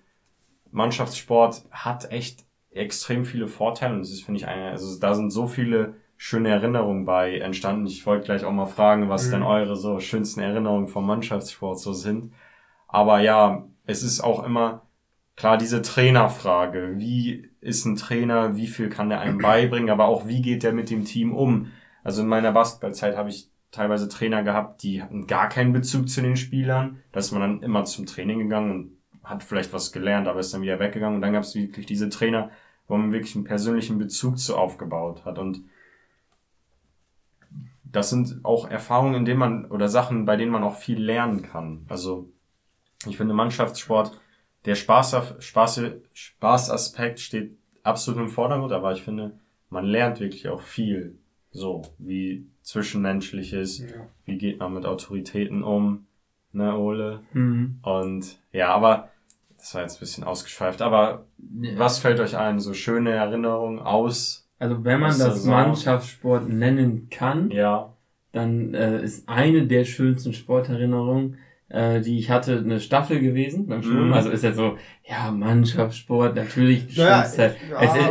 Mannschaftssport 0.72 1.64
hat 1.72 2.12
echt 2.12 2.46
extrem 2.72 3.26
viele 3.26 3.48
Vorteile 3.48 3.94
und 3.94 4.02
das 4.02 4.12
ist, 4.12 4.26
finde 4.26 4.40
ich, 4.40 4.48
eine, 4.48 4.70
also 4.72 5.00
da 5.00 5.14
sind 5.14 5.32
so 5.32 5.48
viele 5.48 5.96
schöne 6.18 6.50
Erinnerungen 6.50 7.06
bei 7.06 7.38
entstanden. 7.40 7.88
Ich 7.88 8.06
wollte 8.06 8.26
gleich 8.26 8.46
auch 8.46 8.52
mal 8.52 8.66
fragen, 8.66 9.10
was 9.10 9.28
mhm. 9.28 9.32
denn 9.32 9.44
eure 9.44 9.76
so 9.76 10.00
schönsten 10.00 10.42
Erinnerungen 10.42 10.88
vom 10.88 11.06
Mannschaftssport 11.06 11.80
so 11.80 11.94
sind. 11.94 12.34
Aber 12.88 13.20
ja, 13.20 13.66
es 13.86 14.04
ist 14.04 14.22
auch 14.22 14.44
immer 14.44 14.85
klar 15.36 15.58
diese 15.58 15.82
Trainerfrage. 15.82 16.94
Wie 16.98 17.50
ist 17.62 17.86
ein 17.86 17.96
Trainer? 17.96 18.56
Wie 18.56 18.68
viel 18.68 18.90
kann 18.90 19.10
der 19.10 19.20
einem 19.20 19.38
beibringen? 19.38 19.90
Aber 19.90 20.06
auch 20.06 20.28
wie 20.28 20.42
geht 20.42 20.64
der 20.64 20.74
mit 20.74 20.90
dem 20.90 21.06
Team 21.06 21.34
um? 21.34 21.72
Also 22.04 22.22
in 22.22 22.28
meiner 22.28 22.52
Basketballzeit 22.52 23.18
habe 23.18 23.30
ich 23.30 23.50
teilweise 23.72 24.08
Trainer 24.08 24.44
gehabt, 24.44 24.84
die 24.84 25.02
hatten 25.02 25.28
gar 25.28 25.50
keinen 25.50 25.74
Bezug 25.74 26.08
zu 26.08 26.22
den 26.22 26.38
Spielern. 26.38 27.02
Da 27.12 27.20
ist 27.20 27.32
man 27.32 27.42
dann 27.42 27.64
immer 27.64 27.84
zum 27.86 28.06
Training 28.06 28.40
gegangen 28.40 28.72
und 28.72 28.98
hat 29.24 29.44
vielleicht 29.44 29.74
was 29.74 29.92
gelernt, 29.92 30.28
aber 30.28 30.40
ist 30.40 30.54
dann 30.54 30.62
wieder 30.62 30.80
weggegangen. 30.80 31.16
Und 31.16 31.22
dann 31.22 31.34
gab 31.34 31.44
es 31.44 31.56
wirklich 31.56 31.86
diese 31.86 32.10
Trainer, 32.10 32.52
wo 32.88 32.96
man 32.96 33.12
wirklich 33.12 33.36
einen 33.36 33.44
persönlichen 33.44 33.98
Bezug 33.98 34.38
zu 34.38 34.56
aufgebaut 34.56 35.26
hat. 35.26 35.40
Und 35.40 35.64
das 37.84 38.10
sind 38.10 38.40
auch 38.44 38.70
Erfahrungen, 38.70 39.16
in 39.16 39.26
denen 39.26 39.40
man, 39.40 39.66
oder 39.66 39.90
Sachen, 39.90 40.26
bei 40.26 40.38
denen 40.38 40.52
man 40.52 40.64
auch 40.64 40.76
viel 40.76 41.02
lernen 41.02 41.42
kann. 41.42 41.86
Also, 41.90 42.30
ich 43.08 43.18
finde 43.18 43.34
Mannschaftssport, 43.34 44.20
der 44.66 44.76
Spaß, 44.76 45.16
Spaß, 45.40 45.82
Spaßaspekt 46.14 47.20
steht 47.20 47.58
absolut 47.84 48.20
im 48.20 48.30
Vordergrund, 48.30 48.72
aber 48.72 48.92
ich 48.92 49.04
finde, 49.04 49.40
man 49.70 49.86
lernt 49.86 50.20
wirklich 50.20 50.48
auch 50.50 50.62
viel. 50.62 51.18
So, 51.52 51.84
wie 52.00 52.48
zwischenmenschliches, 52.64 53.80
ja. 53.80 53.88
wie 54.26 54.38
geht 54.38 54.60
man 54.60 54.74
mit 54.74 54.86
Autoritäten 54.86 55.64
um, 55.64 56.06
ne, 56.52 56.78
Ole? 56.78 57.22
Mhm. 57.32 57.80
Und 57.82 58.40
ja, 58.52 58.74
aber 58.74 59.10
das 59.58 59.74
war 59.74 59.82
jetzt 59.82 59.98
ein 59.98 60.00
bisschen 60.02 60.24
ausgeschweift, 60.26 60.82
aber 60.82 61.26
ja. 61.62 61.78
was 61.78 62.00
fällt 62.00 62.20
euch 62.20 62.36
ein? 62.36 62.60
So 62.60 62.74
schöne 62.74 63.12
Erinnerungen 63.12 63.80
aus? 63.80 64.50
Also 64.60 64.84
wenn 64.84 65.00
man 65.00 65.12
das 65.12 65.36
Saison? 65.36 65.54
Mannschaftssport 65.54 66.50
nennen 66.50 67.08
kann, 67.10 67.52
ja. 67.52 67.94
dann 68.32 68.74
äh, 68.74 69.02
ist 69.02 69.30
eine 69.30 69.66
der 69.66 69.86
schönsten 69.86 70.34
Sporterinnerungen, 70.34 71.38
äh, 71.70 72.02
die 72.02 72.20
ich 72.20 72.30
hatte, 72.30 72.60
eine 72.60 72.80
Staffel 72.80 73.20
gewesen 73.20 73.68
beim 73.68 73.84
Schwimmen. 73.84 74.08
Mhm. 74.08 74.14
Also 74.14 74.30
ist 74.30 74.44
ja 74.44 74.54
so, 74.54 74.78
ja, 75.08 75.32
Mannschaftssport, 75.32 76.36
natürlich. 76.36 76.96
Ja, 76.96 77.08
ja, 77.08 77.24
es, 77.24 77.38
ja, 77.38 77.52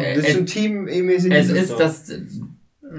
es, 0.03 0.29
es, 0.29 0.37
ein 0.37 0.47
Team 0.47 0.89
Es 0.89 1.25
ist 1.25 1.79
das 1.79 2.11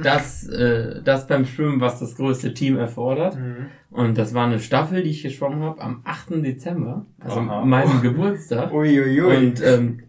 das, 0.04 0.48
äh, 0.48 1.02
das 1.04 1.28
beim 1.28 1.46
Schwimmen, 1.46 1.80
was 1.80 2.00
das 2.00 2.16
größte 2.16 2.54
Team 2.54 2.78
erfordert. 2.78 3.36
Mhm. 3.36 3.68
Und 3.92 4.18
das 4.18 4.34
war 4.34 4.46
eine 4.46 4.60
Staffel, 4.60 5.04
die 5.04 5.12
ich 5.12 5.24
geschwommen 5.24 5.62
habe 5.62 5.82
am 5.82 6.02
8. 6.04 6.44
Dezember, 6.44 7.06
also 7.20 7.40
Aha. 7.40 7.64
meinem 7.66 8.02
Geburtstag. 8.02 8.74
Uiuiui. 8.74 9.22
Und 9.22 9.64
ähm, 9.64 10.04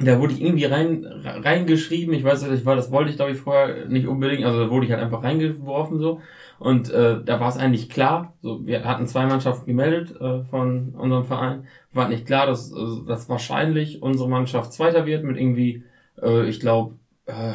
da 0.00 0.20
wurde 0.20 0.34
ich 0.34 0.42
irgendwie 0.42 0.64
rein 0.64 1.04
reingeschrieben. 1.04 2.14
Ich 2.14 2.24
weiß 2.24 2.48
nicht, 2.48 2.64
war 2.64 2.76
das 2.76 2.90
wollte 2.90 3.10
ich 3.10 3.16
glaube 3.16 3.32
ich 3.32 3.38
vorher 3.38 3.86
nicht 3.88 4.06
unbedingt. 4.06 4.44
Also 4.44 4.64
da 4.64 4.70
wurde 4.70 4.86
ich 4.86 4.92
halt 4.92 5.02
einfach 5.02 5.22
reingeworfen 5.22 5.98
so. 5.98 6.20
Und 6.58 6.90
äh, 6.90 7.22
da 7.24 7.40
war 7.40 7.48
es 7.48 7.56
eigentlich 7.56 7.90
klar. 7.90 8.34
So, 8.42 8.66
wir 8.66 8.84
hatten 8.84 9.06
zwei 9.06 9.26
Mannschaften 9.26 9.66
gemeldet 9.66 10.18
äh, 10.20 10.44
von 10.44 10.94
unserem 10.96 11.24
Verein. 11.24 11.66
War 11.92 12.08
nicht 12.08 12.26
klar, 12.26 12.46
dass, 12.46 12.72
äh, 12.72 13.06
dass 13.06 13.28
wahrscheinlich 13.28 14.02
unsere 14.02 14.28
Mannschaft 14.28 14.72
Zweiter 14.72 15.06
wird 15.06 15.24
mit 15.24 15.36
irgendwie, 15.36 15.82
äh, 16.22 16.48
ich 16.48 16.60
glaube. 16.60 16.94
Äh, 17.26 17.54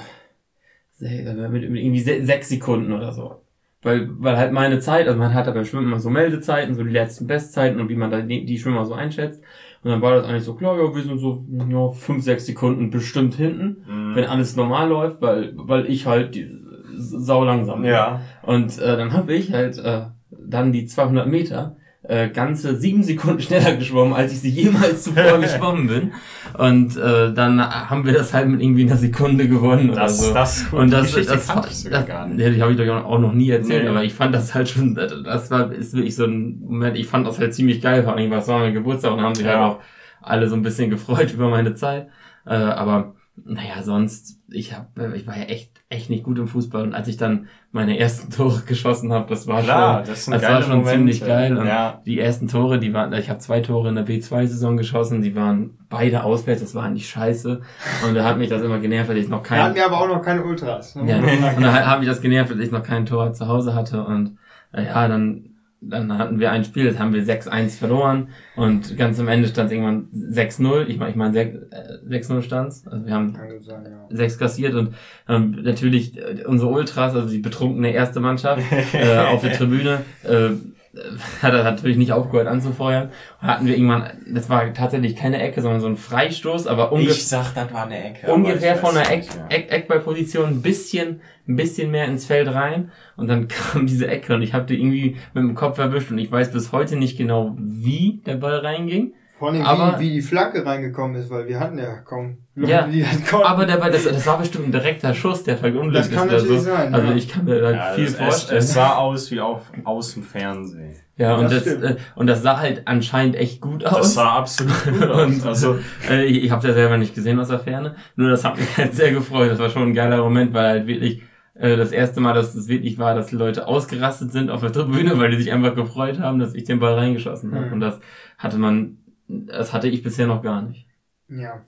mit 0.99 1.63
irgendwie 1.63 2.01
sechs 2.01 2.49
Sekunden 2.49 2.91
oder 2.91 3.13
so. 3.13 3.41
Weil, 3.81 4.09
weil 4.19 4.35
halt 4.35 4.51
meine 4.51 4.79
Zeit, 4.79 5.07
also 5.07 5.17
man 5.17 5.33
hat 5.33 5.47
da 5.47 5.51
beim 5.51 5.63
Schwimmen 5.63 5.87
immer 5.87 5.99
so 5.99 6.09
Meldezeiten, 6.09 6.75
so 6.75 6.83
die 6.83 6.89
letzten 6.89 7.27
Bestzeiten 7.27 7.79
und 7.79 7.87
wie 7.87 7.95
man 7.95 8.11
da 8.11 8.19
die, 8.19 8.43
die 8.45 8.59
Schwimmer 8.59 8.85
so 8.85 8.93
einschätzt. 8.93 9.41
Und 9.81 9.91
dann 9.91 10.01
war 10.01 10.15
das 10.15 10.25
eigentlich 10.25 10.43
so 10.43 10.55
klar, 10.55 10.77
ja, 10.77 10.93
wir 10.93 11.01
sind 11.01 11.19
so 11.19 11.45
ja, 11.69 11.89
fünf, 11.91 12.23
sechs 12.25 12.45
Sekunden 12.45 12.89
bestimmt 12.89 13.35
hinten, 13.35 13.85
mhm. 13.87 14.15
wenn 14.15 14.25
alles 14.25 14.57
normal 14.57 14.89
läuft, 14.89 15.21
weil, 15.21 15.53
weil 15.55 15.85
ich 15.85 16.05
halt 16.05 16.35
die, 16.35 16.51
sau 16.99 17.43
langsam 17.43 17.81
bin. 17.81 17.91
Ja. 17.91 18.21
Und 18.41 18.77
äh, 18.79 18.97
dann 18.97 19.13
habe 19.13 19.33
ich 19.33 19.53
halt 19.53 19.77
äh, 19.77 20.01
dann 20.31 20.71
die 20.71 20.85
200 20.85 21.27
Meter 21.27 21.75
äh, 22.03 22.29
ganze 22.29 22.75
sieben 22.75 23.03
Sekunden 23.03 23.39
schneller 23.41 23.75
geschwommen, 23.75 24.13
als 24.13 24.31
ich 24.31 24.39
sie 24.39 24.49
jemals 24.49 25.03
zuvor 25.03 25.37
geschwommen 25.41 25.87
bin. 25.87 26.11
Und 26.57 26.97
äh, 26.97 27.33
dann 27.33 27.61
haben 27.61 28.05
wir 28.05 28.13
das 28.13 28.33
halt 28.33 28.47
mit 28.47 28.61
irgendwie 28.61 28.83
einer 28.83 28.97
Sekunde 28.97 29.47
gewonnen 29.47 29.89
das, 29.89 29.95
oder 29.95 30.09
so. 30.09 30.33
Das, 30.33 30.57
ist 30.61 30.73
Und 30.73 30.91
das, 30.91 31.11
das, 31.11 31.25
das, 31.27 31.47
das, 31.47 31.83
das 31.83 32.05
gar 32.07 32.27
nicht. 32.27 32.39
Die 32.39 32.61
habe 32.61 32.71
ich 32.71 32.77
doch 32.77 33.05
auch 33.05 33.19
noch 33.19 33.33
nie 33.33 33.49
erzählt, 33.49 33.83
nee. 33.83 33.89
aber 33.89 34.03
ich 34.03 34.13
fand 34.13 34.33
das 34.33 34.55
halt 34.55 34.69
schon, 34.69 34.95
das 34.95 35.51
war 35.51 35.71
ist 35.71 35.93
wirklich 35.93 36.15
so 36.15 36.25
ein 36.25 36.59
Moment, 36.61 36.97
ich 36.97 37.07
fand 37.07 37.27
das 37.27 37.39
halt 37.39 37.53
ziemlich 37.53 37.81
geil, 37.81 38.03
vor 38.03 38.15
allem, 38.15 38.31
was 38.31 38.47
war 38.47 38.59
mein 38.59 38.73
Geburtstag 38.73 39.13
und 39.13 39.21
haben 39.21 39.35
sich 39.35 39.45
ja. 39.45 39.51
halt 39.51 39.61
auch 39.61 39.79
alle 40.21 40.49
so 40.49 40.55
ein 40.55 40.61
bisschen 40.61 40.89
gefreut 40.89 41.31
über 41.33 41.49
meine 41.49 41.75
Zeit. 41.75 42.07
Äh, 42.45 42.53
aber 42.53 43.15
naja, 43.45 43.83
sonst, 43.83 44.41
ich 44.49 44.73
hab, 44.73 44.97
ich 45.15 45.27
war 45.27 45.37
ja 45.37 45.43
echt 45.43 45.78
echt 45.91 46.11
nicht 46.11 46.23
gut 46.23 46.37
im 46.37 46.47
Fußball 46.47 46.83
und 46.83 46.93
als 46.93 47.07
ich 47.07 47.17
dann 47.17 47.47
meine 47.71 47.97
ersten 47.97 48.31
Tore 48.35 48.61
geschossen 48.65 49.11
habe, 49.11 49.27
das 49.27 49.47
war 49.47 49.63
Klar, 49.63 50.05
schon, 50.05 50.13
das, 50.13 50.25
das 50.25 50.43
war 50.43 50.61
schon 50.61 50.77
Momente. 50.77 50.91
ziemlich 50.91 51.25
geil. 51.25 51.57
Und 51.57 51.65
ja. 51.65 52.01
die 52.05 52.19
ersten 52.19 52.47
Tore, 52.47 52.79
die 52.79 52.93
waren, 52.93 53.11
ich 53.13 53.29
habe 53.29 53.39
zwei 53.39 53.61
Tore 53.61 53.89
in 53.89 53.95
der 53.95 54.05
B2-Saison 54.05 54.77
geschossen, 54.77 55.23
die 55.23 55.35
waren 55.35 55.71
beide 55.89 56.23
auswärts, 56.23 56.61
das 56.61 56.75
war 56.75 56.83
eigentlich 56.83 57.09
scheiße. 57.09 57.61
Und 58.07 58.13
da 58.13 58.23
hat 58.23 58.37
mich 58.37 58.49
das 58.49 58.61
immer 58.61 58.79
genervt, 58.79 59.09
dass 59.09 59.17
ich 59.17 59.29
noch 59.29 59.41
kein. 59.41 59.57
Da 59.57 59.65
hatten 59.65 59.75
wir 59.75 59.85
aber 59.85 60.01
auch 60.01 60.07
noch 60.07 60.21
keine 60.21 60.43
Ultras. 60.43 60.93
Ja, 60.93 61.17
und 61.55 61.63
da 61.63 61.87
hat 61.87 61.99
mich 61.99 62.07
das 62.07 62.21
genervt, 62.21 62.51
dass 62.51 62.59
ich 62.59 62.71
noch 62.71 62.83
kein 62.83 63.07
Tor 63.07 63.33
zu 63.33 63.47
Hause 63.47 63.73
hatte 63.73 64.03
und 64.03 64.37
ja, 64.71 65.07
dann 65.07 65.48
dann 65.81 66.17
hatten 66.17 66.39
wir 66.39 66.51
ein 66.51 66.65
Spiel, 66.65 66.85
das 66.85 66.99
haben 66.99 67.13
wir 67.13 67.23
6-1 67.23 67.77
verloren 67.77 68.29
und 68.55 68.97
ganz 68.97 69.19
am 69.19 69.27
Ende 69.29 69.47
stand 69.47 69.67
es 69.67 69.73
irgendwann 69.73 70.09
6-0. 70.13 70.87
Ich 70.87 70.97
meine, 70.97 71.11
ich 71.11 71.15
meine 71.15 71.67
6-0 72.07 72.41
stand 72.41 72.73
Also 72.85 73.05
wir 73.05 73.13
haben 73.13 73.33
sein, 73.61 73.85
ja. 73.85 74.05
6 74.09 74.37
kassiert 74.37 74.73
und 74.75 74.93
ähm, 75.27 75.57
natürlich 75.63 76.17
äh, 76.17 76.43
unsere 76.45 76.69
Ultras, 76.69 77.15
also 77.15 77.29
die 77.29 77.39
betrunkene 77.39 77.91
erste 77.91 78.19
Mannschaft 78.19 78.61
äh, 78.93 79.17
auf 79.19 79.41
der 79.41 79.53
Tribüne, 79.53 80.01
äh, 80.23 80.49
hat 81.41 81.53
er 81.53 81.63
natürlich 81.63 81.97
nicht 81.97 82.11
aufgehört 82.11 82.47
anzufeuern. 82.47 83.09
Hatten 83.39 83.65
wir 83.67 83.75
irgendwann, 83.75 84.09
das 84.27 84.49
war 84.49 84.73
tatsächlich 84.73 85.15
keine 85.15 85.41
Ecke, 85.41 85.61
sondern 85.61 85.81
so 85.81 85.87
ein 85.87 85.97
Freistoß, 85.97 86.67
aber 86.67 86.91
ungefähr. 86.91 87.15
Ich 87.15 87.27
sag, 87.27 87.53
das 87.53 87.71
war 87.71 87.85
eine 87.85 88.03
Ecke. 88.03 88.31
Ungefähr 88.31 88.75
von 88.75 88.95
der 88.95 89.11
Eck, 89.11 89.27
Eck, 89.49 89.71
Eckballposition 89.71 90.47
ein 90.47 90.61
bisschen, 90.61 91.21
ein 91.47 91.55
bisschen 91.55 91.91
mehr 91.91 92.05
ins 92.05 92.25
Feld 92.25 92.47
rein 92.53 92.91
und 93.17 93.27
dann 93.27 93.47
kam 93.47 93.85
diese 93.85 94.07
Ecke 94.07 94.33
und 94.33 94.41
ich 94.41 94.53
habe 94.53 94.65
die 94.65 94.79
irgendwie 94.79 95.17
mit 95.33 95.43
dem 95.43 95.55
Kopf 95.55 95.77
erwischt 95.77 96.11
und 96.11 96.17
ich 96.17 96.31
weiß 96.31 96.51
bis 96.51 96.71
heute 96.71 96.95
nicht 96.95 97.17
genau, 97.17 97.55
wie 97.57 98.21
der 98.25 98.35
Ball 98.35 98.57
reinging. 98.57 99.13
Vor 99.39 99.51
allem, 99.51 99.63
wie, 99.63 99.99
wie 99.99 100.09
die 100.15 100.21
Flanke 100.21 100.65
reingekommen 100.65 101.15
ist, 101.15 101.29
weil 101.29 101.47
wir 101.47 101.61
hatten 101.61 101.77
ja 101.77 101.95
kaum 101.99 102.39
Leute, 102.55 102.71
ja, 102.71 102.87
die 102.87 103.01
das 103.01 103.25
konnten. 103.25 103.47
Aber 103.47 103.65
der, 103.65 103.77
das, 103.77 104.03
das 104.03 104.27
war 104.27 104.37
bestimmt 104.37 104.67
ein 104.67 104.71
direkter 104.73 105.13
Schuss, 105.13 105.43
der 105.43 105.57
verunglückt 105.57 106.07
ist. 106.07 106.11
Das 106.11 106.19
kann 106.19 106.27
natürlich 106.27 106.59
so. 106.59 106.65
sein. 106.65 106.93
Also 106.93 107.07
ja. 107.07 107.15
ich 107.15 107.29
kann 107.29 107.45
mir 107.45 107.61
da 107.61 107.71
ja, 107.71 107.93
viel 107.93 108.03
es, 108.03 108.15
vorstellen. 108.15 108.59
Es, 108.59 108.73
sah 108.73 108.95
aus 108.95 109.31
wie 109.31 109.39
auf, 109.39 109.71
aus 109.85 110.13
dem 110.13 110.23
Fernsehen. 110.23 110.93
Ja, 111.15 111.37
und 111.37 111.49
das, 111.49 111.63
das 111.63 111.73
äh, 111.75 111.95
und 112.15 112.27
das 112.27 112.41
sah 112.41 112.59
halt 112.59 112.81
anscheinend 112.85 113.37
echt 113.37 113.61
gut 113.61 113.85
aus. 113.85 113.97
Das 113.97 114.13
sah 114.15 114.35
absolut 114.35 114.83
gut 114.83 115.03
aus. 115.09 115.25
und, 115.25 115.45
also, 115.45 115.79
äh, 116.09 116.25
ich, 116.25 116.43
ich 116.43 116.51
habe 116.51 116.67
ja 116.67 116.73
selber 116.73 116.97
nicht 116.97 117.15
gesehen 117.15 117.39
aus 117.39 117.47
der 117.47 117.59
Ferne. 117.59 117.95
Nur 118.17 118.29
das 118.29 118.43
hat 118.43 118.57
mich 118.57 118.77
halt 118.77 118.93
sehr 118.93 119.13
gefreut. 119.13 119.51
Das 119.51 119.59
war 119.59 119.69
schon 119.69 119.83
ein 119.83 119.93
geiler 119.93 120.17
Moment, 120.17 120.53
weil 120.53 120.67
halt 120.67 120.87
wirklich 120.87 121.23
äh, 121.53 121.77
das 121.77 121.93
erste 121.93 122.19
Mal, 122.19 122.33
dass 122.33 122.55
es 122.55 122.67
wirklich 122.67 122.97
war, 122.97 123.15
dass 123.15 123.27
die 123.27 123.37
Leute 123.37 123.67
ausgerastet 123.67 124.33
sind 124.33 124.49
auf 124.49 124.59
der 124.59 124.73
Tribüne, 124.73 125.17
weil 125.17 125.31
die 125.31 125.37
sich 125.37 125.51
einfach 125.53 125.75
gefreut 125.75 126.19
haben, 126.19 126.39
dass 126.39 126.55
ich 126.55 126.65
den 126.65 126.79
Ball 126.79 126.95
reingeschossen 126.95 127.55
habe. 127.55 127.67
Mhm. 127.67 127.73
Und 127.73 127.79
das 127.79 128.01
hatte 128.37 128.57
man 128.57 128.97
das 129.29 129.71
hatte 129.71 129.87
ich 129.87 130.03
bisher 130.03 130.27
noch 130.27 130.41
gar 130.41 130.61
nicht. 130.63 130.87
Ja. 131.29 131.63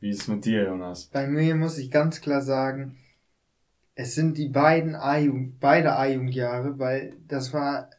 Wie 0.00 0.08
ist 0.08 0.22
es 0.22 0.28
mit 0.28 0.44
dir, 0.44 0.64
Jonas? 0.64 1.04
Bei 1.06 1.26
mir 1.26 1.54
muss 1.54 1.78
ich 1.78 1.90
ganz 1.90 2.20
klar 2.20 2.40
sagen, 2.40 2.96
es 3.94 4.14
sind 4.14 4.38
die 4.38 4.48
beiden 4.48 4.96
A-Jugend, 4.96 5.60
beide 5.60 5.96
A-Jugendjahre, 5.96 6.78
weil 6.78 7.12
das 7.28 7.52
war, 7.52 7.90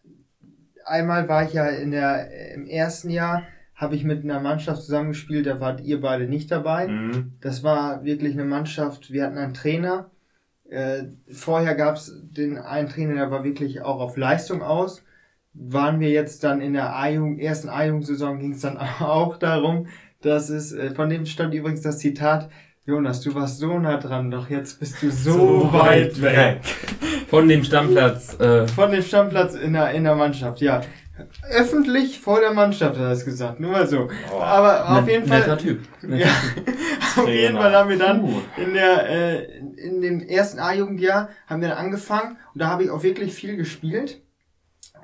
einmal 0.85 1.29
war 1.29 1.43
ich 1.43 1.53
ja 1.53 1.67
in 1.67 1.91
der, 1.91 2.53
im 2.53 2.65
ersten 2.65 3.09
Jahr, 3.09 3.43
habe 3.75 3.95
ich 3.95 4.03
mit 4.03 4.23
einer 4.23 4.39
Mannschaft 4.39 4.81
zusammengespielt, 4.81 5.45
da 5.45 5.59
wart 5.59 5.81
ihr 5.81 6.01
beide 6.01 6.27
nicht 6.27 6.49
dabei. 6.51 6.87
Mhm. 6.87 7.33
Das 7.41 7.63
war 7.63 8.03
wirklich 8.03 8.33
eine 8.33 8.45
Mannschaft, 8.45 9.11
wir 9.11 9.25
hatten 9.25 9.37
einen 9.37 9.53
Trainer. 9.53 10.09
Äh, 10.69 11.03
vorher 11.29 11.75
gab 11.75 11.95
es 11.95 12.13
den 12.23 12.57
einen 12.57 12.89
Trainer, 12.89 13.15
der 13.15 13.31
war 13.31 13.43
wirklich 13.43 13.81
auch 13.81 13.99
auf 13.99 14.17
Leistung 14.17 14.61
aus. 14.63 15.03
Waren 15.57 15.99
wir 15.99 16.09
jetzt 16.09 16.43
dann 16.43 16.59
in 16.59 16.73
der 16.73 16.95
A-Jugend, 16.95 17.39
ersten 17.39 17.69
A-Jugendsaison 17.69 18.39
ging 18.39 18.51
es 18.51 18.61
dann 18.61 18.77
auch 18.99 19.37
darum, 19.37 19.87
dass 20.21 20.49
es, 20.49 20.71
äh, 20.73 20.91
von 20.93 21.09
dem 21.09 21.25
stand 21.25 21.53
übrigens 21.53 21.81
das 21.81 21.99
Zitat, 21.99 22.49
Jonas, 22.85 23.21
du 23.21 23.33
warst 23.33 23.57
so 23.57 23.79
nah 23.79 23.97
dran, 23.97 24.29
doch 24.29 24.49
jetzt 24.49 24.79
bist 24.79 25.01
du 25.01 25.09
so, 25.09 25.69
weit 25.73 26.21
weg. 26.21 26.61
Von 27.27 27.47
dem 27.47 27.63
Stammplatz. 27.63 28.39
Äh, 28.39 28.67
Von 28.67 28.91
dem 28.91 29.01
Stammplatz 29.01 29.55
in 29.55 29.73
der, 29.73 29.91
in 29.91 30.03
der 30.03 30.13
Mannschaft, 30.13 30.61
ja. 30.61 30.81
Öffentlich 31.49 32.19
vor 32.19 32.41
der 32.41 32.53
Mannschaft 32.53 32.95
hat 32.95 33.01
er 33.01 33.09
das 33.09 33.25
gesagt, 33.25 33.59
nur 33.59 33.71
mal 33.71 33.87
so. 33.87 34.09
Oh. 34.31 34.39
Aber 34.39 34.99
auf 34.99 35.07
jeden 35.07 35.27
netter 35.27 35.45
Fall, 35.45 35.57
Typ. 35.57 35.79
ja, 36.09 36.27
auf 37.17 37.27
jeden 37.27 37.55
Trainer. 37.55 37.61
Fall 37.61 37.73
haben 37.73 37.89
wir 37.89 37.97
dann 37.97 38.23
Uh. 38.23 38.41
in 38.57 38.73
der, 38.73 39.09
äh, 39.09 39.59
in 39.77 40.01
dem 40.01 40.19
ersten 40.21 40.59
A-Jugendjahr 40.59 41.29
haben 41.47 41.61
wir 41.61 41.69
dann 41.69 41.77
angefangen 41.77 42.37
und 42.53 42.61
da 42.61 42.67
habe 42.67 42.83
ich 42.83 42.89
auch 42.91 43.01
wirklich 43.01 43.33
viel 43.33 43.55
gespielt. 43.55 44.21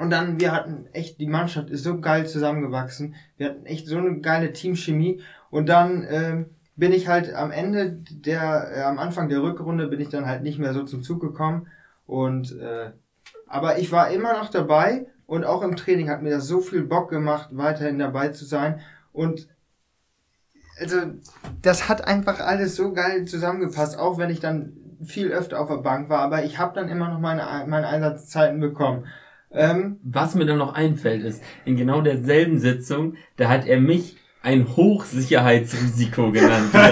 Und 0.01 0.09
dann, 0.09 0.39
wir 0.39 0.51
hatten 0.51 0.87
echt, 0.93 1.19
die 1.19 1.27
Mannschaft 1.27 1.69
ist 1.69 1.83
so 1.83 1.99
geil 1.99 2.25
zusammengewachsen. 2.25 3.13
Wir 3.37 3.49
hatten 3.49 3.67
echt 3.67 3.87
so 3.87 3.97
eine 3.97 4.19
geile 4.19 4.51
Teamchemie. 4.51 5.21
Und 5.51 5.69
dann 5.69 6.07
ähm, 6.09 6.45
bin 6.75 6.91
ich 6.91 7.07
halt 7.07 7.31
am 7.35 7.51
Ende 7.51 7.99
der, 8.09 8.71
äh, 8.75 8.81
am 8.81 8.97
Anfang 8.97 9.29
der 9.29 9.43
Rückrunde 9.43 9.85
bin 9.87 9.99
ich 9.99 10.09
dann 10.09 10.25
halt 10.25 10.41
nicht 10.41 10.57
mehr 10.57 10.73
so 10.73 10.85
zum 10.85 11.03
Zug 11.03 11.21
gekommen. 11.21 11.67
Und 12.07 12.59
äh, 12.59 12.89
aber 13.45 13.77
ich 13.77 13.91
war 13.91 14.09
immer 14.09 14.33
noch 14.33 14.49
dabei 14.49 15.05
und 15.27 15.45
auch 15.45 15.61
im 15.61 15.75
Training 15.75 16.09
hat 16.09 16.23
mir 16.23 16.31
das 16.31 16.47
so 16.47 16.61
viel 16.61 16.81
Bock 16.83 17.11
gemacht, 17.11 17.49
weiterhin 17.51 17.99
dabei 17.99 18.29
zu 18.29 18.43
sein. 18.43 18.79
Und 19.13 19.49
also 20.79 20.97
das 21.61 21.89
hat 21.89 22.07
einfach 22.07 22.39
alles 22.39 22.75
so 22.75 22.91
geil 22.91 23.25
zusammengepasst, 23.25 23.99
auch 23.99 24.17
wenn 24.17 24.31
ich 24.31 24.39
dann 24.39 24.73
viel 25.03 25.31
öfter 25.31 25.59
auf 25.59 25.67
der 25.67 25.77
Bank 25.77 26.09
war, 26.09 26.21
aber 26.21 26.43
ich 26.43 26.57
habe 26.57 26.73
dann 26.73 26.89
immer 26.89 27.09
noch 27.09 27.19
meine, 27.19 27.43
meine 27.67 27.87
Einsatzzeiten 27.87 28.59
bekommen. 28.59 29.05
Ähm, 29.53 29.97
Was 30.03 30.35
mir 30.35 30.45
dann 30.45 30.57
noch 30.59 30.73
einfällt 30.73 31.23
ist, 31.23 31.41
in 31.65 31.75
genau 31.75 32.01
derselben 32.01 32.59
Sitzung, 32.59 33.15
da 33.37 33.49
hat 33.49 33.65
er 33.67 33.79
mich 33.81 34.15
ein 34.43 34.65
Hochsicherheitsrisiko 34.75 36.31
genannt. 36.31 36.73
also, 36.73 36.87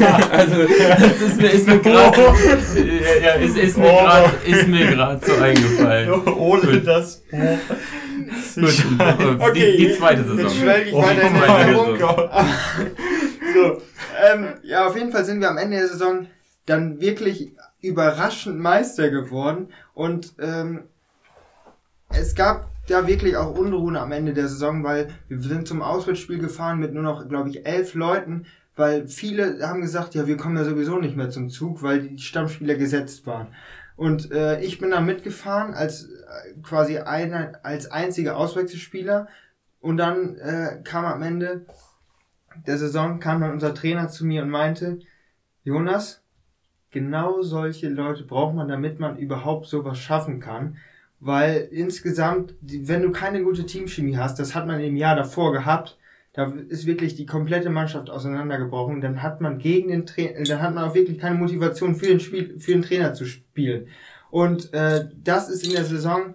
also 0.30 0.62
das 0.98 1.20
ist 1.22 1.40
mir, 1.40 1.48
ist 1.48 1.66
mir 1.66 1.78
gerade 1.78 2.20
ja, 3.22 3.30
ist, 3.34 3.56
ist 3.56 3.78
mir 3.78 3.86
Oh. 3.86 3.98
gerade 4.04 4.30
ist 4.46 4.68
mir 4.68 4.86
gerade 4.88 5.24
so 5.24 5.32
eingefallen. 5.40 6.10
Ohne 6.36 6.80
das 6.80 7.22
Gut, 7.30 8.84
Okay, 9.38 9.72
die, 9.76 9.86
die 9.86 9.92
zweite 9.96 10.20
jetzt 10.22 10.30
Saison. 10.30 10.50
schwelge 10.50 10.88
ich 10.90 10.94
Oh 10.94 11.02
weiter 11.02 11.22
in 11.22 11.36
Erinnerung. 11.36 11.96
So, 13.54 13.80
ähm, 14.34 14.48
ja, 14.64 14.86
auf 14.86 14.96
jeden 14.96 15.10
Fall 15.12 15.24
sind 15.24 15.40
wir 15.40 15.48
am 15.48 15.56
Ende 15.56 15.78
der 15.78 15.88
Saison 15.88 16.26
dann 16.66 17.00
wirklich 17.00 17.52
überraschend 17.80 18.58
Meister 18.58 19.10
geworden 19.10 19.68
und 19.94 20.34
ähm, 20.38 20.84
es 22.10 22.34
gab 22.34 22.70
da 22.88 23.06
wirklich 23.06 23.36
auch 23.36 23.56
Unruhen 23.56 23.96
am 23.96 24.12
Ende 24.12 24.32
der 24.32 24.48
Saison, 24.48 24.84
weil 24.84 25.08
wir 25.28 25.40
sind 25.40 25.66
zum 25.66 25.82
Auswärtsspiel 25.82 26.38
gefahren 26.38 26.78
mit 26.78 26.94
nur 26.94 27.02
noch, 27.02 27.28
glaube 27.28 27.48
ich, 27.48 27.66
elf 27.66 27.94
Leuten, 27.94 28.46
weil 28.76 29.08
viele 29.08 29.66
haben 29.66 29.80
gesagt, 29.80 30.14
ja, 30.14 30.26
wir 30.26 30.36
kommen 30.36 30.56
ja 30.56 30.64
sowieso 30.64 30.98
nicht 30.98 31.16
mehr 31.16 31.30
zum 31.30 31.48
Zug, 31.48 31.82
weil 31.82 32.02
die 32.02 32.18
Stammspieler 32.18 32.76
gesetzt 32.76 33.26
waren. 33.26 33.48
Und 33.96 34.30
äh, 34.30 34.60
ich 34.60 34.78
bin 34.78 34.90
da 34.90 35.00
mitgefahren 35.00 35.74
als 35.74 36.04
äh, 36.04 36.60
quasi 36.62 36.98
einer, 36.98 37.58
als 37.62 37.90
einziger 37.90 38.36
Auswechselspieler 38.36 39.26
und 39.80 39.96
dann 39.96 40.36
äh, 40.36 40.80
kam 40.84 41.04
am 41.06 41.22
Ende 41.22 41.64
der 42.66 42.78
Saison 42.78 43.20
kam 43.20 43.40
dann 43.40 43.52
unser 43.52 43.74
Trainer 43.74 44.08
zu 44.08 44.24
mir 44.24 44.42
und 44.42 44.50
meinte, 44.50 45.00
Jonas, 45.64 46.22
genau 46.96 47.42
solche 47.42 47.90
Leute 47.90 48.22
braucht 48.22 48.54
man, 48.54 48.68
damit 48.68 48.98
man 48.98 49.18
überhaupt 49.18 49.66
sowas 49.66 49.98
schaffen 49.98 50.40
kann. 50.40 50.78
Weil 51.20 51.68
insgesamt, 51.70 52.54
wenn 52.62 53.02
du 53.02 53.10
keine 53.12 53.42
gute 53.42 53.66
Teamchemie 53.66 54.16
hast, 54.16 54.38
das 54.38 54.54
hat 54.54 54.66
man 54.66 54.80
im 54.80 54.96
Jahr 54.96 55.14
davor 55.14 55.52
gehabt, 55.52 55.98
da 56.32 56.50
ist 56.68 56.86
wirklich 56.86 57.14
die 57.14 57.26
komplette 57.26 57.68
Mannschaft 57.68 58.08
auseinandergebrochen. 58.08 59.02
Dann 59.02 59.22
hat 59.22 59.42
man 59.42 59.58
gegen 59.58 59.90
den 59.90 60.06
Trainer, 60.06 60.42
dann 60.42 60.62
hat 60.62 60.74
man 60.74 60.84
auch 60.84 60.94
wirklich 60.94 61.18
keine 61.18 61.38
Motivation 61.38 61.96
für 61.96 62.06
den 62.06 62.20
Spiel, 62.20 62.58
für 62.58 62.72
den 62.72 62.82
Trainer 62.82 63.12
zu 63.12 63.26
spielen. 63.26 63.88
Und 64.30 64.72
äh, 64.72 65.10
das 65.22 65.50
ist 65.50 65.66
in 65.66 65.74
der 65.74 65.84
Saison 65.84 66.32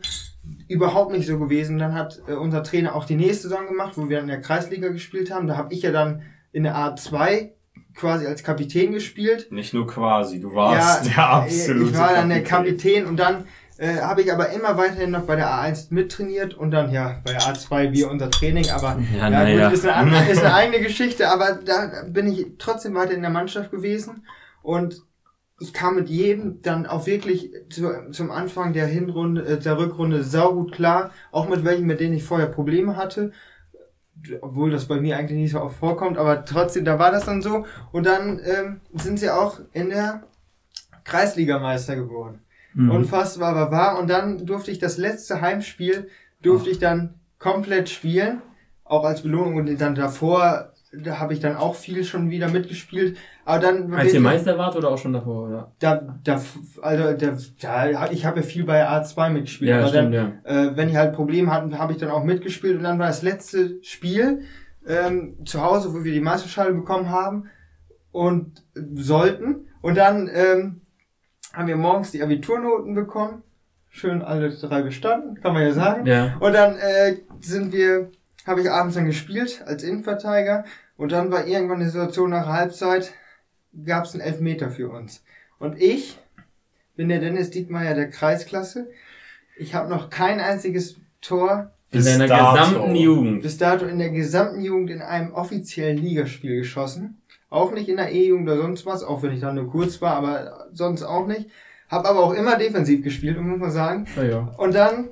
überhaupt 0.68 1.12
nicht 1.12 1.26
so 1.26 1.40
gewesen. 1.40 1.80
Dann 1.80 1.96
hat 1.96 2.22
äh, 2.28 2.34
unser 2.34 2.62
Trainer 2.62 2.94
auch 2.94 3.06
die 3.06 3.16
nächste 3.16 3.50
Saison 3.50 3.66
gemacht, 3.66 3.94
wo 3.96 4.10
wir 4.10 4.20
in 4.20 4.28
der 4.28 4.42
Kreisliga 4.42 4.90
gespielt 4.90 5.32
haben. 5.32 5.48
Da 5.48 5.58
habe 5.58 5.74
ich 5.74 5.82
ja 5.82 5.92
dann 5.92 6.22
in 6.52 6.64
der 6.64 6.76
A2 6.76 7.50
quasi 7.96 8.26
als 8.26 8.44
Kapitän 8.44 8.92
gespielt. 8.92 9.52
Nicht 9.52 9.74
nur 9.74 9.88
quasi, 9.88 10.40
du 10.40 10.54
warst 10.54 11.06
der 11.18 11.30
absolute 11.30 11.92
Ich 11.92 11.98
war 11.98 12.14
dann 12.14 12.30
der 12.30 12.44
Kapitän. 12.44 13.06
Und 13.06 13.18
dann 13.18 13.46
äh, 13.82 14.00
habe 14.00 14.22
ich 14.22 14.32
aber 14.32 14.50
immer 14.50 14.78
weiterhin 14.78 15.10
noch 15.12 15.24
bei 15.24 15.36
der 15.36 15.48
A1 15.48 15.88
mittrainiert 15.90 16.54
und 16.54 16.72
dann 16.72 16.92
ja 16.92 17.20
bei 17.26 17.32
der 17.32 17.42
A2 17.42 17.92
wir 17.92 18.12
unser 18.12 18.30
Training, 18.30 18.70
aber 18.70 19.00
Ja, 19.18 19.30
ja, 19.48 19.70
gut, 19.70 19.74
ist 19.74 19.88
eine, 19.88 20.30
ist 20.32 20.44
eine 20.44 20.54
eigene 20.54 20.84
Geschichte, 20.84 21.30
aber 21.30 21.60
da 21.66 22.04
bin 22.08 22.32
ich 22.32 22.46
trotzdem 22.60 22.94
weiter 22.94 23.14
in 23.14 23.22
der 23.22 23.32
Mannschaft 23.32 23.72
gewesen 23.72 24.28
und 24.62 25.02
ich 25.60 25.74
kam 25.74 25.96
mit 25.96 26.10
jedem 26.10 26.62
dann 26.62 26.86
auch 26.86 27.06
wirklich 27.06 27.52
zu, 27.70 27.92
zum 28.12 28.30
Anfang 28.32 28.74
der 28.74 28.86
Hinrunde, 28.88 29.46
äh, 29.46 29.60
der 29.60 29.78
Rückrunde 29.78 30.24
saugut 30.24 30.72
klar, 30.72 31.12
auch 31.32 31.50
mit 31.50 31.64
welchen, 31.64 31.88
mit 31.88 32.00
denen 32.00 32.14
ich 32.14 32.24
vorher 32.24 32.48
Probleme 32.48 32.98
hatte, 32.98 33.32
obwohl 34.42 34.72
das 34.72 34.88
bei 34.88 35.00
mir 35.00 35.18
eigentlich 35.18 35.40
nicht 35.40 35.52
so 35.52 35.62
oft 35.62 35.78
vorkommt, 35.78 36.18
aber 36.18 36.46
trotzdem, 36.46 36.86
da 36.86 37.00
war 37.00 37.12
das 37.12 37.26
dann 37.26 37.42
so 37.42 37.66
und 37.92 38.06
dann 38.06 38.40
ähm, 38.44 38.82
sind 38.94 39.20
sie 39.20 39.30
auch 39.30 39.60
in 39.74 39.90
der 39.90 40.24
Kreisligameister 41.04 41.96
geworden. 41.96 42.42
Mhm. 42.74 42.92
Unfassbar, 42.92 43.56
aber 43.56 43.72
war. 43.72 44.00
Und 44.00 44.10
dann 44.10 44.46
durfte 44.46 44.72
ich 44.72 44.80
das 44.80 44.98
letzte 44.98 45.42
Heimspiel, 45.42 46.10
durfte 46.42 46.70
ich 46.70 46.80
dann 46.80 47.16
komplett 47.40 47.90
spielen. 47.90 48.42
Auch 48.84 49.06
als 49.06 49.22
Belohnung. 49.22 49.56
Und 49.56 49.82
dann 49.82 49.96
davor, 49.96 50.71
da 50.94 51.20
habe 51.20 51.34
ich 51.34 51.40
dann 51.40 51.56
auch 51.56 51.76
viel 51.76 52.04
schon 52.04 52.30
wieder 52.30 52.50
mitgespielt. 52.50 53.18
Aber 53.46 53.60
dann. 53.60 53.94
Als 53.94 54.14
ihr 54.14 54.20
Meister 54.20 54.58
wart 54.58 54.76
oder 54.76 54.90
auch 54.90 54.98
schon 54.98 55.14
davor, 55.14 55.48
oder? 55.48 55.72
Da, 55.80 56.20
da, 56.24 56.42
also, 56.82 57.14
da, 57.14 57.38
da, 57.62 58.12
ich 58.12 58.26
habe 58.26 58.42
ja 58.42 58.46
viel 58.46 58.66
bei 58.66 58.88
A2 58.88 59.30
mitgespielt. 59.30 59.70
Ja, 59.70 59.80
aber 59.80 59.88
stimmt, 59.88 60.14
dann, 60.14 60.42
ja. 60.46 60.66
äh, 60.66 60.78
wenn 60.78 60.90
ich 60.90 60.96
halt 60.96 61.14
Probleme 61.14 61.52
hatte, 61.52 61.78
habe 61.80 61.94
ich 61.94 62.00
dann 62.00 62.10
auch 62.10 62.24
mitgespielt. 62.24 62.78
Und 62.78 62.84
dann 62.84 63.00
war 63.00 63.08
das 63.08 63.22
letzte 63.22 63.82
Spiel 63.84 64.42
ähm, 64.86 65.38
zu 65.46 65.62
Hause, 65.62 65.94
wo 65.94 66.04
wir 66.04 66.12
die 66.12 66.22
Meisterschale 66.22 66.74
bekommen 66.74 67.10
haben 67.10 67.50
und 68.12 68.64
sollten. 68.96 69.68
Und 69.82 69.98
dann 69.98 70.30
ähm, 70.34 70.82
haben 71.54 71.68
wir 71.68 71.78
morgens 71.78 72.12
die 72.12 72.22
Abiturnoten 72.22 72.94
bekommen. 72.94 73.44
Schön 73.90 74.22
alle 74.22 74.50
drei 74.52 74.84
bestanden, 74.84 75.42
kann 75.42 75.54
man 75.54 75.64
ja 75.64 75.74
sagen. 75.74 76.06
Ja. 76.06 76.38
Und 76.40 76.54
dann 76.54 76.78
äh, 76.78 77.18
sind 77.42 77.74
wir, 77.74 78.10
habe 78.46 78.62
ich 78.62 78.72
abends 78.72 78.96
dann 78.96 79.06
gespielt 79.06 79.64
als 79.66 79.84
Innenverteidiger. 79.84 80.66
Und 80.98 81.12
dann 81.12 81.32
war 81.32 81.48
irgendwann 81.48 81.80
die 81.80 81.86
Situation 81.86 82.30
nach 82.30 82.48
Halbzeit, 82.48 83.14
gab 83.86 84.06
es 84.06 84.14
einen 84.14 84.22
Elfmeter 84.22 84.70
für 84.70 84.90
uns. 84.90 85.24
Und 85.60 85.80
ich 85.82 86.18
bin 86.96 87.10
der 87.10 87.20
Dennis 87.20 87.50
Dietmeier 87.50 87.96
der 87.96 88.10
Kreisklasse. 88.10 88.90
Ich 89.58 89.74
habe 89.76 89.90
noch 89.90 90.10
kein 90.10 90.40
einziges 90.40 90.98
Tor 91.22 91.72
In 91.92 92.04
deiner 92.04 92.26
gesamten 92.26 92.96
Jugend. 92.96 93.44
bis 93.44 93.58
dato 93.58 93.86
in 93.86 94.00
der 94.00 94.10
gesamten 94.10 94.62
Jugend 94.62 94.90
in 94.90 95.02
einem 95.02 95.34
offiziellen 95.34 95.98
Ligaspiel 95.98 96.58
geschossen. 96.58 97.22
Auch 97.50 97.74
nicht 97.74 97.90
in 97.90 97.98
der 97.98 98.12
E-Jugend 98.12 98.48
oder 98.48 98.62
sonst 98.62 98.86
was, 98.86 99.04
auch 99.04 99.24
wenn 99.24 99.34
ich 99.34 99.42
da 99.42 99.52
nur 99.52 99.70
kurz 99.70 100.02
war, 100.02 100.16
aber 100.16 100.68
sonst 100.72 101.04
auch 101.04 101.28
nicht. 101.28 101.50
Hab 101.90 102.06
aber 102.06 102.22
auch 102.22 102.34
immer 102.34 102.58
defensiv 102.58 103.04
gespielt, 103.04 103.40
muss 103.40 103.60
man 103.60 103.72
sagen. 103.72 104.08
Ja. 104.16 104.54
Und 104.58 104.74
dann 104.74 105.10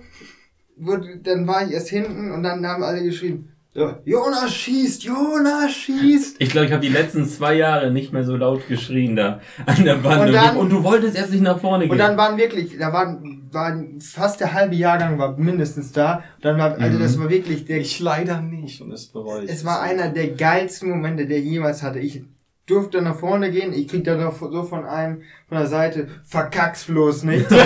wurde, 0.80 1.18
dann 1.24 1.48
war 1.48 1.66
ich 1.66 1.72
erst 1.74 1.90
hinten 1.90 2.32
und 2.32 2.44
dann 2.44 2.66
haben 2.66 2.84
alle 2.84 3.04
geschrieben, 3.04 3.50
so, 3.72 3.94
Jonas 4.04 4.52
schießt, 4.56 5.04
Jonas 5.04 5.72
schießt. 5.72 6.38
Ich 6.40 6.50
glaube, 6.50 6.66
ich 6.66 6.72
habe 6.74 6.82
die 6.82 6.92
letzten 6.92 7.26
zwei 7.28 7.54
Jahre 7.54 7.92
nicht 7.92 8.12
mehr 8.12 8.24
so 8.24 8.36
laut 8.36 8.68
geschrien 8.68 9.16
da 9.16 9.42
an 9.68 9.84
der 9.86 9.96
Bande. 9.96 10.22
Und 10.22 10.28
Und, 10.30 10.34
dann- 10.34 10.58
und 10.58 10.70
du 10.72 10.84
wolltest 10.84 11.16
erst 11.16 11.32
nicht 11.32 11.44
nach 11.44 11.60
vorne 11.60 11.84
gehen. 11.84 11.92
Und 11.92 12.00
dann 12.00 12.18
waren 12.18 12.36
wirklich, 12.38 12.78
da 12.80 12.92
waren, 12.92 13.48
waren 13.52 14.02
fast 14.02 14.40
der 14.40 14.54
halbe 14.54 14.74
Jahrgang 14.76 15.20
war 15.20 15.38
mindestens 15.38 15.92
da. 15.92 16.24
Dann 16.42 16.58
war, 16.58 16.80
also 16.80 16.98
Mhm. 16.98 17.02
das 17.04 17.20
war 17.20 17.30
wirklich 17.30 17.66
der, 17.66 17.78
Ich 17.78 18.00
leider 18.00 18.42
nicht 18.42 18.82
und 18.82 18.92
es 18.92 19.06
bereue 19.06 19.44
ich. 19.46 19.52
es 19.52 19.64
war 19.64 19.82
einer 19.82 20.10
der 20.10 20.30
geilsten 20.30 20.90
Momente, 20.90 21.28
der 21.28 21.38
ich 21.38 21.46
jemals 21.46 21.84
hatte. 21.84 22.00
Ich 22.00 22.24
durfte 22.70 23.02
nach 23.02 23.16
vorne 23.16 23.52
gehen, 23.52 23.74
ich 23.74 23.88
krieg 23.88 24.04
dann 24.04 24.22
noch 24.22 24.38
so 24.40 24.64
von 24.64 24.86
einem, 24.86 25.24
von 25.48 25.58
der 25.58 25.68
Seite, 25.68 26.08
verkack's 26.26 26.86
bloß 26.86 27.24
nicht. 27.24 27.50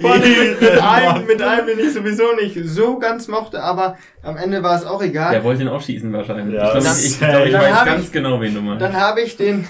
Mit, 0.00 0.60
mit, 0.60 0.80
einem, 0.82 1.26
mit 1.26 1.42
einem, 1.42 1.66
den 1.66 1.78
ich 1.80 1.92
sowieso 1.92 2.34
nicht 2.40 2.56
so 2.64 2.98
ganz 2.98 3.28
mochte, 3.28 3.62
aber 3.62 3.96
am 4.22 4.36
Ende 4.36 4.62
war 4.62 4.76
es 4.76 4.84
auch 4.86 5.02
egal. 5.02 5.32
Der 5.32 5.44
wollte 5.44 5.62
ihn 5.62 5.68
aufschießen 5.68 6.12
wahrscheinlich. 6.12 6.54
Ja, 6.54 6.76
ich 6.76 6.82
glaube, 6.84 6.98
ich, 7.04 7.18
glaub, 7.18 7.46
ich 7.46 7.52
Dann 7.52 7.62
weiß 7.62 7.84
ganz 7.84 8.04
ich- 8.04 8.12
genau, 8.12 8.40
wen 8.40 8.54
du 8.54 8.60
meinst. 8.60 8.82
Dann 8.82 8.94
habe 8.96 9.20
ich 9.22 9.36
den, 9.36 9.66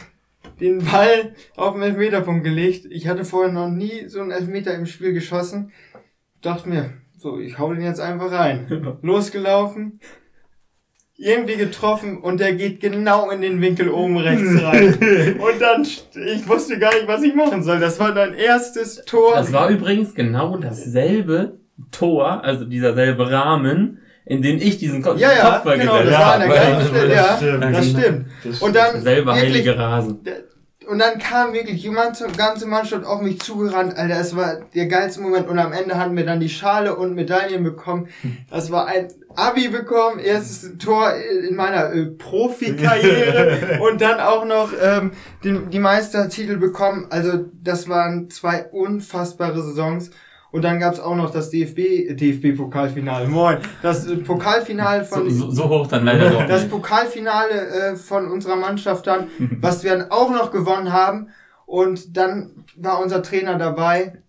den 0.61 0.85
Ball 0.85 1.33
auf 1.57 1.75
den 1.75 1.83
Elfmeterpunkt 1.83 2.45
gelegt. 2.45 2.87
Ich 2.91 3.09
hatte 3.09 3.25
vorher 3.25 3.53
noch 3.53 3.69
nie 3.69 4.07
so 4.09 4.21
einen 4.21 4.31
Elfmeter 4.31 4.75
im 4.75 4.87
Spiel 4.87 5.13
geschossen. 5.13 5.73
Dachte 6.43 6.69
mir, 6.69 6.93
so, 7.17 7.39
ich 7.39 7.59
hau 7.59 7.73
den 7.73 7.83
jetzt 7.83 8.01
einfach 8.01 8.31
rein. 8.31 8.99
Losgelaufen, 9.03 9.99
irgendwie 11.21 11.57
getroffen 11.57 12.19
und 12.19 12.39
der 12.39 12.55
geht 12.55 12.81
genau 12.81 13.29
in 13.31 13.43
den 13.43 13.61
Winkel 13.61 13.89
oben 13.91 14.17
rechts 14.19 14.63
rein. 14.63 14.95
Und 15.41 15.61
dann, 15.61 15.83
ich 15.83 16.49
wusste 16.49 16.79
gar 16.79 16.95
nicht, 16.95 17.09
was 17.09 17.25
ich 17.25 17.35
machen 17.35 17.65
soll. 17.65 17.81
Das 17.81 17.99
war 17.99 18.15
dein 18.15 18.35
erstes 18.35 19.05
Tor. 19.05 19.35
Das 19.35 19.53
war 19.53 19.69
übrigens 19.69 20.15
genau 20.15 20.57
dasselbe 20.59 21.59
Tor, 21.91 22.45
also 22.45 22.65
dieser 22.65 22.95
selbe 22.95 23.33
Rahmen, 23.33 23.99
in 24.27 24.43
den 24.43 24.63
ich 24.63 24.79
diesen 24.79 25.03
Ko 25.03 25.15
ja, 25.15 25.33
ja, 25.33 25.51
Kopfball 25.51 25.79
genau, 25.79 25.95
das 25.95 26.05
gesetzt 26.05 26.21
war 26.21 26.35
an 26.35 26.41
der 26.41 26.49
habe. 26.49 26.71
gleichen 26.71 26.89
Stelle, 26.89 27.15
ja, 27.15 27.37
stimmt. 27.37 27.63
das 27.65 27.71
genau. 27.71 27.99
stimmt. 27.99 28.27
Das 28.45 28.63
Und 28.63 28.77
dann 28.77 29.03
Selber 29.03 29.35
wirklich, 29.35 29.53
heilige 29.55 29.79
Rasen. 29.79 30.21
Und 30.87 30.99
dann 31.01 31.19
kam 31.19 31.53
wirklich 31.53 31.83
jemand, 31.83 32.21
die 32.21 32.37
ganze 32.37 32.67
Mannschaft 32.67 33.05
auf 33.05 33.21
mich 33.23 33.41
zugerannt. 33.41 33.97
Alter, 33.99 34.21
es 34.21 34.37
war 34.37 34.61
der 34.73 34.87
geilste 34.87 35.21
Moment. 35.21 35.49
Und 35.49 35.59
am 35.59 35.73
Ende 35.73 35.99
hatten 35.99 36.17
wir 36.17 36.25
dann 36.25 36.39
die 36.39 36.49
Schale 36.49 36.95
und 36.95 37.15
Medaillen 37.15 37.65
bekommen. 37.65 38.09
Das 38.51 38.71
war 38.71 38.87
ein 38.87 39.09
Abi 39.37 39.69
bekommen, 39.69 40.19
erstes 40.19 40.79
Tor 40.79 41.13
in 41.15 41.55
meiner 41.55 41.93
äh, 41.93 42.07
Profikarriere 42.07 43.79
und 43.89 44.01
dann 44.01 44.21
auch 44.21 44.45
noch 44.45 44.73
ähm, 44.81 45.13
den, 45.45 45.71
die 45.71 45.79
Meistertitel 45.79 46.57
bekommen. 46.57 47.07
Also 47.11 47.47
das 47.63 47.89
waren 47.89 48.31
zwei 48.31 48.65
unfassbare 48.67 49.63
Saisons. 49.63 50.11
Und 50.51 50.63
dann 50.65 50.81
gab's 50.81 50.99
auch 50.99 51.15
noch 51.15 51.31
das 51.31 51.51
DFB, 51.51 52.17
DFB-Pokalfinale, 52.17 53.29
moin, 53.29 53.59
das 53.83 54.07
äh, 54.07 54.17
Pokalfinale 54.17 55.05
von 55.05 55.29
So, 55.29 55.51
so, 55.51 55.51
so 55.51 55.69
hoch 55.69 55.87
dann 55.89 56.07
leider 56.07 56.31
doch 56.31 56.47
das. 56.47 56.67
Pokalfinale 56.69 57.91
äh, 57.91 57.97
von 57.97 58.31
unserer 58.31 58.57
Mannschaft 58.57 59.07
dann, 59.07 59.29
was 59.61 59.85
wir 59.85 59.91
dann 59.95 60.11
auch 60.11 60.31
noch 60.31 60.51
gewonnen 60.51 60.91
haben. 60.93 61.29
Und 61.67 62.17
dann 62.17 62.65
war 62.77 62.99
unser 63.03 63.23
Trainer 63.23 63.59
dabei. 63.59 64.23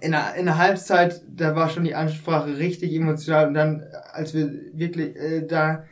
In 0.00 0.12
der, 0.12 0.34
in 0.34 0.46
der 0.46 0.58
Halbzeit, 0.58 1.22
da 1.28 1.54
war 1.54 1.68
schon 1.68 1.84
die 1.84 1.94
Ansprache 1.94 2.56
richtig 2.58 2.92
emotional. 2.94 3.48
Und 3.48 3.54
dann, 3.54 3.82
als 4.12 4.34
wir 4.34 4.50
wirklich 4.72 5.16
äh, 5.16 5.46
da, 5.46 5.84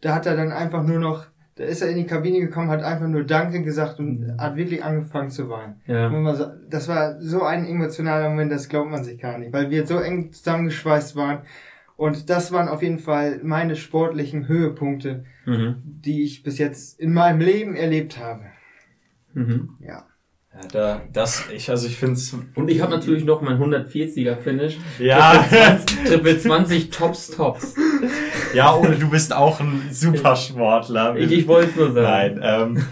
da 0.00 0.14
hat 0.14 0.26
er 0.26 0.36
dann 0.36 0.50
einfach 0.52 0.82
nur 0.82 0.98
noch, 0.98 1.26
da 1.56 1.64
ist 1.64 1.82
er 1.82 1.88
in 1.88 1.96
die 1.98 2.06
Kabine 2.06 2.40
gekommen, 2.40 2.68
hat 2.70 2.82
einfach 2.82 3.06
nur 3.06 3.22
Danke 3.24 3.62
gesagt 3.62 4.00
und 4.00 4.34
hat 4.38 4.56
wirklich 4.56 4.82
angefangen 4.82 5.30
zu 5.30 5.48
weinen. 5.48 5.80
Ja. 5.86 6.10
Das 6.68 6.88
war 6.88 7.20
so 7.20 7.42
ein 7.44 7.64
emotionaler 7.66 8.28
Moment, 8.30 8.50
das 8.50 8.68
glaubt 8.68 8.90
man 8.90 9.04
sich 9.04 9.20
gar 9.20 9.38
nicht, 9.38 9.52
weil 9.52 9.70
wir 9.70 9.86
so 9.86 9.98
eng 9.98 10.32
zusammengeschweißt 10.32 11.14
waren. 11.14 11.42
Und 11.96 12.28
das 12.28 12.50
waren 12.50 12.68
auf 12.68 12.82
jeden 12.82 12.98
Fall 12.98 13.40
meine 13.44 13.76
sportlichen 13.76 14.48
Höhepunkte, 14.48 15.24
Mhm. 15.46 15.76
die 15.84 16.24
ich 16.24 16.42
bis 16.42 16.58
jetzt 16.58 16.98
in 16.98 17.12
meinem 17.12 17.40
Leben 17.40 17.76
erlebt 17.76 18.18
habe. 18.18 18.46
Mhm. 19.34 19.76
Ja. 19.80 20.06
Ja, 20.54 20.68
da, 20.70 21.02
das, 21.12 21.50
ich, 21.52 21.68
also 21.68 21.86
ich 21.88 21.96
finde 21.96 22.14
es. 22.14 22.36
Und 22.54 22.70
ich 22.70 22.80
habe 22.80 22.92
natürlich 22.92 23.24
noch 23.24 23.40
mein 23.42 23.58
140er 23.58 24.36
Finish. 24.36 24.78
Ja, 24.98 25.44
Triple 26.06 26.38
20 26.38 26.90
Tops 26.90 27.30
Tops. 27.30 27.74
ja, 28.54 28.74
Ole, 28.74 28.96
du 28.96 29.10
bist 29.10 29.34
auch 29.34 29.58
ein 29.58 29.88
Supersportler. 29.90 31.16
Ich, 31.16 31.32
ich 31.32 31.48
wollte 31.48 31.70
es 31.70 31.76
nur 31.76 31.92
sagen. 31.92 32.38
Nein, 32.38 32.40
ähm, 32.42 32.86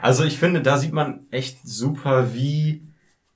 also 0.00 0.24
ich 0.24 0.38
finde, 0.38 0.60
da 0.60 0.76
sieht 0.76 0.92
man 0.92 1.26
echt 1.30 1.58
super, 1.66 2.34
wie, 2.34 2.86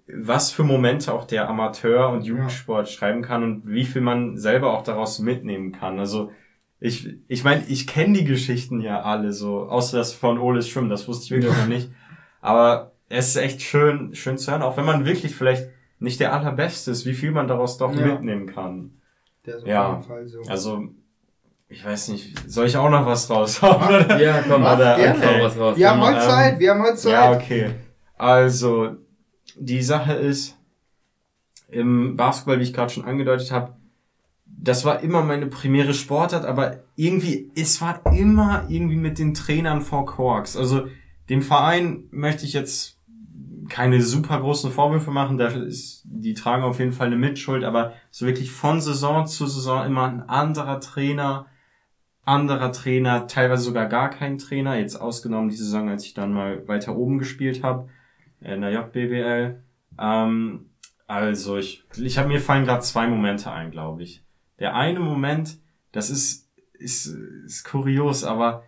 was 0.07 0.53
für 0.53 0.65
Momente 0.65 1.13
auch 1.13 1.25
der 1.25 1.49
Amateur- 1.49 2.11
und 2.11 2.25
Jugendsport 2.25 2.91
schreiben 2.91 3.23
kann 3.23 3.43
und 3.43 3.63
wie 3.67 3.85
viel 3.85 4.03
man 4.03 4.37
selber 4.37 4.73
auch 4.73 4.83
daraus 4.83 5.19
mitnehmen 5.21 5.73
kann. 5.73 5.99
Also 5.99 6.31
ich, 6.81 7.17
ich 7.29 7.45
meine, 7.45 7.65
ich 7.67 7.87
kenne 7.87 8.19
die 8.19 8.25
Geschichten 8.25 8.81
ja 8.81 9.01
alle 9.01 9.33
so, 9.33 9.61
außer 9.61 9.97
das 9.97 10.13
von 10.13 10.39
Oles 10.39 10.69
Schwimmen, 10.69 10.91
das 10.91 11.09
wusste 11.09 11.25
ich 11.25 11.31
wirklich 11.31 11.59
noch 11.59 11.67
nicht. 11.67 11.91
Aber 12.43 12.94
es 13.09 13.29
ist 13.29 13.37
echt 13.37 13.63
schön, 13.63 14.15
schön 14.15 14.39
zu 14.39 14.51
hören, 14.51 14.63
auch 14.63 14.77
wenn 14.77 14.85
man 14.85 15.05
wirklich 15.05 15.35
vielleicht 15.35 15.69
nicht 15.99 16.21
der 16.21 16.33
allerbeste 16.33 16.91
ist, 16.91 17.07
wie 17.07 17.15
viel 17.15 17.31
man 17.31 17.49
daraus 17.49 17.79
doch 17.79 17.95
Ja. 17.95 18.07
mitnehmen 18.07 18.47
kann. 18.47 18.93
Der 19.47 19.57
ist 19.57 19.67
Ja. 19.67 19.89
auf 19.89 19.95
jeden 19.97 20.09
Fall 20.09 20.27
so. 20.29 20.41
Also, 20.49 20.89
ich 21.69 21.85
weiß 21.85 22.09
nicht, 22.09 22.37
soll 22.51 22.67
ich 22.67 22.77
auch 22.77 22.91
noch 22.91 23.07
was 23.07 23.29
raushauen? 23.31 23.83
oder? 23.89 24.21
Ja, 24.21 24.43
komm, 24.47 24.63
Mach 24.63 24.77
oder 24.77 24.97
gerne. 24.97 25.19
okay. 25.19 25.43
was 25.43 25.59
raus. 25.59 25.77
wir 25.77 25.91
haben 25.91 26.01
heute 26.01 26.19
ähm, 26.19 26.29
Zeit, 26.29 26.59
wir 26.59 26.71
haben 26.71 26.83
heute 26.83 26.97
Zeit. 26.97 27.13
Ja, 27.13 27.33
okay. 27.33 27.71
Also, 28.17 28.97
die 29.57 29.83
Sache 29.83 30.15
ist, 30.15 30.57
im 31.69 32.17
Basketball, 32.17 32.59
wie 32.61 32.65
ich 32.65 32.73
gerade 32.73 32.93
schon 32.93 33.05
angedeutet 33.05 33.51
habe, 33.51 33.75
das 34.47 34.85
war 34.85 35.01
immer 35.01 35.23
meine 35.23 35.47
primäre 35.47 35.93
Sportart, 35.95 36.45
aber 36.45 36.79
irgendwie, 36.97 37.51
es 37.57 37.81
war 37.81 38.01
immer 38.15 38.65
irgendwie 38.69 38.97
mit 38.97 39.19
den 39.19 39.35
Trainern 39.35 39.81
vor 39.83 40.07
Quarks. 40.07 40.57
Also, 40.57 40.87
dem 41.29 41.43
Verein 41.43 42.05
möchte 42.11 42.45
ich 42.45 42.53
jetzt 42.53 42.94
keine 43.69 44.01
super 44.03 44.41
großen 44.41 44.71
Vorwürfe 44.71 45.11
machen, 45.11 45.39
da 45.39 45.49
ist, 45.49 46.03
die 46.05 46.35
tragen 46.35 46.63
auf 46.63 46.79
jeden 46.79 46.93
Fall 46.93 47.07
eine 47.09 47.17
Mitschuld, 47.17 47.65
aber 47.65 47.95
so 48.11 48.27
wirklich 48.27 48.51
von 48.51 48.81
Saison 48.81 49.27
zu 49.27 49.47
Saison 49.47 49.87
immer 49.87 50.05
ein 50.05 50.23
anderer 50.29 50.81
Trainer, 50.81 51.47
anderer 52.25 52.73
Trainer, 52.73 53.27
teilweise 53.27 53.65
sogar 53.65 53.87
gar 53.87 54.11
kein 54.11 54.39
Trainer, 54.39 54.77
jetzt 54.77 54.97
ausgenommen 54.97 55.49
die 55.49 55.57
Saison, 55.57 55.89
als 55.89 56.05
ich 56.05 56.15
dann 56.15 56.33
mal 56.33 56.67
weiter 56.69 56.97
oben 56.97 57.19
gespielt 57.19 57.63
habe, 57.63 57.89
in 58.41 58.61
der 58.61 58.73
JBBL. 58.73 59.63
Ähm, 59.99 60.67
also 61.07 61.57
ich, 61.57 61.85
ich 61.97 62.19
habe 62.19 62.29
mir 62.29 62.41
fallen 62.41 62.65
gerade 62.65 62.83
zwei 62.83 63.07
Momente 63.07 63.51
ein, 63.51 63.71
glaube 63.71 64.03
ich. 64.03 64.25
Der 64.59 64.75
eine 64.75 65.01
Moment, 65.01 65.59
das 65.93 66.11
ist, 66.11 66.51
ist, 66.73 67.07
ist 67.07 67.65
kurios, 67.65 68.25
aber 68.25 68.65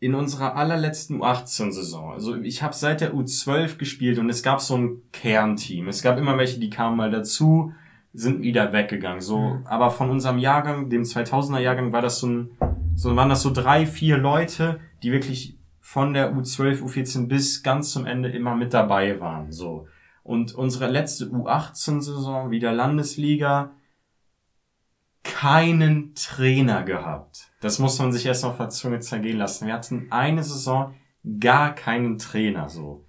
in 0.00 0.14
unserer 0.14 0.56
allerletzten 0.56 1.20
U18-Saison, 1.20 2.12
also 2.12 2.36
ich 2.36 2.62
habe 2.62 2.74
seit 2.74 3.02
der 3.02 3.14
U12 3.14 3.76
gespielt 3.76 4.18
und 4.18 4.30
es 4.30 4.42
gab 4.42 4.60
so 4.60 4.76
ein 4.76 5.02
Kernteam. 5.12 5.88
Es 5.88 6.02
gab 6.02 6.18
immer 6.18 6.38
welche, 6.38 6.58
die 6.58 6.70
kamen 6.70 6.96
mal 6.96 7.10
dazu, 7.10 7.72
sind 8.14 8.42
wieder 8.42 8.72
weggegangen. 8.72 9.20
So, 9.20 9.38
Mhm. 9.38 9.66
aber 9.66 9.90
von 9.90 10.10
unserem 10.10 10.38
Jahrgang, 10.38 10.88
dem 10.88 11.02
2000er 11.04 11.60
Jahrgang, 11.60 11.92
war 11.92 12.00
das 12.02 12.18
so 12.18 12.26
ein, 12.28 12.50
so 12.94 13.14
waren 13.14 13.28
das 13.28 13.42
so 13.42 13.52
drei, 13.52 13.86
vier 13.86 14.16
Leute, 14.16 14.80
die 15.02 15.12
wirklich 15.12 15.56
von 15.80 16.14
der 16.14 16.32
U12, 16.34 16.82
U14 16.82 17.28
bis 17.28 17.62
ganz 17.62 17.90
zum 17.92 18.06
Ende 18.06 18.30
immer 18.30 18.56
mit 18.56 18.72
dabei 18.72 19.20
waren. 19.20 19.52
So 19.52 19.86
und 20.22 20.54
unsere 20.54 20.88
letzte 20.88 21.26
U18-Saison 21.26 22.50
wieder 22.50 22.72
Landesliga 22.72 23.72
keinen 25.22 26.14
Trainer 26.14 26.82
gehabt. 26.82 27.50
Das 27.60 27.78
muss 27.78 27.98
man 27.98 28.12
sich 28.12 28.26
erst 28.26 28.44
auf 28.44 28.56
der 28.56 28.70
Zunge 28.70 29.00
zergehen 29.00 29.38
lassen. 29.38 29.66
Wir 29.66 29.74
hatten 29.74 30.06
eine 30.10 30.42
Saison 30.42 30.94
gar 31.38 31.74
keinen 31.74 32.18
Trainer 32.18 32.68
so. 32.68 33.04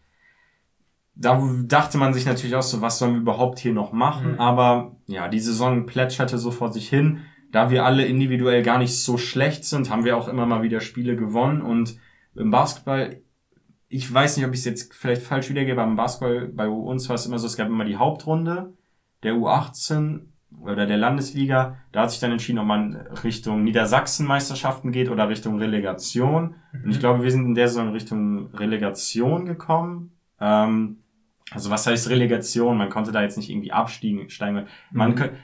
Da 1.15 1.41
dachte 1.63 1.97
man 1.97 2.13
sich 2.13 2.25
natürlich 2.25 2.55
auch 2.55 2.61
so, 2.63 2.81
was 2.81 2.99
sollen 2.99 3.13
wir 3.13 3.21
überhaupt 3.21 3.59
hier 3.59 3.73
noch 3.73 3.91
machen? 3.91 4.33
Mhm. 4.33 4.39
Aber 4.39 4.95
ja, 5.07 5.27
die 5.27 5.39
Saison 5.39 5.85
plätscherte 5.85 6.37
so 6.37 6.51
vor 6.51 6.71
sich 6.71 6.89
hin. 6.89 7.21
Da 7.51 7.69
wir 7.69 7.85
alle 7.85 8.05
individuell 8.05 8.63
gar 8.63 8.77
nicht 8.77 8.97
so 8.97 9.17
schlecht 9.17 9.65
sind, 9.65 9.89
haben 9.89 10.05
wir 10.05 10.17
auch 10.17 10.27
immer 10.27 10.45
mal 10.45 10.63
wieder 10.63 10.79
Spiele 10.79 11.15
gewonnen. 11.15 11.61
Und 11.61 11.97
im 12.35 12.49
Basketball, 12.49 13.21
ich 13.89 14.11
weiß 14.11 14.37
nicht, 14.37 14.45
ob 14.45 14.53
ich 14.53 14.61
es 14.61 14.65
jetzt 14.65 14.93
vielleicht 14.93 15.21
falsch 15.21 15.49
wiedergebe, 15.49 15.81
aber 15.81 15.91
im 15.91 15.97
Basketball, 15.97 16.47
bei 16.47 16.67
uns 16.67 17.09
war 17.09 17.15
es 17.15 17.25
immer 17.25 17.39
so, 17.39 17.47
es 17.47 17.57
gab 17.57 17.67
immer 17.67 17.85
die 17.85 17.97
Hauptrunde 17.97 18.73
der 19.23 19.33
U18 19.33 20.21
oder 20.61 20.85
der 20.85 20.97
Landesliga. 20.97 21.77
Da 21.91 22.01
hat 22.03 22.11
sich 22.11 22.19
dann 22.19 22.31
entschieden, 22.31 22.59
ob 22.59 22.65
man 22.65 22.95
Richtung 23.23 23.63
Niedersachsen-Meisterschaften 23.63 24.91
geht 24.91 25.09
oder 25.09 25.27
Richtung 25.29 25.57
Relegation. 25.59 26.55
Und 26.83 26.91
ich 26.91 26.99
glaube, 26.99 27.23
wir 27.23 27.31
sind 27.31 27.45
in 27.45 27.55
der 27.55 27.67
Saison 27.67 27.89
Richtung 27.89 28.47
Relegation 28.53 29.45
gekommen. 29.45 30.11
Ähm, 30.39 30.97
also 31.51 31.69
was 31.69 31.87
heißt 31.87 32.09
Relegation? 32.09 32.77
Man 32.77 32.89
konnte 32.89 33.11
da 33.11 33.21
jetzt 33.21 33.37
nicht 33.37 33.49
irgendwie 33.49 33.71
absteigen. 33.71 34.29
steigen. 34.29 34.67
Man 34.91 35.11
Mhm. 35.11 35.15
könnte, 35.15 35.35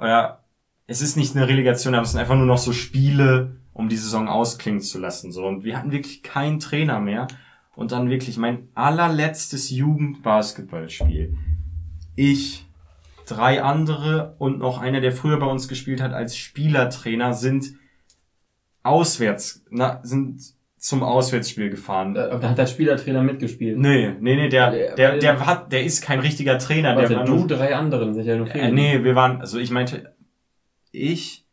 ja, 0.00 0.40
es 0.86 1.02
ist 1.02 1.16
nicht 1.16 1.34
eine 1.34 1.48
Relegation, 1.48 1.94
aber 1.94 2.04
es 2.04 2.12
sind 2.12 2.20
einfach 2.20 2.36
nur 2.36 2.46
noch 2.46 2.58
so 2.58 2.72
Spiele, 2.72 3.56
um 3.72 3.88
die 3.88 3.96
Saison 3.96 4.28
ausklingen 4.28 4.80
zu 4.80 4.98
lassen. 5.00 5.32
So 5.32 5.44
und 5.46 5.64
wir 5.64 5.76
hatten 5.76 5.90
wirklich 5.92 6.22
keinen 6.22 6.60
Trainer 6.60 7.00
mehr. 7.00 7.26
Und 7.74 7.92
dann 7.92 8.08
wirklich 8.08 8.38
mein 8.38 8.68
allerletztes 8.74 9.68
Jugendbasketballspiel. 9.70 11.36
Ich, 12.14 12.65
drei 13.26 13.62
andere 13.62 14.34
und 14.38 14.58
noch 14.58 14.80
einer, 14.80 15.00
der 15.00 15.12
früher 15.12 15.38
bei 15.38 15.46
uns 15.46 15.68
gespielt 15.68 16.00
hat 16.00 16.12
als 16.12 16.36
Spielertrainer, 16.36 17.32
sind 17.34 17.74
auswärts, 18.82 19.64
na, 19.70 20.00
sind 20.02 20.40
zum 20.78 21.02
Auswärtsspiel 21.02 21.70
gefahren. 21.70 22.14
Da, 22.14 22.36
da 22.38 22.50
hat 22.50 22.58
der 22.58 22.66
Spielertrainer 22.66 23.22
mitgespielt. 23.22 23.76
Nee, 23.78 24.12
nee, 24.20 24.36
nee, 24.36 24.48
der, 24.48 24.70
Der- 24.70 24.94
der, 24.94 25.18
der 25.18 25.46
hat, 25.46 25.72
der 25.72 25.82
ist 25.84 26.02
kein 26.02 26.20
richtiger 26.20 26.58
Trainer. 26.58 26.90
Der 26.94 27.02
Warte, 27.04 27.16
war 27.16 27.24
du, 27.24 27.34
nur, 27.34 27.46
drei 27.48 27.74
anderen, 27.74 28.14
sind 28.14 28.26
ja 28.26 28.36
nur 28.36 28.46
vier. 28.46 28.62
äh, 28.62 28.70
nee, 28.70 29.02
wir 29.02 29.14
waren, 29.16 29.40
also 29.40 29.58
ich 29.58 29.70
meinte, 29.72 30.14
ich, 30.92 31.44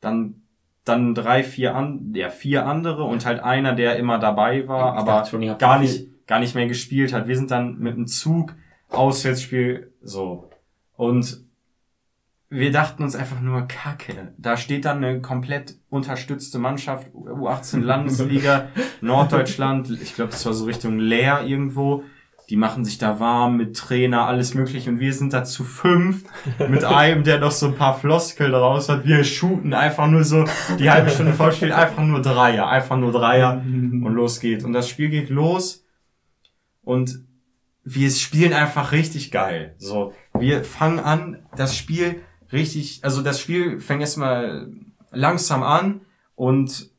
dann, 0.00 0.42
dann 0.84 1.14
drei, 1.14 1.42
vier 1.42 1.74
an, 1.74 2.12
ja, 2.14 2.28
vier 2.28 2.66
andere 2.66 3.04
und 3.04 3.24
halt 3.24 3.40
einer, 3.40 3.74
der 3.74 3.96
immer 3.96 4.18
dabei 4.18 4.68
war, 4.68 4.94
Ich 4.94 5.00
aber 5.00 5.24
schon, 5.24 5.56
gar 5.58 5.78
nicht, 5.78 6.26
gar 6.26 6.40
nicht 6.40 6.54
mehr 6.54 6.66
gespielt 6.66 7.12
hat. 7.14 7.28
Wir 7.28 7.36
sind 7.36 7.50
dann 7.50 7.78
mit 7.78 7.96
dem 7.96 8.06
Zug, 8.06 8.54
Auswärtsspiel, 8.90 9.92
so. 10.02 10.50
Und 11.02 11.44
wir 12.48 12.70
dachten 12.70 13.02
uns 13.02 13.16
einfach 13.16 13.40
nur, 13.40 13.62
Kacke, 13.62 14.34
da 14.38 14.56
steht 14.56 14.84
dann 14.84 15.02
eine 15.02 15.20
komplett 15.20 15.74
unterstützte 15.90 16.60
Mannschaft, 16.60 17.12
U18 17.12 17.80
Landesliga, 17.82 18.68
Norddeutschland, 19.00 19.90
ich 19.90 20.14
glaube, 20.14 20.30
das 20.30 20.46
war 20.46 20.52
so 20.52 20.64
Richtung 20.64 21.00
Leer 21.00 21.42
irgendwo. 21.44 22.04
die 22.50 22.56
machen 22.56 22.84
sich 22.84 22.98
da 22.98 23.18
warm 23.18 23.56
mit 23.56 23.76
Trainer, 23.76 24.28
alles 24.28 24.54
mögliche 24.54 24.90
und 24.90 25.00
wir 25.00 25.12
sind 25.12 25.32
da 25.32 25.42
zu 25.42 25.64
fünf 25.64 26.22
mit 26.68 26.84
einem, 26.84 27.24
der 27.24 27.40
noch 27.40 27.50
so 27.50 27.66
ein 27.66 27.74
paar 27.74 27.98
Floskel 27.98 28.52
draus 28.52 28.88
hat. 28.88 29.04
Wir 29.04 29.24
shooten 29.24 29.74
einfach 29.74 30.06
nur 30.06 30.22
so 30.22 30.44
die 30.78 30.88
halbe 30.88 31.10
Stunde 31.10 31.32
Vollspiel, 31.32 31.72
einfach 31.72 32.04
nur 32.04 32.22
Dreier, 32.22 32.68
einfach 32.68 32.96
nur 32.96 33.10
Dreier 33.10 33.60
und 33.64 34.14
los 34.14 34.38
geht. 34.38 34.62
Und 34.62 34.72
das 34.72 34.88
Spiel 34.88 35.08
geht 35.08 35.30
los 35.30 35.84
und 36.82 37.24
wir 37.84 38.08
spielen 38.10 38.52
einfach 38.52 38.92
richtig 38.92 39.32
geil. 39.32 39.74
So, 39.78 40.12
wir 40.42 40.64
fangen 40.64 40.98
an, 40.98 41.46
das 41.56 41.76
Spiel 41.76 42.22
richtig, 42.52 43.00
also 43.02 43.22
das 43.22 43.40
Spiel 43.40 43.80
fängt 43.80 44.02
erstmal 44.02 44.70
langsam 45.10 45.62
an 45.62 46.02
und 46.34 46.90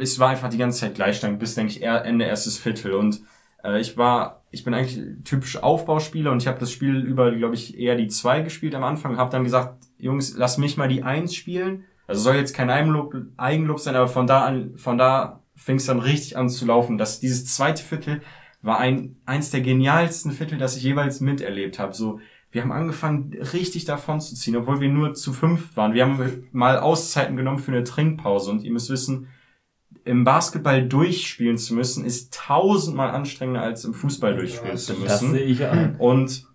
es 0.00 0.18
war 0.18 0.30
einfach 0.30 0.50
die 0.50 0.58
ganze 0.58 0.80
Zeit 0.80 0.96
Gleichstand 0.96 1.38
bis, 1.38 1.54
denke 1.54 1.72
ich, 1.72 1.82
Ende 1.82 2.24
erstes 2.24 2.58
Viertel 2.58 2.94
und 2.94 3.20
äh, 3.62 3.80
ich 3.80 3.96
war, 3.96 4.44
ich 4.50 4.64
bin 4.64 4.74
eigentlich 4.74 5.00
typisch 5.24 5.56
Aufbauspieler 5.56 6.32
und 6.32 6.42
ich 6.42 6.48
habe 6.48 6.58
das 6.58 6.72
Spiel 6.72 6.96
über, 6.96 7.30
glaube 7.30 7.54
ich, 7.54 7.78
eher 7.78 7.96
die 7.96 8.08
zwei 8.08 8.40
gespielt 8.40 8.74
am 8.74 8.82
Anfang. 8.82 9.16
Habe 9.16 9.30
dann 9.30 9.44
gesagt, 9.44 9.84
Jungs, 9.98 10.34
lass 10.36 10.58
mich 10.58 10.76
mal 10.76 10.88
die 10.88 11.02
eins 11.02 11.34
spielen. 11.34 11.84
Also 12.06 12.22
soll 12.22 12.36
jetzt 12.36 12.54
kein 12.54 12.70
Eigenlob, 12.70 13.14
Eigenlob 13.36 13.78
sein, 13.78 13.94
aber 13.94 14.08
von 14.08 14.26
da 14.26 14.44
an, 14.44 14.76
von 14.76 14.98
da 14.98 15.44
fing 15.54 15.76
es 15.76 15.86
dann 15.86 16.00
richtig 16.00 16.36
an 16.36 16.48
zu 16.48 16.66
laufen. 16.66 16.98
Das, 16.98 17.20
dieses 17.20 17.54
zweite 17.54 17.82
Viertel 17.82 18.22
war 18.62 18.78
ein, 18.78 19.16
eins 19.26 19.50
der 19.50 19.60
genialsten 19.60 20.32
Viertel, 20.32 20.58
das 20.58 20.76
ich 20.76 20.82
jeweils 20.82 21.20
miterlebt 21.20 21.78
habe. 21.78 21.94
So, 21.94 22.20
wir 22.52 22.62
haben 22.62 22.72
angefangen, 22.72 23.32
richtig 23.52 23.84
davon 23.84 24.20
zu 24.20 24.34
ziehen, 24.34 24.56
obwohl 24.56 24.80
wir 24.80 24.88
nur 24.88 25.14
zu 25.14 25.32
fünf 25.32 25.76
waren. 25.76 25.94
Wir 25.94 26.04
haben 26.04 26.48
mal 26.52 26.78
Auszeiten 26.78 27.36
genommen 27.36 27.58
für 27.58 27.72
eine 27.72 27.84
Trinkpause 27.84 28.50
und 28.50 28.64
ihr 28.64 28.72
müsst 28.72 28.90
wissen, 28.90 29.28
im 30.04 30.24
Basketball 30.24 30.86
durchspielen 30.86 31.58
zu 31.58 31.74
müssen, 31.74 32.04
ist 32.04 32.34
tausendmal 32.34 33.10
anstrengender 33.10 33.62
als 33.62 33.84
im 33.84 33.94
Fußball 33.94 34.36
durchspielen 34.36 34.76
zu 34.76 34.94
müssen. 34.94 35.06
Das 35.06 35.20
sehe 35.20 35.44
ich 35.44 35.64
an. 35.64 35.96
Und 35.98 36.46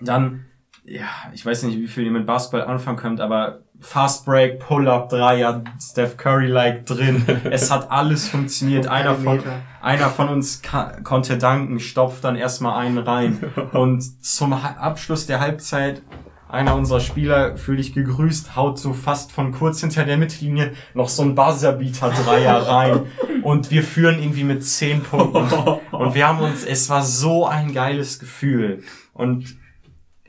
dann, 0.00 0.46
ja, 0.84 1.06
ich 1.32 1.44
weiß 1.44 1.62
nicht, 1.64 1.78
wie 1.78 1.86
viel 1.86 2.04
ihr 2.04 2.10
mit 2.10 2.26
Basketball 2.26 2.66
anfangen 2.66 2.98
könnt, 2.98 3.20
aber 3.20 3.62
Fast 3.82 4.24
Break, 4.24 4.60
Pull-Up, 4.60 5.08
Dreier, 5.08 5.62
Steph 5.80 6.16
Curry-like 6.16 6.86
drin. 6.86 7.24
es 7.50 7.70
hat 7.70 7.90
alles 7.90 8.28
funktioniert. 8.28 8.86
Einer 8.86 9.16
von, 9.16 9.42
einer 9.82 10.08
von 10.08 10.28
uns 10.28 10.62
konnte 11.04 11.36
danken, 11.36 11.80
stopft 11.80 12.24
dann 12.24 12.36
erstmal 12.36 12.78
einen 12.78 12.98
rein. 12.98 13.40
Und 13.72 14.24
zum 14.24 14.52
Abschluss 14.52 15.26
der 15.26 15.40
Halbzeit 15.40 16.02
einer 16.48 16.76
unserer 16.76 17.00
Spieler, 17.00 17.56
fühl 17.56 17.78
dich 17.78 17.94
gegrüßt, 17.94 18.56
haut 18.56 18.78
so 18.78 18.92
fast 18.92 19.32
von 19.32 19.52
kurz 19.52 19.80
hinter 19.80 20.04
der 20.04 20.18
Mittellinie 20.18 20.72
noch 20.92 21.08
so 21.08 21.22
ein 21.22 21.34
Buzzerbeater-Dreier 21.34 22.68
rein. 22.68 23.06
Und 23.42 23.70
wir 23.70 23.82
führen 23.82 24.20
irgendwie 24.20 24.44
mit 24.44 24.62
zehn 24.62 25.02
Punkten. 25.02 25.48
Und 25.90 26.14
wir 26.14 26.28
haben 26.28 26.40
uns, 26.40 26.64
es 26.64 26.90
war 26.90 27.02
so 27.02 27.46
ein 27.46 27.72
geiles 27.72 28.18
Gefühl. 28.18 28.82
Und 29.14 29.56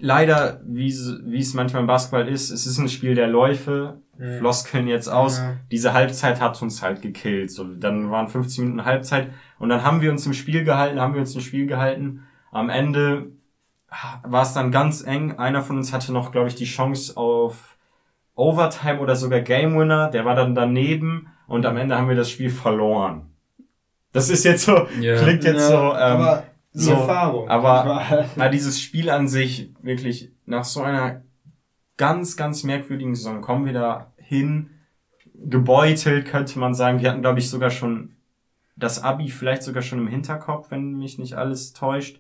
leider, 0.04 0.60
wie 0.66 0.88
es 0.90 1.54
manchmal 1.54 1.82
im 1.82 1.88
Basketball 1.88 2.28
ist, 2.28 2.52
es 2.52 2.66
ist 2.66 2.78
ein 2.78 2.90
Spiel 2.90 3.16
der 3.16 3.28
Läufe. 3.28 4.02
Mhm. 4.18 4.38
Floskeln 4.38 4.88
jetzt 4.88 5.08
aus. 5.08 5.40
Ja. 5.40 5.56
Diese 5.72 5.94
Halbzeit 5.94 6.42
hat 6.42 6.62
uns 6.62 6.84
halt 6.84 7.02
gekillt. 7.02 7.50
So, 7.50 7.64
dann 7.64 8.12
waren 8.12 8.28
15 8.28 8.66
Minuten 8.66 8.86
Halbzeit. 8.86 9.30
Und 9.60 9.70
dann 9.70 9.84
haben 9.84 10.02
wir 10.02 10.12
uns 10.12 10.26
im 10.26 10.34
Spiel 10.34 10.66
gehalten, 10.66 11.00
haben 11.00 11.14
wir 11.14 11.22
uns 11.22 11.34
im 11.34 11.42
Spiel 11.42 11.66
gehalten. 11.66 12.24
Am 12.52 12.70
Ende 12.70 13.28
war 14.24 14.44
es 14.44 14.54
dann 14.54 14.72
ganz 14.72 15.04
eng. 15.04 15.40
Einer 15.40 15.62
von 15.62 15.78
uns 15.78 15.94
hatte 15.94 16.12
noch, 16.12 16.32
glaube 16.32 16.50
ich, 16.50 16.56
die 16.56 16.66
Chance 16.66 17.16
auf 17.16 17.78
Overtime 18.36 19.00
oder 19.00 19.16
sogar 19.16 19.40
Game 19.40 19.78
Winner. 19.80 20.10
Der 20.10 20.26
war 20.26 20.36
dann 20.36 20.54
daneben 20.54 21.28
und 21.48 21.66
am 21.66 21.78
Ende 21.78 21.98
haben 21.98 22.10
wir 22.10 22.16
das 22.16 22.30
Spiel 22.30 22.50
verloren. 22.50 23.30
Das 24.12 24.30
ist 24.30 24.44
jetzt 24.44 24.66
so, 24.66 24.86
yeah. 25.00 25.20
klingt 25.24 25.44
jetzt 25.44 25.62
ja, 25.62 25.68
so, 25.70 25.76
ähm, 25.76 26.22
aber 26.22 26.44
so, 26.74 26.92
Erfahrung. 26.92 27.48
Aber 27.50 28.26
na, 28.36 28.50
dieses 28.50 28.82
Spiel 28.82 29.10
an 29.10 29.28
sich 29.28 29.72
wirklich 29.82 30.32
nach 30.46 30.64
so 30.64 30.82
einer 30.82 31.22
ganz, 31.98 32.36
ganz 32.36 32.64
merkwürdigen 32.64 33.16
Saison 33.16 33.42
kommen 33.42 33.66
wir 33.66 33.74
da 33.74 34.14
hin, 34.18 34.72
gebeutelt, 35.36 36.26
könnte 36.26 36.60
man 36.60 36.74
sagen. 36.74 37.02
Wir 37.02 37.10
hatten, 37.10 37.22
glaube 37.22 37.40
ich, 37.40 37.50
sogar 37.50 37.70
schon 37.70 38.16
das 38.76 39.04
Abi 39.04 39.30
vielleicht 39.30 39.64
sogar 39.64 39.84
schon 39.84 40.00
im 40.00 40.08
Hinterkopf, 40.08 40.72
wenn 40.72 40.98
mich 40.98 41.20
nicht 41.20 41.36
alles 41.36 41.74
täuscht. 41.74 42.20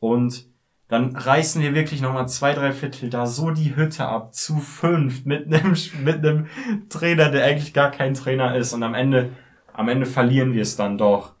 Und 0.00 0.46
dann 0.88 1.16
reißen 1.16 1.62
wir 1.62 1.74
wirklich 1.74 2.00
nochmal 2.02 2.28
zwei, 2.28 2.52
drei 2.52 2.72
Viertel 2.72 3.10
da 3.10 3.26
so 3.26 3.50
die 3.50 3.76
Hütte 3.76 4.06
ab, 4.06 4.34
zu 4.34 4.58
fünf, 4.58 5.24
mit 5.24 5.52
einem, 5.52 5.76
mit 6.02 6.16
einem 6.16 6.46
Trainer, 6.88 7.30
der 7.30 7.44
eigentlich 7.44 7.72
gar 7.72 7.90
kein 7.90 8.14
Trainer 8.14 8.56
ist. 8.56 8.72
Und 8.72 8.82
am 8.82 8.94
Ende, 8.94 9.30
am 9.72 9.88
Ende 9.88 10.06
verlieren 10.06 10.52
wir 10.52 10.62
es 10.62 10.76
dann 10.76 10.98
doch. 10.98 11.34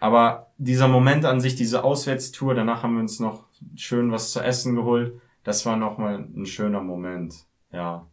Aber 0.00 0.47
dieser 0.58 0.88
Moment 0.88 1.24
an 1.24 1.40
sich, 1.40 1.54
diese 1.54 1.84
Auswärtstour, 1.84 2.54
danach 2.54 2.82
haben 2.82 2.94
wir 2.94 3.00
uns 3.00 3.20
noch 3.20 3.44
schön 3.76 4.10
was 4.12 4.32
zu 4.32 4.40
essen 4.40 4.74
geholt. 4.74 5.14
Das 5.44 5.64
war 5.64 5.76
nochmal 5.76 6.18
ein 6.18 6.46
schöner 6.46 6.82
Moment. 6.82 7.46
Ja. 7.72 8.06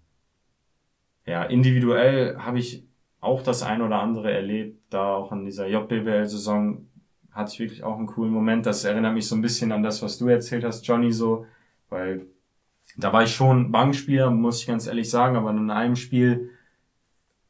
Ja, 1.25 1.43
individuell 1.43 2.37
habe 2.37 2.59
ich 2.59 2.85
auch 3.19 3.41
das 3.41 3.63
ein 3.63 3.81
oder 3.81 3.99
andere 3.99 4.31
erlebt, 4.31 4.79
da 4.91 5.15
auch 5.15 5.31
an 5.31 5.43
dieser 5.43 5.67
JBL-Saison 5.67 6.87
hatte 7.31 7.51
ich 7.51 7.59
wirklich 7.59 7.83
auch 7.83 7.97
einen 7.97 8.05
coolen 8.05 8.31
Moment. 8.31 8.65
Das 8.67 8.85
erinnert 8.85 9.15
mich 9.15 9.27
so 9.27 9.35
ein 9.35 9.41
bisschen 9.41 9.71
an 9.71 9.83
das, 9.83 10.03
was 10.03 10.19
du 10.19 10.27
erzählt 10.27 10.63
hast, 10.63 10.85
Johnny, 10.87 11.11
so, 11.11 11.47
weil 11.89 12.27
da 12.95 13.11
war 13.11 13.23
ich 13.23 13.35
schon 13.35 13.71
Bankspieler, 13.71 14.29
muss 14.29 14.61
ich 14.61 14.67
ganz 14.67 14.87
ehrlich 14.87 15.09
sagen, 15.09 15.35
aber 15.35 15.49
in 15.49 15.69
einem 15.71 15.95
Spiel 15.95 16.51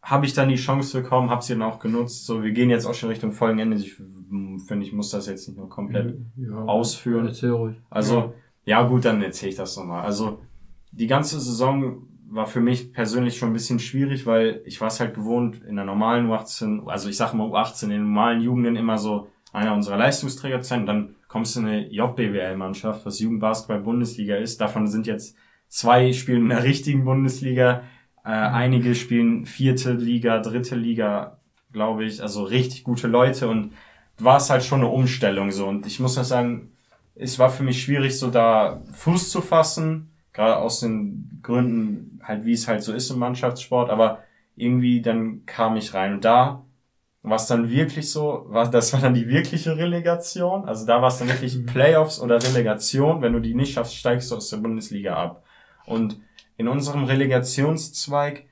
habe 0.06 0.28
ich 0.28 0.34
dann 0.34 0.50
die 0.50 0.56
Chance 0.56 1.02
bekommen, 1.02 1.32
habe 1.32 1.44
sie 1.44 1.54
dann 1.54 1.64
auch 1.64 1.80
genutzt. 1.80 2.28
So, 2.28 2.44
wir 2.44 2.52
gehen 2.52 2.70
jetzt 2.70 2.86
auch 2.86 2.94
schon 2.94 3.10
Richtung 3.10 3.32
Folgenende. 3.32 3.76
Ich 3.76 3.96
finde, 3.96 4.86
ich 4.86 4.94
muss 4.94 5.10
das 5.10 5.26
jetzt 5.26 5.48
nicht 5.48 5.58
nur 5.58 5.68
komplett 5.68 6.16
ja, 6.38 6.54
ausführen. 6.54 7.26
Erzähl 7.26 7.50
ruhig. 7.50 7.78
Also, 7.90 8.34
ja. 8.66 8.82
ja 8.82 8.88
gut, 8.88 9.04
dann 9.04 9.24
erzähle 9.24 9.50
ich 9.50 9.56
das 9.58 9.76
nochmal. 9.76 10.04
Also, 10.04 10.44
die 10.92 11.08
ganze 11.08 11.40
Saison 11.40 12.08
war 12.30 12.46
für 12.46 12.62
mich 12.62 12.94
persönlich 12.94 13.38
schon 13.38 13.50
ein 13.50 13.54
bisschen 13.54 13.80
schwierig, 13.80 14.28
weil 14.28 14.62
ich 14.66 14.80
war 14.80 14.90
es 14.90 15.00
halt 15.00 15.16
gewohnt, 15.16 15.64
in 15.64 15.76
der 15.76 15.86
normalen 15.86 16.30
U18, 16.30 16.86
also 16.88 17.10
ich 17.10 17.18
sage 17.18 17.36
mal 17.36 17.50
U18, 17.50 17.86
in 17.86 17.90
den 17.90 18.04
normalen 18.04 18.42
Jugenden 18.42 18.76
immer 18.76 19.00
so 19.00 19.28
einer 19.54 19.74
unserer 19.74 19.98
Leistungsträger 19.98 20.62
zu 20.62 20.70
sein. 20.70 20.82
Und 20.82 20.86
dann 20.86 21.16
kommst 21.28 21.56
du 21.56 21.62
in 21.62 21.66
eine 21.66 21.92
JBWL-Mannschaft, 21.92 23.08
was 23.08 23.20
Jugendbasketball-Bundesliga 23.20 24.36
ist. 24.36 24.62
Davon 24.62 24.86
sind 24.86 25.08
jetzt 25.08 25.36
zwei 25.68 26.14
spielen 26.14 26.44
in 26.44 26.50
der 26.50 26.64
richtigen 26.64 27.06
Bundesliga. 27.06 27.82
Äh, 28.26 28.30
einige 28.30 28.96
spielen 28.96 29.46
vierte 29.46 29.94
Liga, 29.94 30.40
dritte 30.40 30.76
Liga, 30.76 31.40
glaube 31.72 32.06
ich. 32.06 32.22
Also 32.22 32.44
richtig 32.44 32.84
gute 32.84 33.08
Leute. 33.08 33.48
Und 33.48 33.74
war 34.18 34.38
es 34.38 34.50
halt 34.50 34.64
schon 34.64 34.82
eine 34.82 34.90
Umstellung 34.90 35.52
so. 35.52 35.68
Und 35.68 35.86
ich 35.86 36.00
muss 36.00 36.16
sagen, 36.16 36.72
es 37.16 37.40
war 37.40 37.50
für 37.50 37.64
mich 37.64 37.82
schwierig, 37.82 38.18
so 38.18 38.30
da 38.30 38.82
Fuß 38.94 39.30
zu 39.30 39.42
fassen. 39.42 40.12
Gerade 40.34 40.58
aus 40.58 40.82
den 40.82 41.40
Gründen, 41.44 42.20
halt 42.24 42.46
wie 42.46 42.54
es 42.54 42.68
halt 42.68 42.84
so 42.84 42.94
ist 42.94 43.10
im 43.10 43.20
Mannschaftssport. 43.20 43.90
Aber 43.90 44.20
irgendwie 44.56 45.02
dann 45.02 45.46
kam 45.46 45.78
ich 45.78 45.94
rein. 45.94 46.16
Und 46.16 46.26
da 46.26 46.66
was 47.28 47.48
dann 47.48 47.70
wirklich 47.70 48.12
so, 48.12 48.46
was, 48.50 48.70
das 48.70 48.94
war 48.94 49.02
dann 49.02 49.16
die 49.16 49.28
wirkliche 49.28 49.76
Relegation. 49.78 50.66
Also 50.66 50.86
da 50.86 51.02
war 51.02 51.08
es 51.08 51.18
dann 51.18 51.28
wirklich 51.28 51.58
mhm. 51.58 51.66
Playoffs 51.66 52.20
oder 52.20 52.42
Relegation. 52.42 53.22
Wenn 53.22 53.34
du 53.34 53.40
die 53.40 53.56
nicht 53.56 53.74
schaffst, 53.74 53.96
steigst 53.96 54.32
du 54.32 54.36
aus 54.36 54.50
der 54.50 54.58
Bundesliga 54.58 55.16
ab. 55.16 55.44
Und 55.86 56.20
in 56.58 56.68
unserem 56.68 57.04
Relegationszweig 57.04 58.46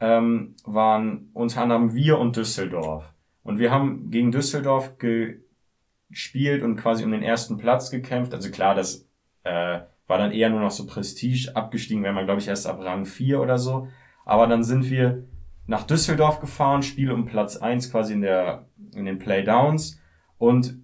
ähm, 0.00 0.54
waren 0.64 1.30
unter 1.34 1.62
anderem 1.62 1.94
wir 1.94 2.18
und 2.18 2.36
Düsseldorf. 2.36 3.12
Und 3.42 3.58
wir 3.58 3.70
haben 3.70 4.10
gegen 4.10 4.30
Düsseldorf 4.30 4.96
gespielt 4.98 6.62
und 6.62 6.76
quasi 6.76 7.04
um 7.04 7.10
den 7.10 7.22
ersten 7.22 7.56
Platz 7.56 7.90
gekämpft. 7.90 8.34
Also 8.34 8.50
klar, 8.50 8.74
das 8.74 9.08
äh, 9.44 9.80
war 10.06 10.18
dann 10.18 10.32
eher 10.32 10.50
nur 10.50 10.60
noch 10.60 10.70
so 10.70 10.86
Prestige. 10.86 11.54
Abgestiegen 11.54 12.02
wäre 12.02 12.14
man, 12.14 12.26
glaube 12.26 12.40
ich, 12.40 12.48
erst 12.48 12.66
ab 12.66 12.80
Rang 12.80 13.06
4 13.06 13.40
oder 13.40 13.58
so. 13.58 13.88
Aber 14.24 14.46
dann 14.46 14.62
sind 14.62 14.90
wir 14.90 15.24
nach 15.66 15.84
Düsseldorf 15.84 16.40
gefahren, 16.40 16.82
Spiel 16.82 17.10
um 17.10 17.26
Platz 17.26 17.56
eins 17.56 17.90
quasi 17.90 18.14
in 18.14 18.22
der, 18.22 18.66
in 18.94 19.04
den 19.04 19.18
Playdowns. 19.18 20.00
Und 20.38 20.78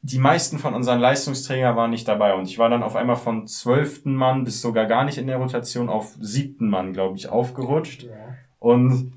die 0.00 0.18
meisten 0.18 0.58
von 0.58 0.74
unseren 0.74 1.00
Leistungsträgern 1.00 1.76
waren 1.76 1.90
nicht 1.90 2.06
dabei. 2.06 2.34
Und 2.34 2.44
ich 2.48 2.58
war 2.58 2.68
dann 2.68 2.82
auf 2.82 2.96
einmal 2.96 3.16
von 3.16 3.46
zwölften 3.46 4.14
Mann 4.14 4.44
bis 4.44 4.60
sogar 4.60 4.86
gar 4.86 5.04
nicht 5.04 5.18
in 5.18 5.26
der 5.26 5.38
Rotation 5.38 5.88
auf 5.88 6.16
siebten 6.20 6.68
Mann, 6.68 6.92
glaube 6.92 7.16
ich, 7.16 7.28
aufgerutscht. 7.28 8.04
Ja. 8.04 8.12
Und, 8.58 9.12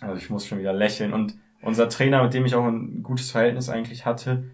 also 0.00 0.16
ich 0.16 0.30
muss 0.30 0.46
schon 0.46 0.58
wieder 0.58 0.72
lächeln. 0.72 1.12
Und 1.12 1.36
unser 1.62 1.88
Trainer, 1.88 2.22
mit 2.22 2.32
dem 2.32 2.46
ich 2.46 2.54
auch 2.54 2.66
ein 2.66 3.02
gutes 3.02 3.30
Verhältnis 3.30 3.68
eigentlich 3.68 4.06
hatte, 4.06 4.44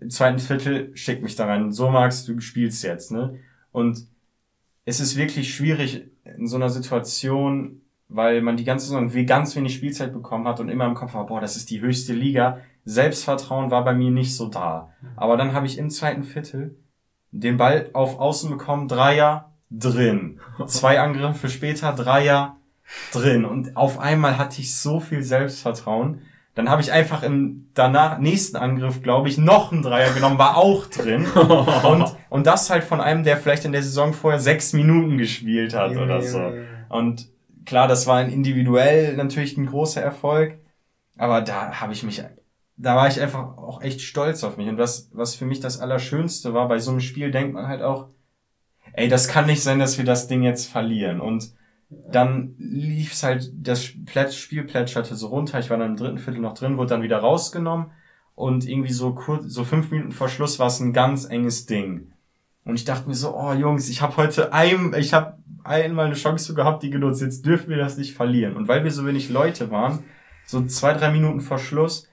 im 0.00 0.10
zweiten 0.10 0.38
Viertel 0.38 0.94
schickt 0.94 1.22
mich 1.22 1.34
da 1.34 1.46
rein. 1.46 1.72
So 1.72 1.90
Max, 1.90 2.26
du 2.26 2.38
spielst 2.40 2.84
jetzt, 2.84 3.10
ne? 3.10 3.38
Und 3.70 4.06
es 4.84 5.00
ist 5.00 5.16
wirklich 5.16 5.54
schwierig 5.54 6.10
in 6.24 6.46
so 6.46 6.56
einer 6.56 6.68
Situation 6.68 7.82
weil 8.14 8.42
man 8.42 8.56
die 8.56 8.64
ganze 8.64 8.86
Saison 8.86 9.14
wie 9.14 9.26
ganz 9.26 9.56
wenig 9.56 9.74
Spielzeit 9.74 10.12
bekommen 10.12 10.46
hat 10.46 10.60
und 10.60 10.68
immer 10.68 10.86
im 10.86 10.94
Kopf 10.94 11.14
war, 11.14 11.26
boah, 11.26 11.40
das 11.40 11.56
ist 11.56 11.70
die 11.70 11.80
höchste 11.80 12.12
Liga. 12.12 12.58
Selbstvertrauen 12.84 13.70
war 13.70 13.84
bei 13.84 13.94
mir 13.94 14.10
nicht 14.10 14.36
so 14.36 14.48
da. 14.48 14.92
Aber 15.16 15.36
dann 15.36 15.52
habe 15.52 15.66
ich 15.66 15.78
im 15.78 15.90
zweiten 15.90 16.24
Viertel 16.24 16.76
den 17.30 17.56
Ball 17.56 17.88
auf 17.92 18.18
Außen 18.18 18.50
bekommen, 18.50 18.88
Dreier 18.88 19.52
drin. 19.70 20.40
Zwei 20.66 21.00
Angriffe 21.00 21.48
später, 21.48 21.92
Dreier 21.92 22.56
drin. 23.12 23.44
Und 23.44 23.76
auf 23.76 23.98
einmal 23.98 24.38
hatte 24.38 24.60
ich 24.60 24.76
so 24.76 25.00
viel 25.00 25.22
Selbstvertrauen, 25.22 26.20
Dann 26.54 26.68
habe 26.68 26.82
ich 26.82 26.92
einfach 26.92 27.22
im 27.22 27.68
danach 27.72 28.18
nächsten 28.18 28.58
Angriff, 28.58 29.02
glaube 29.02 29.28
ich, 29.28 29.38
noch 29.38 29.72
einen 29.72 29.80
Dreier 29.80 30.12
genommen, 30.12 30.36
war 30.36 30.58
auch 30.58 30.86
drin. 30.86 31.24
und, 31.84 32.14
und 32.28 32.46
das 32.46 32.68
halt 32.68 32.84
von 32.84 33.00
einem, 33.00 33.24
der 33.24 33.38
vielleicht 33.38 33.64
in 33.64 33.72
der 33.72 33.82
Saison 33.82 34.12
vorher 34.12 34.38
sechs 34.38 34.74
Minuten 34.74 35.16
gespielt 35.16 35.74
hat 35.74 35.96
oder 35.96 36.20
so. 36.20 36.52
Und 36.90 37.28
klar, 37.64 37.88
das 37.88 38.06
war 38.06 38.18
ein 38.18 38.28
individuell 38.28 39.16
natürlich 39.16 39.56
ein 39.56 39.64
großer 39.64 40.02
Erfolg, 40.02 40.58
aber 41.16 41.40
da 41.40 41.80
habe 41.80 41.94
ich 41.94 42.02
mich, 42.02 42.22
da 42.76 42.96
war 42.96 43.08
ich 43.08 43.20
einfach 43.20 43.58
auch 43.58 43.82
echt 43.82 44.00
stolz 44.00 44.44
auf 44.44 44.56
mich. 44.56 44.68
Und 44.68 44.78
was, 44.78 45.10
was 45.12 45.34
für 45.34 45.44
mich 45.44 45.60
das 45.60 45.80
Allerschönste 45.80 46.54
war, 46.54 46.68
bei 46.68 46.78
so 46.78 46.90
einem 46.90 47.00
Spiel 47.00 47.30
denkt 47.30 47.54
man 47.54 47.68
halt 47.68 47.82
auch, 47.82 48.08
ey, 48.94 49.08
das 49.08 49.28
kann 49.28 49.46
nicht 49.46 49.62
sein, 49.62 49.78
dass 49.78 49.98
wir 49.98 50.04
das 50.04 50.26
Ding 50.28 50.42
jetzt 50.42 50.66
verlieren. 50.66 51.20
Und 51.20 51.54
dann 52.10 52.54
lief's 52.58 53.22
halt, 53.22 53.50
das 53.54 53.84
Spiel 53.84 54.64
plätscherte 54.64 55.14
so 55.14 55.28
runter. 55.28 55.58
Ich 55.58 55.70
war 55.70 55.76
dann 55.76 55.90
im 55.90 55.96
dritten 55.96 56.18
Viertel 56.18 56.40
noch 56.40 56.54
drin, 56.54 56.78
wurde 56.78 56.90
dann 56.90 57.02
wieder 57.02 57.18
rausgenommen. 57.18 57.90
Und 58.34 58.66
irgendwie 58.66 58.92
so 58.92 59.14
kurz, 59.14 59.44
so 59.44 59.64
fünf 59.64 59.90
Minuten 59.90 60.12
vor 60.12 60.28
Schluss 60.28 60.58
war 60.58 60.68
es 60.68 60.80
ein 60.80 60.92
ganz 60.92 61.26
enges 61.26 61.66
Ding. 61.66 62.12
Und 62.64 62.76
ich 62.76 62.84
dachte 62.84 63.08
mir 63.08 63.14
so, 63.14 63.36
oh 63.36 63.52
Jungs, 63.52 63.88
ich 63.88 64.00
habe 64.00 64.16
heute 64.16 64.52
ein, 64.52 64.94
ich 64.96 65.12
habe 65.12 65.36
einmal 65.64 66.06
eine 66.06 66.14
Chance 66.14 66.54
gehabt, 66.54 66.82
die 66.82 66.90
genutzt. 66.90 67.20
Jetzt 67.20 67.44
dürfen 67.44 67.70
wir 67.70 67.76
das 67.76 67.98
nicht 67.98 68.14
verlieren. 68.14 68.56
Und 68.56 68.68
weil 68.68 68.84
wir 68.84 68.90
so 68.90 69.06
wenig 69.06 69.28
Leute 69.28 69.70
waren, 69.70 70.04
so 70.46 70.64
zwei, 70.64 70.94
drei 70.94 71.10
Minuten 71.10 71.40
vor 71.40 71.58
Schluss, 71.58 72.08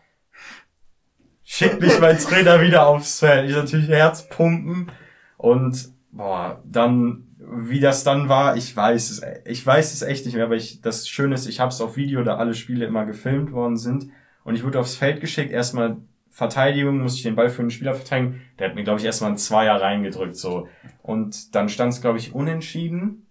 schickt 1.51 1.81
mich 1.81 1.99
mein 1.99 2.19
Trainer 2.19 2.61
wieder 2.61 2.85
aufs 2.85 3.19
Feld. 3.19 3.49
Ich 3.49 3.55
natürlich 3.55 3.89
Herzpumpen 3.89 4.91
und 5.37 5.89
boah, 6.11 6.61
dann 6.63 7.25
wie 7.39 7.79
das 7.79 8.03
dann 8.03 8.29
war, 8.29 8.55
ich 8.55 8.75
weiß 8.75 9.09
es, 9.09 9.21
ich 9.45 9.65
weiß 9.65 9.93
es 9.93 10.03
echt 10.03 10.25
nicht 10.25 10.35
mehr, 10.35 10.45
aber 10.45 10.55
ich, 10.55 10.81
das 10.81 11.07
Schöne 11.09 11.33
ist, 11.33 11.47
ich 11.47 11.59
habe 11.59 11.69
es 11.69 11.81
auf 11.81 11.97
Video, 11.97 12.23
da 12.23 12.37
alle 12.37 12.53
Spiele 12.53 12.85
immer 12.85 13.07
gefilmt 13.07 13.51
worden 13.51 13.77
sind 13.77 14.11
und 14.43 14.53
ich 14.53 14.63
wurde 14.63 14.79
aufs 14.79 14.95
Feld 14.95 15.21
geschickt, 15.21 15.51
erstmal 15.51 15.97
Verteidigung, 16.29 16.99
muss 16.99 17.15
ich 17.15 17.23
den 17.23 17.35
Ball 17.35 17.49
für 17.49 17.61
einen 17.61 17.71
Spieler 17.71 17.95
verteidigen, 17.95 18.41
der 18.59 18.69
hat 18.69 18.75
mir, 18.75 18.83
glaube 18.83 18.99
ich, 18.99 19.05
erstmal 19.05 19.29
einen 19.29 19.39
Zweier 19.39 19.81
reingedrückt, 19.81 20.35
so. 20.35 20.67
Und 21.01 21.55
dann 21.55 21.67
stand 21.67 21.93
es, 21.93 22.01
glaube 22.01 22.19
ich, 22.19 22.35
unentschieden 22.35 23.25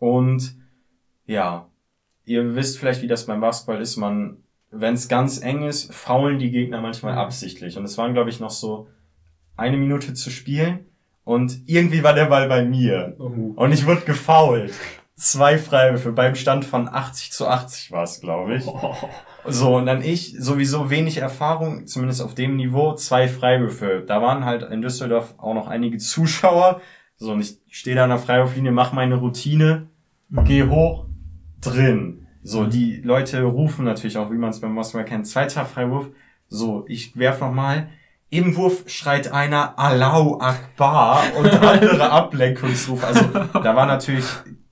und 0.00 0.56
ja, 1.26 1.68
ihr 2.24 2.56
wisst 2.56 2.78
vielleicht, 2.78 3.02
wie 3.02 3.08
das 3.08 3.26
beim 3.26 3.40
Basketball 3.40 3.80
ist, 3.80 3.96
man, 3.96 4.38
wenn 4.70 4.94
es 4.94 5.08
ganz 5.08 5.40
eng 5.42 5.62
ist, 5.62 5.92
faulen 5.94 6.38
die 6.38 6.50
Gegner 6.50 6.80
manchmal 6.80 7.14
absichtlich 7.14 7.76
und 7.76 7.84
es 7.84 7.96
waren, 7.98 8.14
glaube 8.14 8.30
ich, 8.30 8.40
noch 8.40 8.50
so 8.50 8.88
eine 9.56 9.76
Minute 9.76 10.14
zu 10.14 10.30
spielen 10.30 10.86
und 11.24 11.62
irgendwie 11.66 12.02
war 12.02 12.14
der 12.14 12.26
Ball 12.26 12.48
bei 12.48 12.64
mir. 12.64 13.16
Oh. 13.18 13.52
Und 13.56 13.72
ich 13.72 13.86
wurde 13.86 14.02
gefoult. 14.02 14.72
Zwei 15.14 15.58
Freiwürfe 15.58 16.12
beim 16.12 16.36
Stand 16.36 16.64
von 16.64 16.88
80 16.88 17.32
zu 17.32 17.48
80 17.48 17.90
war 17.90 18.04
es, 18.04 18.20
glaube 18.20 18.56
ich. 18.56 18.66
Oh. 18.66 18.94
So, 19.46 19.76
und 19.76 19.86
dann 19.86 20.02
ich, 20.02 20.36
sowieso 20.38 20.90
wenig 20.90 21.18
Erfahrung, 21.18 21.86
zumindest 21.86 22.22
auf 22.22 22.34
dem 22.34 22.56
Niveau, 22.56 22.94
zwei 22.94 23.28
Freiwürfe. 23.28 24.04
Da 24.06 24.20
waren 24.20 24.44
halt 24.44 24.62
in 24.62 24.82
Düsseldorf 24.82 25.34
auch 25.38 25.54
noch 25.54 25.68
einige 25.68 25.98
Zuschauer. 25.98 26.80
So, 27.16 27.32
und 27.32 27.40
ich 27.40 27.58
stehe 27.68 27.96
da 27.96 28.04
an 28.04 28.10
der 28.10 28.18
Freiwurflinie, 28.18 28.72
mache 28.72 28.94
meine 28.94 29.16
Routine, 29.16 29.88
gehe 30.44 30.70
hoch, 30.70 31.06
drin. 31.60 32.27
So, 32.48 32.64
die 32.64 33.02
Leute 33.02 33.42
rufen 33.42 33.84
natürlich 33.84 34.16
auch, 34.16 34.30
wie 34.30 34.38
man 34.38 34.48
es 34.48 34.60
beim 34.60 34.74
Basketball 34.74 35.04
kennt, 35.04 35.26
zweiter 35.26 35.66
Freiwurf. 35.66 36.06
So, 36.48 36.86
ich 36.88 37.14
werf 37.18 37.42
nochmal, 37.42 37.90
im 38.30 38.56
Wurf 38.56 38.88
schreit 38.88 39.30
einer 39.30 39.78
Allahu 39.78 40.38
Akbar 40.40 41.24
und 41.38 41.46
andere 41.62 42.10
Ablenkungsrufe. 42.10 43.06
Also 43.06 43.26
da 43.26 43.76
war 43.76 43.84
natürlich, 43.84 44.24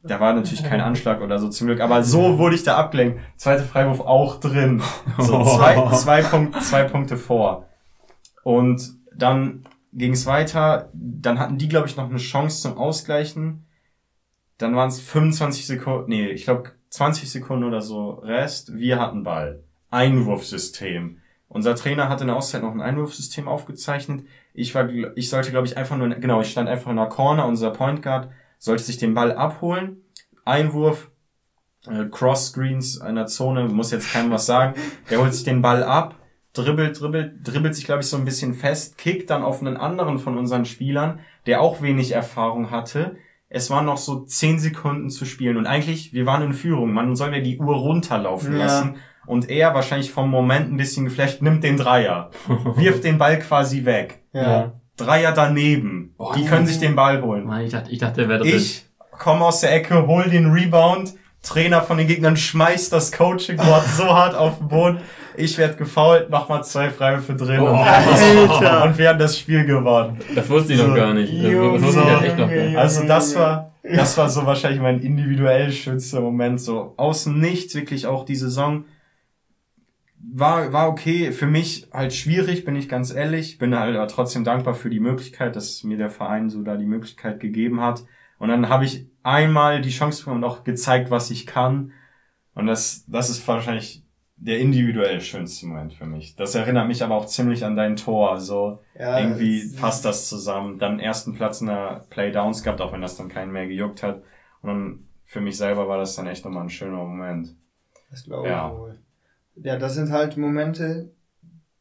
da 0.02 0.18
war 0.20 0.32
natürlich 0.32 0.64
kein 0.64 0.80
Anschlag 0.80 1.20
oder 1.20 1.38
so 1.38 1.50
zum 1.50 1.66
Glück, 1.66 1.80
aber 1.80 2.02
so 2.02 2.38
wurde 2.38 2.54
ich 2.54 2.62
da 2.62 2.78
abgelenkt. 2.78 3.20
Zweite 3.36 3.64
Freiwurf 3.64 4.00
auch 4.00 4.40
drin. 4.40 4.82
So 5.18 5.44
zwei, 5.44 5.90
zwei, 5.96 6.22
Punkt, 6.22 6.62
zwei 6.62 6.84
Punkte 6.84 7.18
vor. 7.18 7.66
Und 8.42 8.94
dann 9.14 9.68
ging 9.92 10.12
es 10.12 10.24
weiter. 10.24 10.88
Dann 10.94 11.38
hatten 11.38 11.58
die, 11.58 11.68
glaube 11.68 11.88
ich, 11.88 11.96
noch 11.98 12.08
eine 12.08 12.16
Chance 12.16 12.62
zum 12.62 12.78
Ausgleichen. 12.78 13.66
Dann 14.56 14.74
waren 14.74 14.88
es 14.88 14.98
25 14.98 15.66
Sekunden, 15.66 16.08
nee, 16.08 16.28
ich 16.28 16.44
glaube 16.44 16.70
20 16.90 17.30
Sekunden 17.30 17.64
oder 17.64 17.80
so 17.80 18.10
Rest. 18.10 18.76
Wir 18.76 18.98
hatten 18.98 19.24
Ball. 19.24 19.60
Einwurfsystem. 19.90 21.18
Unser 21.48 21.74
Trainer 21.74 22.08
hatte 22.08 22.24
in 22.24 22.28
der 22.28 22.36
Auszeit 22.36 22.62
noch 22.62 22.72
ein 22.72 22.80
Einwurfsystem 22.80 23.48
aufgezeichnet. 23.48 24.26
Ich 24.52 24.74
war, 24.74 24.88
ich 25.16 25.30
sollte, 25.30 25.50
glaube 25.50 25.66
ich, 25.66 25.76
einfach 25.76 25.96
nur, 25.96 26.08
genau, 26.08 26.40
ich 26.40 26.50
stand 26.50 26.68
einfach 26.68 26.90
in 26.90 26.96
der 26.96 27.06
Corner, 27.06 27.46
unser 27.46 27.70
Point 27.70 28.02
Guard 28.02 28.30
sollte 28.58 28.82
sich 28.82 28.98
den 28.98 29.14
Ball 29.14 29.32
abholen. 29.32 30.02
Einwurf, 30.44 31.10
äh, 31.86 32.06
Cross 32.06 32.48
Screens 32.48 33.00
einer 33.00 33.26
Zone, 33.26 33.68
muss 33.68 33.90
jetzt 33.90 34.12
keinem 34.12 34.30
was 34.30 34.46
sagen. 34.46 34.74
Der 35.10 35.20
holt 35.20 35.34
sich 35.34 35.44
den 35.44 35.62
Ball 35.62 35.82
ab, 35.82 36.16
dribbelt, 36.52 37.00
dribbelt, 37.00 37.46
dribbelt 37.46 37.74
sich, 37.74 37.84
glaube 37.84 38.02
ich, 38.02 38.08
so 38.08 38.16
ein 38.16 38.24
bisschen 38.24 38.54
fest, 38.54 38.98
kickt 38.98 39.30
dann 39.30 39.42
auf 39.42 39.60
einen 39.60 39.76
anderen 39.76 40.18
von 40.18 40.38
unseren 40.38 40.64
Spielern, 40.64 41.20
der 41.46 41.60
auch 41.60 41.82
wenig 41.82 42.12
Erfahrung 42.12 42.70
hatte. 42.70 43.16
Es 43.48 43.70
waren 43.70 43.86
noch 43.86 43.96
so 43.96 44.20
zehn 44.24 44.58
Sekunden 44.58 45.08
zu 45.08 45.24
spielen 45.24 45.56
und 45.56 45.66
eigentlich, 45.66 46.12
wir 46.12 46.26
waren 46.26 46.42
in 46.42 46.52
Führung. 46.52 46.92
Man 46.92 47.14
soll 47.14 47.34
ja 47.34 47.40
die 47.40 47.58
Uhr 47.58 47.76
runterlaufen 47.76 48.52
ja. 48.54 48.64
lassen 48.64 48.96
und 49.26 49.48
er 49.48 49.74
wahrscheinlich 49.74 50.10
vom 50.10 50.30
Moment 50.30 50.72
ein 50.72 50.76
bisschen 50.76 51.04
geflasht, 51.04 51.42
nimmt 51.42 51.62
den 51.62 51.76
Dreier, 51.76 52.30
wirft 52.76 53.04
den 53.04 53.18
Ball 53.18 53.38
quasi 53.38 53.84
weg. 53.84 54.22
Ja. 54.32 54.72
Dreier 54.96 55.32
daneben. 55.32 56.14
Oh, 56.18 56.32
die 56.34 56.44
können 56.44 56.66
sich 56.66 56.78
den 56.78 56.96
Ball 56.96 57.22
holen. 57.22 57.44
Mann, 57.44 57.62
ich 57.62 57.72
dachte, 57.72 57.90
ich 57.90 57.98
dachte, 57.98 58.22
der 58.22 58.28
wäre 58.28 58.40
drin. 58.40 58.56
Ich 58.56 58.86
komme 59.10 59.44
aus 59.44 59.60
der 59.60 59.74
Ecke, 59.74 60.06
hol 60.06 60.24
den 60.24 60.50
Rebound, 60.50 61.14
Trainer 61.42 61.82
von 61.82 61.98
den 61.98 62.08
Gegnern 62.08 62.36
schmeißt 62.36 62.92
das 62.92 63.12
Coaching 63.12 63.56
Board 63.56 63.86
so 63.96 64.06
hart 64.06 64.34
auf 64.34 64.58
den 64.58 64.68
Boden. 64.68 65.00
Ich 65.36 65.58
werde 65.58 65.76
gefault, 65.76 66.30
nochmal 66.30 66.64
zwei 66.64 66.90
Freiwürfe 66.90 67.34
drin 67.34 67.60
oh, 67.60 67.66
und, 67.68 68.60
wir 68.60 68.82
und 68.84 68.98
wir 68.98 69.08
haben 69.08 69.18
das 69.18 69.38
Spiel 69.38 69.64
gewonnen. 69.64 70.18
Das 70.34 70.48
wusste 70.48 70.72
ich 70.72 70.78
so, 70.78 70.88
noch 70.88 70.96
gar 70.96 71.14
nicht. 71.14 71.32
Das, 71.32 71.52
das 71.52 71.82
wusste 71.82 72.00
ich 72.00 72.06
halt 72.06 72.22
echt 72.24 72.38
noch 72.38 72.48
gar 72.48 72.64
nicht. 72.64 72.76
Also 72.76 73.06
das 73.06 73.34
war, 73.36 73.72
das 73.82 74.16
war 74.18 74.28
so 74.28 74.46
wahrscheinlich 74.46 74.80
mein 74.80 75.00
individuell 75.00 75.72
schönster 75.72 76.20
Moment. 76.20 76.60
So 76.60 76.94
außen 76.96 77.38
nichts, 77.38 77.74
wirklich 77.74 78.06
auch 78.06 78.24
die 78.24 78.36
Saison 78.36 78.84
war, 80.32 80.72
war 80.72 80.88
okay. 80.88 81.32
Für 81.32 81.46
mich 81.46 81.88
halt 81.92 82.12
schwierig, 82.14 82.64
bin 82.64 82.76
ich 82.76 82.88
ganz 82.88 83.12
ehrlich. 83.12 83.58
Bin 83.58 83.78
halt 83.78 83.96
aber 83.96 84.08
trotzdem 84.08 84.44
dankbar 84.44 84.74
für 84.74 84.90
die 84.90 85.00
Möglichkeit, 85.00 85.56
dass 85.56 85.82
mir 85.84 85.96
der 85.96 86.10
Verein 86.10 86.50
so 86.50 86.62
da 86.62 86.76
die 86.76 86.86
Möglichkeit 86.86 87.40
gegeben 87.40 87.80
hat. 87.80 88.04
Und 88.38 88.48
dann 88.48 88.68
habe 88.68 88.84
ich 88.84 89.06
einmal 89.22 89.80
die 89.80 89.90
Chance 89.90 90.20
bekommen 90.20 90.44
und 90.44 90.50
auch 90.50 90.64
gezeigt, 90.64 91.10
was 91.10 91.30
ich 91.30 91.46
kann. 91.46 91.92
Und 92.54 92.66
das, 92.66 93.04
das 93.06 93.30
ist 93.30 93.46
wahrscheinlich 93.46 94.05
der 94.36 94.58
individuell 94.58 95.20
schönste 95.20 95.66
Moment 95.66 95.94
für 95.94 96.06
mich. 96.06 96.36
Das 96.36 96.54
erinnert 96.54 96.88
mich 96.88 97.02
aber 97.02 97.14
auch 97.16 97.26
ziemlich 97.26 97.64
an 97.64 97.76
dein 97.76 97.96
Tor. 97.96 98.38
So 98.38 98.80
ja, 98.98 99.18
irgendwie 99.18 99.72
passt 99.78 100.04
das 100.04 100.28
zusammen. 100.28 100.78
Dann 100.78 101.00
ersten 101.00 101.34
Platz 101.34 101.60
in 101.60 101.68
der 101.68 102.06
Playdowns 102.10 102.62
gehabt, 102.62 102.80
auch 102.80 102.92
wenn 102.92 103.00
das 103.00 103.16
dann 103.16 103.28
keinen 103.28 103.52
mehr 103.52 103.66
gejuckt 103.66 104.02
hat. 104.02 104.22
Und 104.62 104.68
dann 104.68 105.08
für 105.24 105.40
mich 105.40 105.56
selber 105.56 105.88
war 105.88 105.98
das 105.98 106.16
dann 106.16 106.26
echt 106.26 106.44
nochmal 106.44 106.64
ein 106.64 106.70
schöner 106.70 106.98
Moment. 106.98 107.56
Das 108.10 108.24
glaube 108.24 108.46
ich 108.46 108.52
ja. 108.52 108.76
wohl 108.76 108.98
ja, 109.56 109.78
das 109.78 109.94
sind 109.94 110.10
halt 110.10 110.36
Momente, 110.36 111.10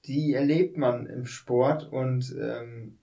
die 0.06 0.34
erlebt 0.34 0.78
man 0.78 1.06
im 1.08 1.26
Sport 1.26 1.92
und 1.92 2.36
ähm, 2.40 2.98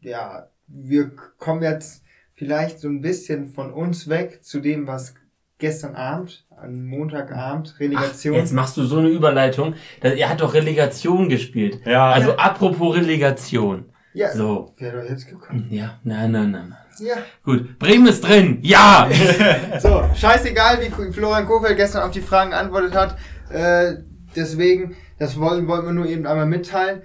ja, 0.00 0.50
wir 0.66 1.10
kommen 1.38 1.62
jetzt 1.62 2.04
vielleicht 2.34 2.78
so 2.78 2.88
ein 2.88 3.00
bisschen 3.00 3.48
von 3.48 3.72
uns 3.72 4.08
weg 4.08 4.44
zu 4.44 4.60
dem, 4.60 4.86
was 4.86 5.14
gestern 5.58 5.94
Abend, 5.94 6.44
an 6.56 6.86
Montagabend, 6.86 7.74
Relegation. 7.80 8.34
Ach, 8.34 8.38
jetzt 8.38 8.52
machst 8.52 8.76
du 8.76 8.84
so 8.84 8.98
eine 8.98 9.08
Überleitung. 9.08 9.74
Er 10.00 10.28
hat 10.28 10.40
doch 10.40 10.54
Relegation 10.54 11.28
gespielt. 11.28 11.80
Ja. 11.84 12.10
Also 12.10 12.30
ja. 12.30 12.36
apropos 12.36 12.96
Relegation. 12.96 13.86
Ja. 14.14 14.32
So. 14.32 14.72
Wäre 14.78 15.02
doch 15.02 15.10
jetzt 15.10 15.28
gekommen. 15.28 15.66
Ja, 15.70 15.98
nein, 16.02 16.30
nein, 16.30 16.50
nein. 16.50 16.76
Ja. 16.98 17.16
Gut. 17.44 17.78
Bremen 17.78 18.06
ist 18.06 18.22
drin. 18.22 18.58
Ja! 18.62 19.08
so, 19.78 20.04
scheißegal, 20.14 20.78
wie 20.80 21.12
Florian 21.12 21.44
Kofeld 21.44 21.76
gestern 21.76 22.02
auf 22.02 22.12
die 22.12 22.22
Fragen 22.22 22.50
geantwortet 22.50 22.94
hat. 22.94 23.18
Äh, 23.50 23.96
deswegen, 24.34 24.96
das 25.18 25.38
wollen, 25.38 25.68
wollen 25.68 25.84
wir 25.84 25.92
nur 25.92 26.06
eben 26.06 26.26
einmal 26.26 26.46
mitteilen. 26.46 27.02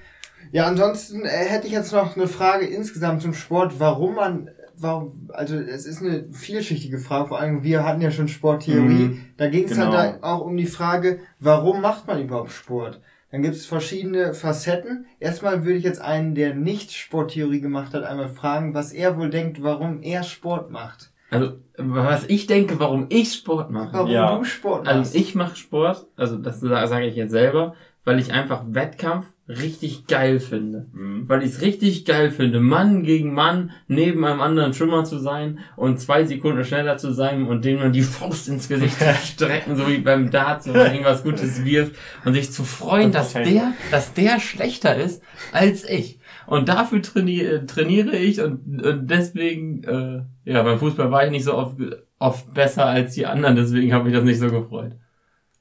Ja, 0.53 0.67
ansonsten 0.67 1.25
äh, 1.25 1.29
hätte 1.29 1.67
ich 1.67 1.73
jetzt 1.73 1.91
noch 1.91 2.15
eine 2.15 2.27
Frage 2.27 2.65
insgesamt 2.65 3.21
zum 3.21 3.33
Sport, 3.33 3.79
warum 3.79 4.15
man, 4.15 4.49
warum, 4.81 5.29
also 5.33 5.55
es 5.55 5.85
ist 5.85 6.01
eine 6.01 6.25
vielschichtige 6.31 6.99
Frage, 6.99 7.29
vor 7.29 7.39
allem 7.39 7.63
wir 7.63 7.85
hatten 7.85 8.01
ja 8.01 8.11
schon 8.11 8.27
Sporttheorie, 8.27 9.09
mhm, 9.09 9.25
da 9.37 9.49
ging 9.49 9.65
es 9.65 9.71
genau. 9.71 9.93
halt 9.93 10.23
auch 10.23 10.41
um 10.41 10.57
die 10.57 10.65
Frage, 10.65 11.19
warum 11.39 11.81
macht 11.81 12.07
man 12.07 12.21
überhaupt 12.21 12.51
Sport? 12.51 12.99
Dann 13.31 13.43
gibt 13.43 13.55
es 13.55 13.65
verschiedene 13.65 14.33
Facetten. 14.33 15.05
Erstmal 15.19 15.63
würde 15.63 15.77
ich 15.77 15.85
jetzt 15.85 16.01
einen, 16.01 16.35
der 16.35 16.53
nicht 16.53 16.91
Sporttheorie 16.91 17.61
gemacht 17.61 17.93
hat, 17.93 18.03
einmal 18.03 18.27
fragen, 18.27 18.73
was 18.73 18.91
er 18.91 19.17
wohl 19.17 19.29
denkt, 19.29 19.63
warum 19.63 20.01
er 20.01 20.23
Sport 20.23 20.69
macht. 20.69 21.11
Also, 21.29 21.53
was 21.77 22.25
ich 22.27 22.45
denke, 22.45 22.77
warum 22.79 23.05
ich 23.07 23.33
Sport 23.33 23.71
mache. 23.71 23.93
Warum 23.93 24.11
ja. 24.11 24.37
du 24.37 24.43
Sport 24.43 24.83
machst. 24.83 24.97
Also, 24.97 25.17
ich 25.17 25.33
mache 25.33 25.55
Sport, 25.55 26.07
also 26.17 26.37
das 26.37 26.59
sage 26.59 27.05
ich 27.05 27.15
jetzt 27.15 27.31
selber, 27.31 27.73
weil 28.03 28.19
ich 28.19 28.33
einfach 28.33 28.63
Wettkampf 28.67 29.27
richtig 29.47 30.07
geil 30.07 30.39
finde. 30.39 30.87
Mhm. 30.93 31.27
Weil 31.27 31.43
ich 31.43 31.51
es 31.51 31.61
richtig 31.61 32.05
geil 32.05 32.31
finde, 32.31 32.59
Mann 32.59 33.03
gegen 33.03 33.33
Mann 33.33 33.71
neben 33.87 34.23
einem 34.23 34.39
anderen 34.39 34.73
Schwimmer 34.73 35.03
zu 35.03 35.19
sein 35.19 35.59
und 35.75 35.99
zwei 35.99 36.23
Sekunden 36.25 36.63
schneller 36.63 36.97
zu 36.97 37.11
sein 37.11 37.47
und 37.47 37.65
dem 37.65 37.79
dann 37.79 37.91
die 37.91 38.01
Faust 38.01 38.47
ins 38.47 38.69
Gesicht 38.69 38.97
zu 38.97 39.13
strecken, 39.25 39.75
so 39.75 39.87
wie 39.87 39.97
beim 39.97 40.31
Darts, 40.31 40.67
wenn 40.67 40.73
man 40.73 40.91
irgendwas 40.91 41.23
Gutes 41.23 41.65
wirft 41.65 41.95
und 42.23 42.33
sich 42.33 42.51
zu 42.51 42.63
freuen, 42.63 43.11
dass 43.11 43.33
der, 43.33 43.73
dass 43.89 44.13
der 44.13 44.39
schlechter 44.39 44.95
ist 44.95 45.21
als 45.51 45.87
ich. 45.89 46.19
Und 46.47 46.69
dafür 46.69 47.01
trainiere, 47.01 47.65
trainiere 47.65 48.15
ich 48.15 48.41
und, 48.41 48.83
und 48.85 49.07
deswegen, 49.09 49.83
äh, 49.83 50.21
ja, 50.49 50.63
beim 50.63 50.79
Fußball 50.79 51.11
war 51.11 51.25
ich 51.25 51.31
nicht 51.31 51.45
so 51.45 51.55
oft, 51.55 51.77
oft 52.19 52.53
besser 52.53 52.85
als 52.85 53.13
die 53.15 53.25
anderen, 53.25 53.55
deswegen 53.55 53.93
habe 53.93 54.09
ich 54.09 54.15
das 54.15 54.23
nicht 54.23 54.39
so 54.39 54.49
gefreut. 54.49 54.93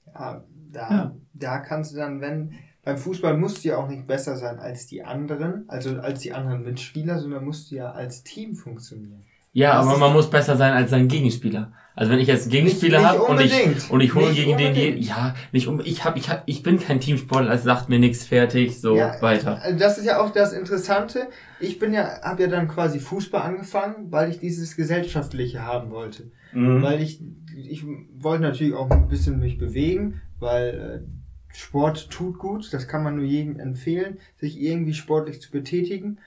Ja, 0.07 0.45
da, 0.73 0.91
Ja. 0.91 1.17
da 1.35 1.59
kannst 1.59 1.93
du 1.93 1.97
dann, 1.97 2.21
wenn, 2.21 2.55
beim 2.83 2.97
Fußball 2.97 3.37
musst 3.37 3.65
du 3.65 3.69
ja 3.69 3.77
auch 3.77 3.89
nicht 3.89 4.07
besser 4.07 4.37
sein 4.37 4.59
als 4.59 4.87
die 4.87 5.03
anderen, 5.03 5.65
also 5.69 5.99
als 6.01 6.21
die 6.21 6.33
anderen 6.33 6.63
Mitspieler, 6.63 7.19
sondern 7.19 7.45
musst 7.45 7.71
du 7.71 7.77
ja 7.77 7.93
als 7.93 8.23
Team 8.23 8.55
funktionieren. 8.55 9.25
Ja, 9.53 9.79
Das 9.79 9.89
aber 9.89 9.99
man 9.99 10.13
muss 10.13 10.31
besser 10.31 10.57
sein 10.57 10.73
als 10.73 10.91
sein 10.91 11.09
Gegenspieler. 11.09 11.73
Also 11.97 12.13
wenn 12.13 12.21
ich 12.21 12.29
jetzt 12.29 12.45
einen 12.45 12.53
Gegenspieler 12.53 13.03
habe 13.03 13.21
und 13.23 13.41
ich 13.41 13.91
und 13.91 14.01
ich 14.01 14.15
hole 14.15 14.33
gegen 14.33 14.57
den 14.57 14.69
unbedingt. 14.69 15.05
ja, 15.05 15.35
nicht 15.51 15.67
um 15.67 15.81
ich 15.81 16.05
habe 16.05 16.19
ich 16.19 16.31
hab, 16.31 16.45
ich 16.47 16.63
bin 16.63 16.79
kein 16.79 17.01
Teamsportler, 17.01 17.53
es 17.53 17.65
sagt 17.65 17.89
mir 17.89 17.99
nichts 17.99 18.25
fertig, 18.25 18.81
so 18.81 18.97
Ja, 18.97 19.21
weiter. 19.21 19.61
Also 19.61 19.77
das 19.79 19.99
ist 19.99 20.07
ja 20.07 20.23
auch 20.23 20.31
das 20.31 20.53
Interessante. 20.53 21.29
Ich 21.59 21.79
bin 21.81 21.93
ja, 21.93 22.23
habe 22.23 22.43
ja 22.43 22.49
dann 22.49 22.69
quasi 22.69 23.01
Fußball 23.01 23.43
angefangen, 23.43 24.11
weil 24.11 24.31
ich 24.31 24.39
dieses 24.39 24.77
Gesellschaftliche 24.77 25.67
haben 25.67 25.91
wollte. 25.91 26.31
Mhm. 26.53 26.81
Weil 26.81 27.03
ich, 27.03 27.21
ich 27.57 27.85
wollte 28.17 28.45
natürlich 28.45 28.75
auch 28.75 28.89
ein 28.89 29.09
bisschen 29.09 29.41
mich 29.41 29.59
bewegen, 29.59 30.23
weil 30.39 31.05
äh, 31.05 31.20
Sport 31.53 32.11
tut 32.11 32.39
gut, 32.39 32.73
das 32.73 32.87
kann 32.89 33.03
man 33.03 33.17
nur 33.17 33.25
jedem 33.25 33.59
empfehlen, 33.59 34.19
sich 34.37 34.61
irgendwie 34.61 34.95
sportlich 34.95 35.41
zu 35.41 35.51
betätigen, 35.51 36.19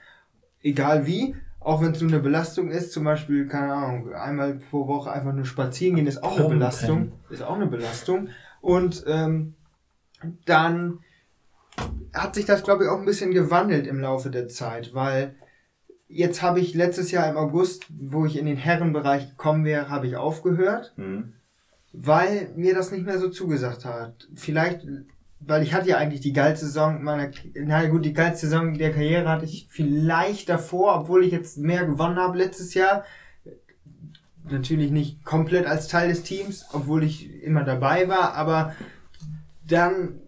egal 0.62 1.06
wie, 1.06 1.34
auch 1.60 1.80
wenn 1.82 1.92
es 1.92 2.00
nur 2.02 2.10
eine 2.10 2.20
Belastung 2.20 2.70
ist, 2.70 2.92
zum 2.92 3.04
Beispiel, 3.04 3.46
keine 3.48 3.72
Ahnung, 3.72 4.12
einmal 4.12 4.54
pro 4.54 4.86
Woche 4.86 5.10
einfach 5.10 5.32
nur 5.32 5.46
spazieren 5.46 5.96
gehen, 5.96 6.06
ist 6.06 6.22
auch 6.22 6.32
eine 6.32 6.40
Pumpen. 6.42 6.58
Belastung, 6.58 7.12
ist 7.30 7.42
auch 7.42 7.54
eine 7.56 7.66
Belastung 7.66 8.28
und 8.60 9.04
ähm, 9.06 9.54
dann 10.44 10.98
hat 12.12 12.34
sich 12.34 12.44
das, 12.44 12.62
glaube 12.62 12.84
ich, 12.84 12.90
auch 12.90 12.98
ein 12.98 13.04
bisschen 13.06 13.32
gewandelt 13.32 13.86
im 13.86 13.98
Laufe 14.00 14.30
der 14.30 14.48
Zeit, 14.48 14.94
weil 14.94 15.34
jetzt 16.08 16.42
habe 16.42 16.60
ich 16.60 16.74
letztes 16.74 17.10
Jahr 17.10 17.28
im 17.28 17.36
August, 17.36 17.86
wo 17.90 18.24
ich 18.26 18.38
in 18.38 18.46
den 18.46 18.56
Herrenbereich 18.56 19.30
gekommen 19.30 19.64
wäre, 19.64 19.88
habe 19.88 20.06
ich 20.06 20.16
aufgehört, 20.16 20.92
Mhm. 20.96 21.32
weil 21.92 22.50
mir 22.56 22.74
das 22.74 22.92
nicht 22.92 23.04
mehr 23.06 23.18
so 23.18 23.28
zugesagt 23.28 23.84
hat. 23.84 24.28
Vielleicht, 24.34 24.86
weil 25.46 25.62
ich 25.62 25.74
hatte 25.74 25.88
ja 25.88 25.98
eigentlich 25.98 26.20
die 26.20 26.32
geilste 26.32 26.66
Saison 26.66 27.02
meiner, 27.02 27.30
na 27.54 27.86
gut, 27.88 28.04
die 28.04 28.12
geilste 28.12 28.46
Saison 28.46 28.74
der 28.78 28.92
Karriere 28.92 29.28
hatte 29.28 29.44
ich 29.44 29.66
vielleicht 29.70 30.48
davor, 30.48 31.00
obwohl 31.00 31.24
ich 31.24 31.32
jetzt 31.32 31.58
mehr 31.58 31.84
gewonnen 31.84 32.16
habe 32.16 32.38
letztes 32.38 32.74
Jahr. 32.74 33.04
Natürlich 34.48 34.90
nicht 34.90 35.24
komplett 35.24 35.66
als 35.66 35.88
Teil 35.88 36.08
des 36.08 36.22
Teams, 36.22 36.66
obwohl 36.72 37.02
ich 37.02 37.42
immer 37.42 37.64
dabei 37.64 38.08
war, 38.08 38.34
aber 38.34 38.74
dann 39.66 40.20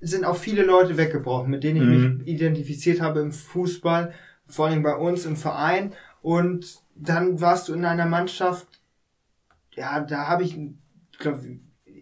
sind 0.00 0.24
auch 0.24 0.36
viele 0.36 0.62
Leute 0.62 0.98
weggebrochen, 0.98 1.50
mit 1.50 1.64
denen 1.64 1.76
ich 1.76 1.82
Mhm. 1.82 2.18
mich 2.18 2.28
identifiziert 2.28 3.00
habe 3.00 3.20
im 3.20 3.32
Fußball, 3.32 4.12
vor 4.46 4.66
allem 4.66 4.82
bei 4.82 4.94
uns 4.94 5.24
im 5.24 5.36
Verein. 5.36 5.92
Und 6.20 6.82
dann 6.94 7.40
warst 7.40 7.68
du 7.68 7.74
in 7.74 7.84
einer 7.84 8.06
Mannschaft, 8.06 8.66
ja, 9.74 10.00
da 10.00 10.28
habe 10.28 10.42
ich, 10.42 10.58
glaub, 11.18 11.40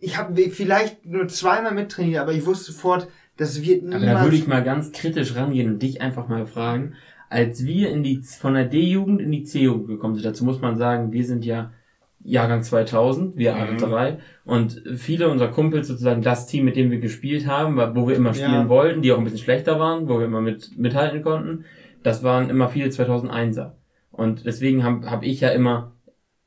ich 0.02 0.18
habe 0.18 0.34
vielleicht 0.50 1.06
nur 1.06 1.28
zweimal 1.28 1.72
mittrainiert, 1.72 2.20
aber 2.20 2.32
ich 2.32 2.44
wusste 2.44 2.72
sofort, 2.72 3.08
das 3.36 3.62
wird 3.64 3.84
Aber 3.84 3.98
niemals. 4.00 4.18
da 4.18 4.22
würde 4.24 4.36
ich 4.36 4.46
mal 4.46 4.62
ganz 4.62 4.92
kritisch 4.92 5.34
rangehen 5.36 5.70
und 5.72 5.82
dich 5.82 6.02
einfach 6.02 6.28
mal 6.28 6.44
fragen, 6.44 6.94
als 7.30 7.64
wir 7.64 7.88
in 7.90 8.02
die 8.02 8.20
von 8.22 8.54
der 8.54 8.64
D-Jugend 8.66 9.20
in 9.22 9.30
die 9.32 9.44
C-Jugend 9.44 9.86
gekommen 9.86 10.14
sind, 10.16 10.24
dazu 10.26 10.44
muss 10.44 10.60
man 10.60 10.76
sagen, 10.76 11.12
wir 11.12 11.24
sind 11.24 11.44
ja 11.44 11.70
Jahrgang 12.24 12.62
2000, 12.62 13.36
wir 13.36 13.56
alle 13.56 13.72
Mhm. 13.72 13.78
drei 13.78 14.18
und 14.44 14.82
viele 14.96 15.28
unserer 15.28 15.48
Kumpels 15.50 15.88
sozusagen 15.88 16.20
das 16.22 16.46
Team, 16.46 16.64
mit 16.64 16.76
dem 16.76 16.90
wir 16.90 17.00
gespielt 17.00 17.46
haben, 17.46 17.76
wo 17.96 18.06
wir 18.08 18.16
immer 18.16 18.34
spielen 18.34 18.52
Ja. 18.52 18.68
wollten, 18.68 19.02
die 19.02 19.12
auch 19.12 19.18
ein 19.18 19.24
bisschen 19.24 19.38
schlechter 19.40 19.80
waren, 19.80 20.08
wo 20.08 20.18
wir 20.18 20.26
immer 20.26 20.40
mit 20.40 20.76
mithalten 20.76 21.22
konnten, 21.22 21.64
das 22.02 22.22
waren 22.22 22.50
immer 22.50 22.68
viele 22.68 22.90
2001er. 22.90 23.72
Und 24.10 24.44
deswegen 24.44 24.84
habe 24.84 25.10
hab 25.10 25.22
ich 25.22 25.40
ja 25.40 25.48
immer 25.50 25.92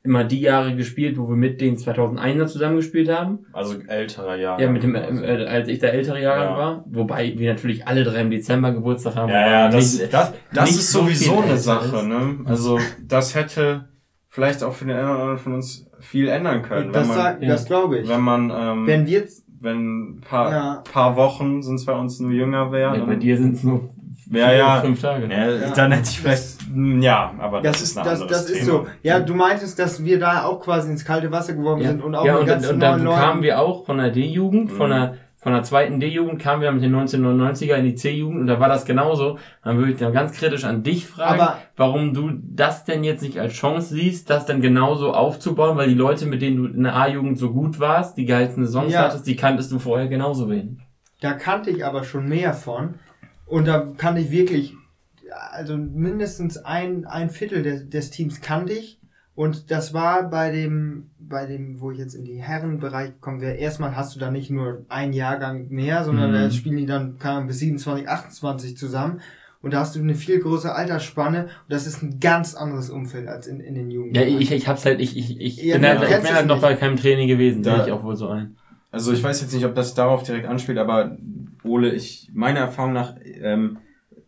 immer 0.05 0.23
die 0.23 0.39
Jahre 0.39 0.75
gespielt, 0.75 1.17
wo 1.17 1.27
wir 1.27 1.35
mit 1.35 1.59
den 1.59 1.75
2001er 1.77 2.45
zusammengespielt 2.45 3.09
haben. 3.09 3.39
Also 3.53 3.75
älterer 3.87 4.35
Jahr. 4.35 4.59
Ja, 4.61 4.69
mit 4.69 4.83
dem, 4.83 4.95
äh, 4.95 4.99
als 5.45 5.67
ich 5.67 5.79
der 5.79 5.93
ältere 5.93 6.21
Jahrgang 6.21 6.49
Ja. 6.51 6.57
war, 6.57 6.85
wobei 6.87 7.33
wir 7.37 7.51
natürlich 7.53 7.87
alle 7.87 8.03
drei 8.03 8.21
im 8.21 8.29
Dezember 8.31 8.71
Geburtstag 8.71 9.15
haben. 9.15 9.29
Ja, 9.29 9.49
ja, 9.49 9.69
das, 9.69 9.99
nicht- 9.99 10.13
das, 10.13 10.33
das 10.53 10.69
nicht 10.69 10.79
ist 10.79 10.91
so 10.91 11.01
sowieso 11.01 11.33
viel 11.41 11.43
eine 11.49 11.57
Sache, 11.57 11.97
ist. 11.97 12.05
ne? 12.05 12.35
Also, 12.45 12.79
das 13.05 13.35
hätte 13.35 13.89
vielleicht 14.29 14.63
auch 14.63 14.73
für 14.73 14.85
den 14.85 14.95
einen 14.95 15.09
oder 15.09 15.19
anderen 15.19 15.37
von 15.37 15.53
uns 15.55 15.89
viel 16.01 16.27
ändern 16.27 16.61
können. 16.61 16.91
das, 16.91 17.01
wenn 17.09 17.15
man, 17.15 17.17
sag- 17.17 17.41
ja. 17.41 17.47
das 17.49 17.65
glaube 17.65 17.99
ich. 17.99 18.07
wenn 18.07 18.21
man, 18.21 18.51
ähm, 18.55 18.85
Wenn 18.87 19.05
wir 19.07 19.13
jetzt, 19.19 19.45
wenn 19.59 20.17
ein 20.17 20.21
paar, 20.21 20.51
Ja. 20.51 20.83
paar 20.91 21.15
Wochen 21.15 21.63
sind 21.63 21.83
bei 21.85 21.93
uns 21.93 22.19
nur 22.19 22.31
jünger 22.31 22.71
wären. 22.71 22.99
ja, 22.99 23.05
bei 23.05 23.13
und- 23.13 23.19
dir 23.23 23.37
sind 23.37 23.55
es 23.55 23.63
nur 23.63 23.89
Ja, 24.31 24.47
vier, 24.47 24.57
ja. 24.57 24.81
fünf 24.81 25.01
Tage. 25.01 25.27
ja, 25.31 25.49
Ja. 25.51 25.69
dann 25.75 25.91
hätte 25.91 26.09
ich 26.09 26.19
vielleicht, 26.19 26.61
hm, 26.73 27.01
ja, 27.01 27.33
aber 27.37 27.61
das, 27.61 27.73
das 27.73 27.81
ist, 27.83 27.97
das, 27.97 28.27
das 28.27 28.49
ist 28.49 28.59
Thema. 28.59 28.65
so. 28.65 28.87
Ja, 29.03 29.19
du 29.19 29.33
meintest, 29.35 29.77
dass 29.79 30.03
wir 30.03 30.19
da 30.19 30.43
auch 30.45 30.59
quasi 30.61 30.89
ins 30.91 31.05
kalte 31.05 31.31
Wasser 31.31 31.53
geworfen 31.53 31.81
Ja, 31.83 31.89
sind 31.89 32.03
und 32.03 32.15
auch 32.15 32.25
ja 32.25 32.35
und, 32.37 32.49
und 32.49 32.61
neuen 32.61 32.79
dann 32.79 33.05
kamen 33.05 33.41
wir 33.43 33.59
auch 33.59 33.85
von 33.85 33.97
der 33.97 34.09
D-Jugend, 34.11 34.71
von 34.71 34.87
Mhm. 34.87 34.93
der 34.93 35.13
von 35.37 35.53
der 35.53 35.61
zweiten 35.61 35.99
D-Jugend 35.99 36.41
kamen 36.41 36.63
wir 36.63 36.71
mit 36.71 36.81
den 36.81 36.95
1999er 36.95 37.75
in 37.75 37.85
die 37.85 37.93
C-Jugend 37.93 38.39
und 38.41 38.47
da 38.47 38.59
war 38.59 38.67
das 38.67 38.83
genauso. 38.83 39.37
Dann 39.63 39.77
würde 39.77 39.91
ich 39.91 39.99
dann 39.99 40.11
ganz 40.11 40.31
kritisch 40.31 40.63
an 40.63 40.81
dich 40.81 41.05
fragen, 41.05 41.39
Aber- 41.39 41.57
warum 41.77 42.15
du 42.15 42.31
das 42.41 42.83
denn 42.83 43.03
jetzt 43.03 43.21
nicht 43.21 43.39
als 43.39 43.53
Chance 43.53 43.93
siehst, 43.93 44.27
das 44.31 44.47
dann 44.47 44.59
genauso 44.59 45.13
aufzubauen, 45.13 45.77
weil 45.77 45.87
die 45.87 45.93
Leute, 45.93 46.25
mit 46.25 46.41
denen 46.41 46.57
du 46.57 46.65
in 46.65 46.81
der 46.81 46.95
A-Jugend 46.95 47.37
so 47.37 47.51
gut 47.53 47.79
warst, 47.79 48.17
die 48.17 48.25
geilsten 48.25 48.65
Saisons 48.65 48.91
Ja. 48.91 49.01
hattest, 49.03 49.27
die 49.27 49.35
kanntest 49.35 49.71
du 49.71 49.77
vorher 49.77 50.07
genauso 50.07 50.49
wenig. 50.49 50.79
Da 51.21 51.33
kannte 51.33 51.69
ich 51.69 51.85
aber 51.85 52.03
schon 52.03 52.27
mehr 52.27 52.53
von. 52.55 52.95
Und 53.45 53.67
da 53.67 53.87
kannte 53.97 54.21
ich 54.21 54.31
wirklich, 54.31 54.73
also 55.51 55.77
mindestens 55.77 56.57
ein, 56.57 57.05
ein 57.05 57.29
Viertel 57.29 57.63
des, 57.63 57.89
des 57.89 58.09
Teams 58.11 58.41
kannte 58.41 58.73
ich. 58.73 58.99
Und 59.35 59.69
das 59.69 59.93
war 59.93 60.29
bei 60.29 60.49
dem, 60.49 61.09
bei 61.19 61.45
dem, 61.45 61.81
wo 61.81 61.91
ich 61.91 61.97
jetzt 61.97 62.13
in 62.15 62.23
die 62.23 62.41
Herrenbereich 62.41 63.19
kommen 63.19 63.41
wäre, 63.41 63.55
erstmal 63.55 63.95
hast 63.95 64.15
du 64.15 64.19
da 64.19 64.31
nicht 64.31 64.49
nur 64.49 64.85
einen 64.87 65.11
Jahrgang 65.11 65.67
mehr, 65.69 66.05
sondern 66.05 66.29
Mhm. 66.31 66.35
da 66.35 66.51
spielen 66.51 66.77
die 66.77 66.85
dann 66.85 67.19
keine 67.19 67.35
Ahnung, 67.37 67.47
bis 67.47 67.59
27, 67.59 68.07
28 68.07 68.77
zusammen. 68.77 69.19
Und 69.61 69.73
da 69.73 69.79
hast 69.79 69.95
du 69.95 69.99
eine 69.99 70.15
viel 70.15 70.39
größere 70.39 70.73
Altersspanne 70.75 71.45
und 71.45 71.49
das 71.69 71.85
ist 71.87 72.01
ein 72.03 72.19
ganz 72.19 72.53
anderes 72.55 72.89
Umfeld 72.91 73.27
als 73.27 73.47
in, 73.47 73.59
in 73.59 73.73
den 73.75 73.89
Jugend. 73.91 74.15
Ja, 74.15 74.21
ich, 74.21 74.51
ich 74.51 74.67
hab's 74.67 74.85
halt, 74.85 75.01
ich, 75.01 75.17
ich, 75.17 75.39
ich 75.41 75.57
Ja, 75.63 75.73
bin 75.73 75.81
du 75.81 75.99
halt, 75.99 76.09
ich 76.11 76.17
bin 76.23 76.35
halt 76.35 76.47
noch 76.47 76.55
nicht. 76.55 76.61
bei 76.61 76.75
keinem 76.75 76.95
Training 76.97 77.27
gewesen, 77.27 77.61
Da- 77.63 77.77
sehe 77.77 77.87
ich 77.87 77.91
auch 77.91 78.03
wohl 78.03 78.15
so 78.15 78.27
ein. 78.29 78.55
Also 78.91 79.11
ich 79.11 79.21
weiß 79.21 79.41
jetzt 79.41 79.53
nicht, 79.53 79.65
ob 79.65 79.75
das 79.75 79.93
darauf 79.95 80.23
direkt 80.23 80.45
anspielt, 80.47 80.77
aber 80.77 81.17
Ole, 81.67 81.91
ich 81.93 82.29
meiner 82.33 82.59
Erfahrung 82.59 82.93
nach 82.93 83.15
ähm, 83.23 83.77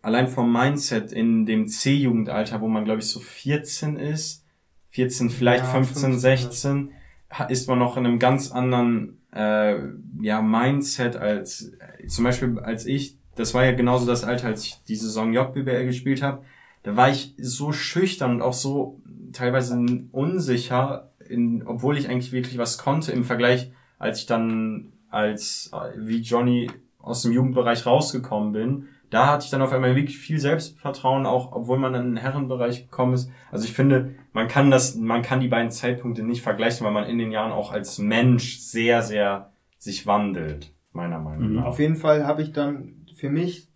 allein 0.02 0.28
vom 0.28 0.52
Mindset 0.52 1.12
in 1.12 1.46
dem 1.46 1.68
C-Jugendalter, 1.68 2.62
wo 2.62 2.68
man 2.68 2.86
glaube 2.86 3.00
ich 3.00 3.08
so 3.08 3.20
14 3.20 3.98
ist, 3.98 4.44
14 4.90 5.30
vielleicht 5.30 5.66
Ja, 5.66 5.72
15, 5.72 6.02
15, 6.14 6.20
16, 6.20 6.92
ha- 7.32 7.46
ist 7.46 7.68
man 7.68 7.80
noch 7.80 7.98
in 7.98 8.06
einem 8.06 8.20
ganz 8.20 8.52
anderen 8.52 9.18
äh, 9.34 9.76
ja 10.22 10.42
Mindset 10.42 11.16
als 11.18 11.74
äh, 12.02 12.08
zum 12.08 12.24
Beispiel 12.24 12.60
als 12.60 12.86
ich. 12.86 13.18
Das 13.36 13.54
war 13.54 13.64
ja 13.66 13.72
genauso 13.74 14.08
das 14.08 14.24
Alter, 14.24 14.48
als 14.48 14.66
ich 14.66 14.76
die 14.88 14.96
Saison 14.96 15.32
JBL 15.34 15.86
gespielt 15.86 16.22
habe. 16.24 16.44
Da 16.84 16.96
war 16.96 17.10
ich 17.12 17.36
so 17.38 17.72
schüchtern 17.72 18.32
und 18.36 18.42
auch 18.42 18.54
so 18.54 19.00
teilweise 19.34 19.78
unsicher, 20.12 21.12
in, 21.28 21.62
obwohl 21.68 21.98
ich 21.98 22.08
eigentlich 22.10 22.32
wirklich 22.32 22.58
was 22.58 22.78
konnte 22.78 23.12
im 23.12 23.24
Vergleich 23.24 23.72
als 24.00 24.20
ich 24.20 24.26
dann 24.26 24.94
als 25.10 25.70
äh, 25.74 25.98
wie 25.98 26.22
Johnny 26.22 26.70
aus 27.08 27.24
dem 27.24 27.32
Jugendbereich 27.32 27.86
rausgekommen 27.86 28.54
bin, 28.54 28.88
da 29.10 29.28
hatte 29.28 29.46
ich 29.46 29.52
dann 29.52 29.62
auf 29.62 29.72
einmal 29.72 29.96
wirklich 29.96 30.18
viel 30.18 30.40
Selbstvertrauen, 30.40 31.26
auch 31.26 31.54
obwohl 31.54 31.80
man 31.80 31.94
dann 31.94 32.06
in 32.08 32.12
den 32.16 32.18
Herrenbereich 32.18 32.90
gekommen 32.90 33.14
ist. 33.14 33.32
Also 33.52 33.66
ich 33.66 33.74
finde, 33.74 34.16
man 34.34 34.48
kann 34.50 34.70
das, 34.70 34.96
man 34.96 35.22
kann 35.22 35.40
die 35.40 35.48
beiden 35.48 35.72
Zeitpunkte 35.72 36.24
nicht 36.24 36.42
vergleichen, 36.42 36.86
weil 36.86 36.94
man 36.94 37.06
in 37.06 37.18
den 37.18 37.32
Jahren 37.32 37.54
auch 37.54 37.72
als 37.72 38.00
Mensch 38.00 38.60
sehr, 38.60 39.02
sehr 39.02 39.52
sich 39.78 40.06
wandelt, 40.08 40.74
meiner 40.92 41.20
Meinung 41.20 41.50
Mhm. 41.50 41.56
nach. 41.56 41.66
Auf 41.66 41.80
jeden 41.80 41.96
Fall 41.96 42.26
habe 42.26 42.42
ich 42.42 42.52
dann 42.52 43.06
für 43.16 43.30
mich 43.30 43.70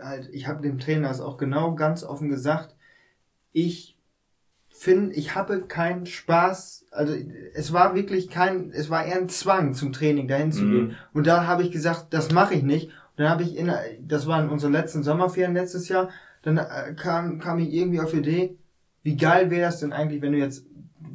halt, 0.00 0.28
ich 0.32 0.46
habe 0.46 0.62
dem 0.62 0.78
Trainer 0.78 1.08
das 1.08 1.20
auch 1.20 1.38
genau 1.38 1.74
ganz 1.74 2.04
offen 2.04 2.28
gesagt, 2.28 2.76
ich 3.52 3.97
finde, 4.78 5.14
ich 5.14 5.34
habe 5.34 5.62
keinen 5.62 6.06
Spaß, 6.06 6.86
also 6.90 7.14
es 7.54 7.72
war 7.72 7.94
wirklich 7.94 8.28
kein, 8.30 8.70
es 8.72 8.90
war 8.90 9.04
eher 9.04 9.16
ein 9.18 9.28
Zwang 9.28 9.74
zum 9.74 9.92
Training 9.92 10.28
dahin 10.28 10.52
zu 10.52 10.64
Mhm. 10.64 10.70
gehen. 10.70 10.96
Und 11.12 11.26
da 11.26 11.46
habe 11.46 11.62
ich 11.62 11.70
gesagt, 11.72 12.06
das 12.14 12.30
mache 12.32 12.54
ich 12.54 12.62
nicht. 12.62 12.86
Und 12.88 13.24
dann 13.24 13.30
habe 13.30 13.42
ich 13.42 13.56
in, 13.56 13.72
das 14.00 14.26
waren 14.26 14.48
unsere 14.48 14.72
letzten 14.72 15.02
Sommerferien 15.02 15.54
letztes 15.54 15.88
Jahr, 15.88 16.10
dann 16.42 16.58
äh, 16.58 16.94
kam, 16.96 17.38
kam 17.40 17.58
ich 17.58 17.72
irgendwie 17.72 18.00
auf 18.00 18.12
die 18.12 18.18
Idee, 18.18 18.56
wie 19.02 19.16
geil 19.16 19.50
wäre 19.50 19.62
das 19.62 19.80
denn 19.80 19.92
eigentlich, 19.92 20.22
wenn 20.22 20.32
du 20.32 20.38
jetzt 20.38 20.64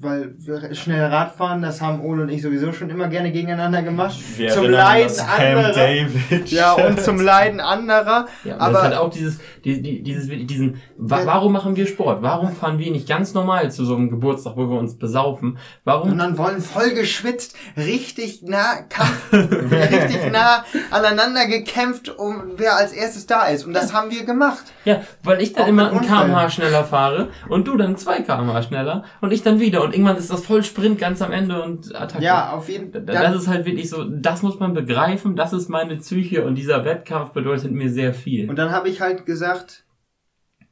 weil 0.04 0.36
wir 0.38 0.74
schnell 0.76 1.06
Radfahren, 1.06 1.62
das 1.62 1.82
haben 1.82 2.02
Ole 2.02 2.24
und 2.24 2.30
ich 2.30 2.42
sowieso 2.42 2.74
schon 2.74 2.90
immer 2.90 3.08
gerne 3.08 3.32
gegeneinander 3.32 3.82
gemacht. 3.82 4.16
Wir 4.38 4.50
zum 4.50 4.70
Leiden 4.70 5.20
anderer. 5.20 5.74
David. 5.74 6.52
Ja, 6.52 6.74
und 6.88 7.02
zum 7.02 7.20
Leiden 7.20 7.60
anderer. 7.60 8.28
Ja, 8.44 8.58
aber 8.58 8.74
das 8.74 8.82
ist 8.82 8.84
halt 8.90 8.98
auch 8.98 9.10
dieses, 9.10 9.40
die, 9.64 9.82
die, 9.82 10.04
dieses, 10.04 10.28
diesen, 10.28 10.82
wa 10.98 11.22
warum 11.26 11.54
machen 11.54 11.76
wir 11.76 11.88
Sport? 11.88 12.22
Warum 12.22 12.52
fahren 12.52 12.78
wir 12.80 12.92
nicht 12.92 13.08
ganz 13.08 13.34
normal 13.34 13.72
zu 13.72 13.86
so 13.86 13.96
einem 13.96 14.10
Geburtstag, 14.10 14.58
wo 14.58 14.70
wir 14.70 14.78
uns 14.78 14.98
besaufen? 14.98 15.54
und 15.54 15.60
Warum? 15.86 16.18
dann 16.18 16.38
wollen 16.38 16.62
voll 16.62 16.92
geschwitzt, 16.92 17.56
richtig 17.78 18.42
nah, 18.44 18.82
Kampf, 18.90 19.32
richtig 19.32 20.32
nah 20.32 20.66
aneinander 20.92 21.48
gekämpft, 21.48 22.10
um 22.18 22.54
wer 22.58 22.76
als 22.78 22.92
erstes 22.92 23.26
da 23.26 23.48
ist. 23.48 23.66
Und 23.66 23.74
das 23.74 23.94
haben 23.94 24.12
wir 24.12 24.26
gemacht. 24.26 24.64
Ja, 24.86 25.02
weil 25.24 25.42
ich 25.42 25.54
dann 25.54 25.64
Auch 25.64 25.70
immer 25.70 25.92
ein 25.92 26.02
kmh 26.02 26.50
schneller 26.50 26.84
fahre 26.84 27.30
und 27.50 27.68
du 27.68 27.78
dann 27.78 27.98
zwei 27.98 28.22
kmh 28.22 28.64
schneller 28.64 29.04
und 29.22 29.32
ich 29.32 29.44
dann 29.44 29.60
wieder 29.60 29.84
und 29.84 29.93
irgendwann 29.94 30.18
ist 30.18 30.30
das 30.32 30.44
voll 30.46 30.64
Sprint 30.64 31.00
ganz 31.00 31.22
am 31.22 31.32
Ende 31.32 31.62
und 31.64 31.96
Attacke. 31.96 32.24
Ja, 32.24 32.52
auf 32.52 32.68
jeden 32.70 32.92
Fall. 32.92 33.02
Das 33.06 33.36
ist 33.36 33.48
halt 33.48 33.66
wirklich 33.66 33.90
so, 33.90 34.04
das 34.04 34.42
muss 34.42 34.60
man 34.60 34.74
begreifen, 34.74 35.36
das 35.36 35.54
ist 35.54 35.70
meine 35.70 35.98
Psyche 35.98 36.44
und 36.46 36.56
dieser 36.56 36.84
Wettkampf 36.86 37.32
bedeutet 37.32 37.72
mir 37.72 37.90
sehr 37.90 38.14
viel. 38.14 38.50
Und 38.50 38.58
dann 38.58 38.72
habe 38.72 38.90
ich 38.90 39.00
halt 39.02 39.26
gesagt, 39.26 39.86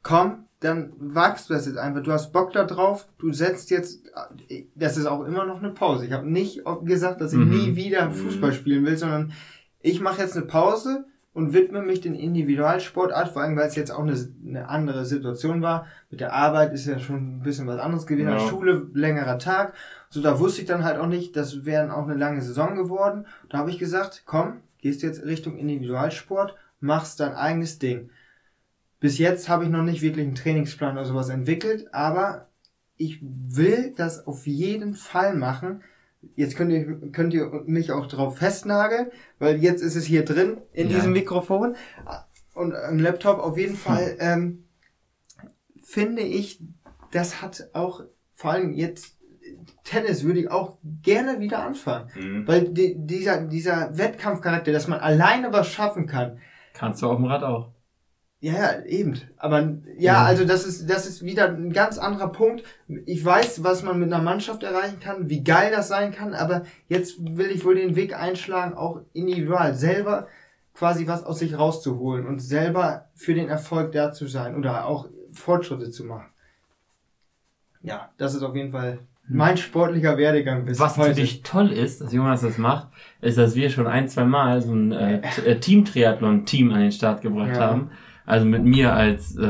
komm, 0.02 0.44
dann 0.60 0.92
wagst 0.98 1.48
du 1.50 1.54
das 1.54 1.66
jetzt 1.66 1.76
einfach. 1.78 2.02
Du 2.02 2.12
hast 2.12 2.32
Bock 2.32 2.52
da 2.52 2.64
drauf, 2.64 3.08
du 3.18 3.32
setzt 3.32 3.70
jetzt, 3.70 4.04
das 4.74 4.96
ist 4.96 5.06
auch 5.06 5.24
immer 5.24 5.44
noch 5.44 5.58
eine 5.62 5.70
Pause. 5.72 6.06
Ich 6.06 6.12
habe 6.12 6.30
nicht 6.30 6.62
gesagt, 6.84 7.20
dass 7.20 7.32
ich 7.32 7.38
Mhm. 7.38 7.48
nie 7.50 7.76
wieder 7.76 8.10
Fußball 8.10 8.52
spielen 8.52 8.84
will, 8.86 8.96
sondern 8.96 9.32
ich 9.80 10.00
mache 10.00 10.22
jetzt 10.22 10.36
eine 10.36 10.46
Pause 10.46 11.04
und 11.34 11.54
widme 11.54 11.80
mich 11.80 12.00
den 12.00 12.14
Individualsportart, 12.14 13.30
vor 13.30 13.42
allem 13.42 13.56
weil 13.56 13.68
es 13.68 13.74
jetzt 13.74 13.90
auch 13.90 14.02
eine, 14.02 14.16
eine 14.46 14.68
andere 14.68 15.04
Situation 15.06 15.62
war. 15.62 15.86
Mit 16.10 16.20
der 16.20 16.34
Arbeit 16.34 16.74
ist 16.74 16.86
ja 16.86 16.98
schon 16.98 17.38
ein 17.38 17.42
bisschen 17.42 17.66
was 17.66 17.80
anderes 17.80 18.06
gewesen. 18.06 18.28
Ja. 18.28 18.38
Schule, 18.38 18.86
längerer 18.92 19.38
Tag. 19.38 19.74
So, 20.10 20.20
da 20.20 20.38
wusste 20.38 20.60
ich 20.60 20.66
dann 20.66 20.84
halt 20.84 20.98
auch 20.98 21.06
nicht, 21.06 21.36
das 21.36 21.64
wäre 21.64 21.86
dann 21.86 21.90
auch 21.90 22.04
eine 22.04 22.18
lange 22.18 22.42
Saison 22.42 22.74
geworden. 22.74 23.26
Da 23.48 23.58
habe 23.58 23.70
ich 23.70 23.78
gesagt, 23.78 24.24
komm, 24.26 24.60
gehst 24.78 25.02
jetzt 25.02 25.24
Richtung 25.24 25.56
Individualsport, 25.56 26.54
machst 26.80 27.20
dein 27.20 27.34
eigenes 27.34 27.78
Ding. 27.78 28.10
Bis 29.00 29.18
jetzt 29.18 29.48
habe 29.48 29.64
ich 29.64 29.70
noch 29.70 29.82
nicht 29.82 30.02
wirklich 30.02 30.26
einen 30.26 30.34
Trainingsplan 30.34 30.96
oder 30.96 31.06
sowas 31.06 31.30
entwickelt, 31.30 31.92
aber 31.94 32.48
ich 32.98 33.20
will 33.22 33.94
das 33.96 34.26
auf 34.26 34.46
jeden 34.46 34.94
Fall 34.94 35.34
machen. 35.34 35.82
Jetzt 36.36 36.56
könnt 36.56 36.72
ihr, 36.72 36.84
könnt 37.12 37.34
ihr 37.34 37.50
mich 37.66 37.92
auch 37.92 38.06
drauf 38.06 38.38
festnageln, 38.38 39.10
weil 39.38 39.56
jetzt 39.62 39.82
ist 39.82 39.96
es 39.96 40.04
hier 40.04 40.24
drin 40.24 40.58
in 40.72 40.88
Ja. 40.88 40.96
diesem 40.96 41.12
Mikrofon 41.12 41.76
und 42.54 42.72
im 42.90 42.98
Laptop 42.98 43.38
auf 43.38 43.58
jeden 43.58 43.76
Fall 43.76 44.16
ähm, 44.20 44.64
finde 45.82 46.22
ich, 46.22 46.62
das 47.10 47.42
hat 47.42 47.68
auch 47.72 48.02
vor 48.34 48.52
allem 48.52 48.72
jetzt 48.72 49.18
Tennis 49.84 50.24
würde 50.24 50.40
ich 50.40 50.50
auch 50.50 50.78
gerne 51.02 51.40
wieder 51.40 51.64
anfangen, 51.64 52.08
Mhm. 52.14 52.46
weil 52.48 52.68
die, 52.68 52.94
dieser 52.96 53.42
dieser 53.46 53.96
Wettkampfcharakter, 53.98 54.72
dass 54.72 54.88
man 54.88 55.00
alleine 55.00 55.52
was 55.52 55.68
schaffen 55.68 56.06
kann, 56.06 56.38
Kannst 56.74 57.02
du 57.02 57.10
auf 57.10 57.16
dem 57.16 57.26
Rad 57.26 57.42
auch. 57.42 57.72
Ja, 58.42 58.52
ja, 58.54 58.84
eben. 58.84 59.18
Aber 59.38 59.60
ja, 59.60 60.14
Ja. 60.14 60.22
also 60.24 60.44
das 60.44 60.66
ist, 60.66 60.90
das 60.90 61.06
ist 61.06 61.24
wieder 61.24 61.48
ein 61.48 61.72
ganz 61.72 61.96
anderer 61.96 62.28
Punkt. 62.32 62.64
Ich 63.06 63.24
weiß, 63.24 63.62
was 63.64 63.82
man 63.84 63.98
mit 64.00 64.12
einer 64.12 64.22
Mannschaft 64.22 64.62
erreichen 64.64 64.98
kann, 65.00 65.30
wie 65.30 65.42
geil 65.44 65.72
das 65.74 65.86
sein 65.88 66.12
kann, 66.12 66.34
aber 66.34 66.62
jetzt 66.88 67.16
will 67.20 67.50
ich 67.52 67.64
wohl 67.64 67.76
den 67.76 67.94
Weg 67.96 68.14
einschlagen, 68.18 68.74
auch 68.74 69.00
individual, 69.14 69.74
selber 69.74 70.26
quasi 70.74 71.06
was 71.06 71.24
aus 71.24 71.38
sich 71.38 71.56
rauszuholen 71.56 72.26
und 72.26 72.40
selber 72.40 73.06
für 73.14 73.34
den 73.34 73.48
Erfolg 73.48 73.92
da 73.92 74.10
zu 74.12 74.26
sein 74.26 74.56
oder 74.56 74.86
auch 74.86 75.06
Fortschritte 75.32 75.90
zu 75.90 76.04
machen. 76.04 76.26
Ja, 77.82 78.10
das 78.18 78.34
ist 78.34 78.42
auf 78.42 78.54
jeden 78.56 78.72
Fall 78.72 78.98
mein 79.28 79.56
sportlicher 79.56 80.16
Werdegang 80.18 80.64
bis 80.64 80.78
Was 80.80 80.96
heute. 80.96 81.10
natürlich 81.10 81.42
toll 81.42 81.70
ist, 81.72 82.00
dass 82.00 82.12
Jonas 82.12 82.40
das 82.42 82.58
macht, 82.58 82.88
ist, 83.20 83.38
dass 83.38 83.54
wir 83.54 83.70
schon 83.70 83.86
ein, 83.86 84.08
zwei 84.08 84.24
Mal 84.24 84.60
so 84.62 84.72
ein 84.74 84.92
äh, 84.92 85.20
äh, 85.46 85.58
Team-Triathlon-Team 85.58 86.72
an 86.72 86.80
den 86.80 86.92
Start 86.92 87.22
gebracht 87.22 87.50
Ja. 87.54 87.60
haben. 87.60 87.90
Also 88.24 88.46
mit 88.46 88.64
mir 88.64 88.92
als 88.94 89.36
äh, 89.36 89.46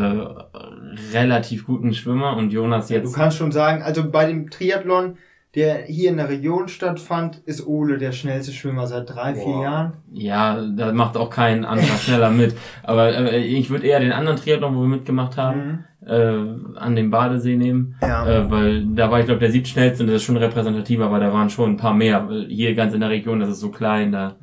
relativ 1.13 1.67
guten 1.67 1.95
Schwimmer 1.95 2.37
und 2.37 2.53
Jonas 2.53 2.89
Du 2.89 2.95
jetzt. 2.95 3.15
kannst 3.15 3.37
schon 3.37 3.53
sagen, 3.53 3.83
also 3.83 4.11
bei 4.11 4.27
dem 4.27 4.51
Triathlon, 4.51 5.17
der 5.55 5.83
hier 5.83 6.11
in 6.11 6.17
der 6.17 6.31
Region 6.31 6.69
stattfand, 6.69 7.43
ist 7.45 7.67
Ole 7.67 7.99
der 7.99 8.13
schnellste 8.13 8.53
Schwimmer 8.53 8.87
seit 8.87 9.11
drei, 9.15 9.35
vier 9.35 9.45
Boah. 9.45 9.63
Jahren. 9.63 9.93
Ja, 10.11 10.63
da 10.63 10.93
macht 10.93 11.17
auch 11.19 11.29
kein 11.29 11.65
anderer 11.67 11.97
schneller 11.99 12.31
mit. 12.31 12.55
Aber 12.83 13.15
äh, 13.15 13.39
ich 13.39 13.69
würde 13.69 13.87
eher 13.87 14.01
den 14.01 14.13
anderen 14.13 14.39
Triathlon, 14.39 14.75
wo 14.75 14.81
wir 14.81 14.89
mitgemacht 14.89 15.37
haben, 15.37 15.85
äh, 16.07 16.35
an 16.77 16.97
den 16.97 17.11
Badesee 17.11 17.57
nehmen. 17.57 17.97
Ja. 18.01 18.27
Äh, 18.27 18.51
weil 18.51 18.87
da 18.87 19.11
war 19.11 19.21
ich 19.21 19.27
glaube 19.27 19.41
der 19.41 19.51
siebtschnellste 19.51 20.03
und 20.03 20.07
das 20.09 20.17
ist 20.17 20.23
schon 20.25 20.39
repräsentativ, 20.39 21.01
aber 21.01 21.21
da 21.21 21.31
waren 21.33 21.51
schon 21.51 21.73
ein 21.73 21.77
paar 21.77 21.95
mehr. 21.95 22.27
Hier 22.49 22.75
ganz 22.75 22.95
in 22.95 23.01
der 23.01 23.11
Region, 23.11 23.39
das 23.39 23.51
ist 23.51 23.61
so 23.61 23.71
klein, 23.71 24.11
da. 24.11 24.37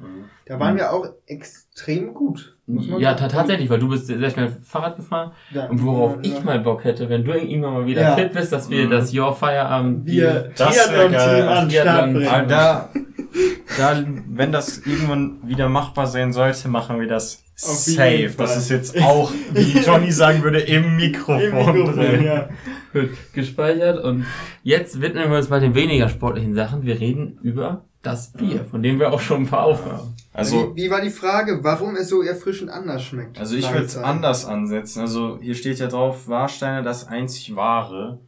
Da 0.45 0.59
waren 0.59 0.77
wir 0.77 0.91
auch 0.91 1.05
extrem 1.27 2.13
gut. 2.15 2.57
Muss 2.69 2.87
man 2.87 2.99
Ja, 2.99 3.13
tatsächlich, 3.15 3.69
weil 3.69 3.79
du 3.79 3.89
bist 3.89 4.07
sehr 4.07 4.29
schnell 4.29 4.49
Fahrrad 4.63 4.95
gefahren. 4.97 5.31
Ja. 5.53 5.65
Und 5.67 5.83
worauf 5.83 6.15
Ja. 6.15 6.19
ich 6.37 6.43
mal 6.43 6.59
Bock 6.59 6.83
hätte, 6.83 7.09
wenn 7.09 7.23
du 7.23 7.31
irgendwann 7.33 7.73
mal 7.73 7.85
wieder 7.85 8.01
Ja. 8.01 8.15
fit 8.15 8.31
bist, 8.33 8.51
dass 8.53 8.69
wir 8.69 8.85
Mhm. 8.85 8.91
das 8.91 9.13
Your 9.13 9.33
Feierabend 9.35 10.05
wir 10.05 10.51
Triathlon-Team 10.55 12.47
da, 12.47 12.89
da, 13.77 14.03
wenn 14.29 14.51
das 14.51 14.79
irgendwann 14.85 15.37
wieder 15.43 15.69
machbar 15.69 16.07
sein 16.07 16.33
sollte, 16.33 16.67
machen 16.67 16.99
wir 16.99 17.07
das 17.07 17.43
Auf 17.61 17.75
safe. 17.75 18.31
Das 18.37 18.55
ist 18.57 18.69
jetzt 18.69 19.01
auch, 19.03 19.31
wie 19.53 19.79
Johnny 19.85 20.11
sagen 20.11 20.43
würde, 20.43 20.59
im 20.61 20.95
Mikrofon, 20.95 21.41
Im 21.41 21.55
Mikrofon, 21.73 21.95
drin. 21.95 22.23
ja. 22.23 22.49
wird 22.93 23.11
gespeichert. 23.33 24.03
Und 24.03 24.25
jetzt 24.63 25.01
widmen 25.01 25.29
wir 25.29 25.37
uns 25.37 25.49
mal 25.49 25.59
den 25.59 25.75
weniger 25.75 26.09
sportlichen 26.09 26.55
Sachen. 26.55 26.83
Wir 26.83 26.99
reden 26.99 27.37
über 27.43 27.83
das 28.01 28.31
Bier, 28.31 28.63
von 28.63 28.81
dem 28.81 28.99
wir 28.99 29.11
auch 29.11 29.19
schon 29.19 29.43
ein 29.43 29.47
paar 29.47 29.65
aufhaben. 29.65 30.15
Also, 30.31 30.75
wie, 30.75 30.83
wie 30.83 30.89
war 30.89 31.01
die 31.01 31.09
Frage, 31.09 31.63
warum 31.63 31.95
es 31.95 32.09
so 32.09 32.21
erfrischend 32.21 32.69
anders 32.69 33.03
schmeckt? 33.03 33.39
also 33.39 33.55
ich 33.55 33.69
würde 33.71 33.85
es 33.85 33.97
anders 33.97 34.45
ansetzen. 34.45 35.01
Also 35.01 35.37
hier 35.41 35.55
steht 35.55 35.79
ja 35.79 35.87
drauf, 35.87 36.27
Warsteiner 36.27 36.81
das 36.81 37.07
einzig 37.07 37.55
wahre. 37.55 38.19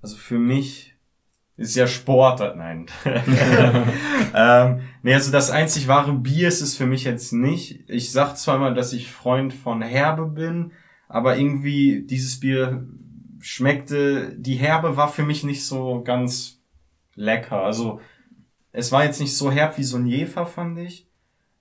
Also 0.00 0.16
für 0.16 0.38
mich 0.38 0.94
ist 1.56 1.74
ja 1.74 1.86
Sport, 1.86 2.40
nein. 2.56 2.86
ähm, 4.34 4.80
nee, 5.02 5.14
also 5.14 5.32
das 5.32 5.50
einzig 5.50 5.88
wahre 5.88 6.12
Bier 6.12 6.48
ist 6.48 6.60
es 6.60 6.76
für 6.76 6.86
mich 6.86 7.04
jetzt 7.04 7.32
nicht. 7.32 7.88
Ich 7.88 8.12
sag 8.12 8.36
zwar 8.36 8.58
mal, 8.58 8.74
dass 8.74 8.92
ich 8.92 9.10
Freund 9.10 9.52
von 9.52 9.82
Herbe 9.82 10.26
bin, 10.26 10.72
aber 11.08 11.36
irgendwie 11.36 12.02
dieses 12.02 12.38
Bier 12.38 12.86
schmeckte, 13.40 14.34
die 14.36 14.54
Herbe 14.54 14.96
war 14.96 15.08
für 15.08 15.22
mich 15.22 15.42
nicht 15.42 15.66
so 15.66 16.02
ganz 16.02 16.60
lecker. 17.14 17.62
Also 17.62 18.00
es 18.76 18.90
war 18.92 19.04
jetzt 19.04 19.20
nicht 19.20 19.36
so 19.36 19.50
herb 19.50 19.78
wie 19.78 19.84
so 19.84 19.96
ein 19.96 20.06
Jefer, 20.06 20.44
fand 20.46 20.78
ich. 20.78 21.06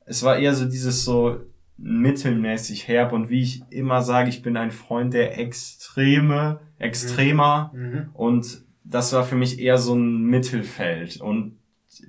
Es 0.06 0.24
war 0.24 0.38
eher 0.38 0.54
so 0.54 0.66
dieses 0.66 1.06
so 1.06 1.38
mittelmäßig 1.78 2.88
herb 2.88 3.14
und 3.14 3.30
wie 3.30 3.42
ich 3.42 3.64
immer 3.70 4.02
sage, 4.02 4.30
ich 4.30 4.42
bin 4.42 4.58
ein 4.58 4.72
Freund 4.72 5.14
der 5.14 5.38
Extreme, 5.40 6.60
Extremer 6.80 7.72
Mhm. 7.74 8.10
und 8.14 8.64
das 8.84 9.14
war 9.14 9.24
für 9.24 9.36
mich 9.36 9.60
eher 9.60 9.78
so 9.78 9.96
ein 9.96 10.24
Mittelfeld 10.24 11.22
und 11.22 11.58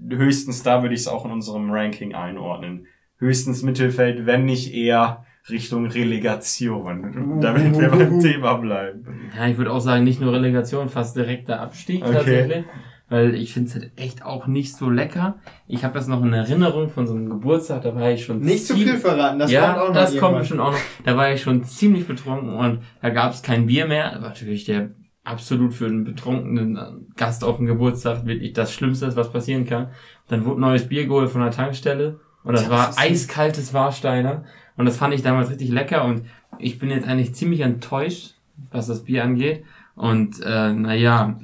höchstens 0.09 0.63
da 0.63 0.83
würde 0.83 0.95
ich 0.95 1.03
es 1.03 1.09
auch 1.09 1.25
in 1.25 1.31
unserem 1.31 1.71
Ranking 1.71 2.15
einordnen. 2.15 2.87
Höchstens 3.19 3.63
Mittelfeld, 3.63 4.27
wenn 4.27 4.45
nicht 4.45 4.75
eher 4.75 5.25
Richtung 5.49 5.87
Relegation, 5.87 7.39
damit 7.41 7.79
wir 7.79 7.89
beim 7.91 8.21
Thema 8.21 8.55
bleiben. 8.55 9.31
Ja, 9.37 9.47
ich 9.47 9.57
würde 9.59 9.73
auch 9.73 9.81
sagen, 9.81 10.05
nicht 10.05 10.21
nur 10.21 10.33
Relegation, 10.33 10.89
fast 10.89 11.17
direkter 11.17 11.61
Abstieg 11.61 12.03
Okay. 12.03 12.15
tatsächlich. 12.15 12.65
Weil 13.09 13.35
ich 13.35 13.53
finde 13.53 13.69
es 13.69 13.75
halt 13.75 13.93
echt 13.97 14.25
auch 14.25 14.47
nicht 14.47 14.75
so 14.77 14.89
lecker. 14.89 15.37
Ich 15.67 15.85
habe 15.85 15.95
das 15.95 16.09
noch 16.09 16.23
in 16.23 16.33
Erinnerung 16.33 16.89
von 16.89 17.07
so 17.07 17.15
einem 17.15 17.29
Geburtstag, 17.29 17.83
da 17.83 17.95
war 17.95 18.11
ich 18.11 18.25
schon 18.25 18.41
Nicht 18.41 18.67
zu 18.67 18.75
viel 18.75 18.97
verraten, 18.97 19.39
das 19.39 19.51
ja, 19.51 19.75
kommt 19.75 19.79
auch 19.79 19.89
noch 19.89 19.95
das 19.95 20.11
kommt 20.11 20.23
irgendwann. 20.23 20.39
bestimmt 20.41 20.61
auch 20.61 20.73
noch. 20.73 20.79
Da 21.05 21.17
war 21.17 21.33
ich 21.33 21.43
schon 21.43 21.65
ziemlich 21.65 22.07
betrunken 22.07 22.55
und 22.55 22.81
da 23.03 23.11
gab 23.11 23.33
es 23.33 23.43
kein 23.43 23.67
Bier 23.67 23.87
mehr. 23.87 24.11
Das 24.13 24.23
war 24.23 24.29
natürlich 24.31 24.65
der 24.65 24.91
absolut 25.23 25.75
für 25.75 25.87
einen 25.87 26.05
betrunkenen 26.05 27.09
Gast 27.17 27.45
auf 27.45 27.57
dem 27.59 27.67
Geburtstag 27.67 28.27
wirklich 28.27 28.53
das 28.53 28.73
Schlimmste, 28.73 29.15
was 29.17 29.33
passieren 29.33 29.67
kann. 29.67 29.89
Dann 30.29 30.45
wurde 30.45 30.61
neues 30.61 30.89
Bier 30.89 31.07
geholt 31.07 31.31
von 31.31 31.43
der 31.43 31.51
Tankstelle 31.51 32.21
und 32.43 32.53
das, 32.55 32.69
Das 32.69 32.71
war 32.71 32.99
eiskaltes 32.99 33.75
Warsteiner 33.75 34.45
und 34.77 34.87
das 34.87 34.97
fand 34.97 35.15
ich 35.15 35.23
damals 35.23 35.51
richtig 35.51 35.71
lecker 35.71 36.05
und 36.05 36.25
ich 36.59 36.79
bin 36.79 36.91
jetzt 36.91 37.07
eigentlich 37.07 37.35
ziemlich 37.35 37.61
enttäuscht, 37.61 38.35
was 38.71 38.87
das 38.87 39.05
Bier 39.05 39.25
angeht. 39.25 39.65
Und 39.97 40.41
äh, 40.45 40.73
naja, 40.73 41.39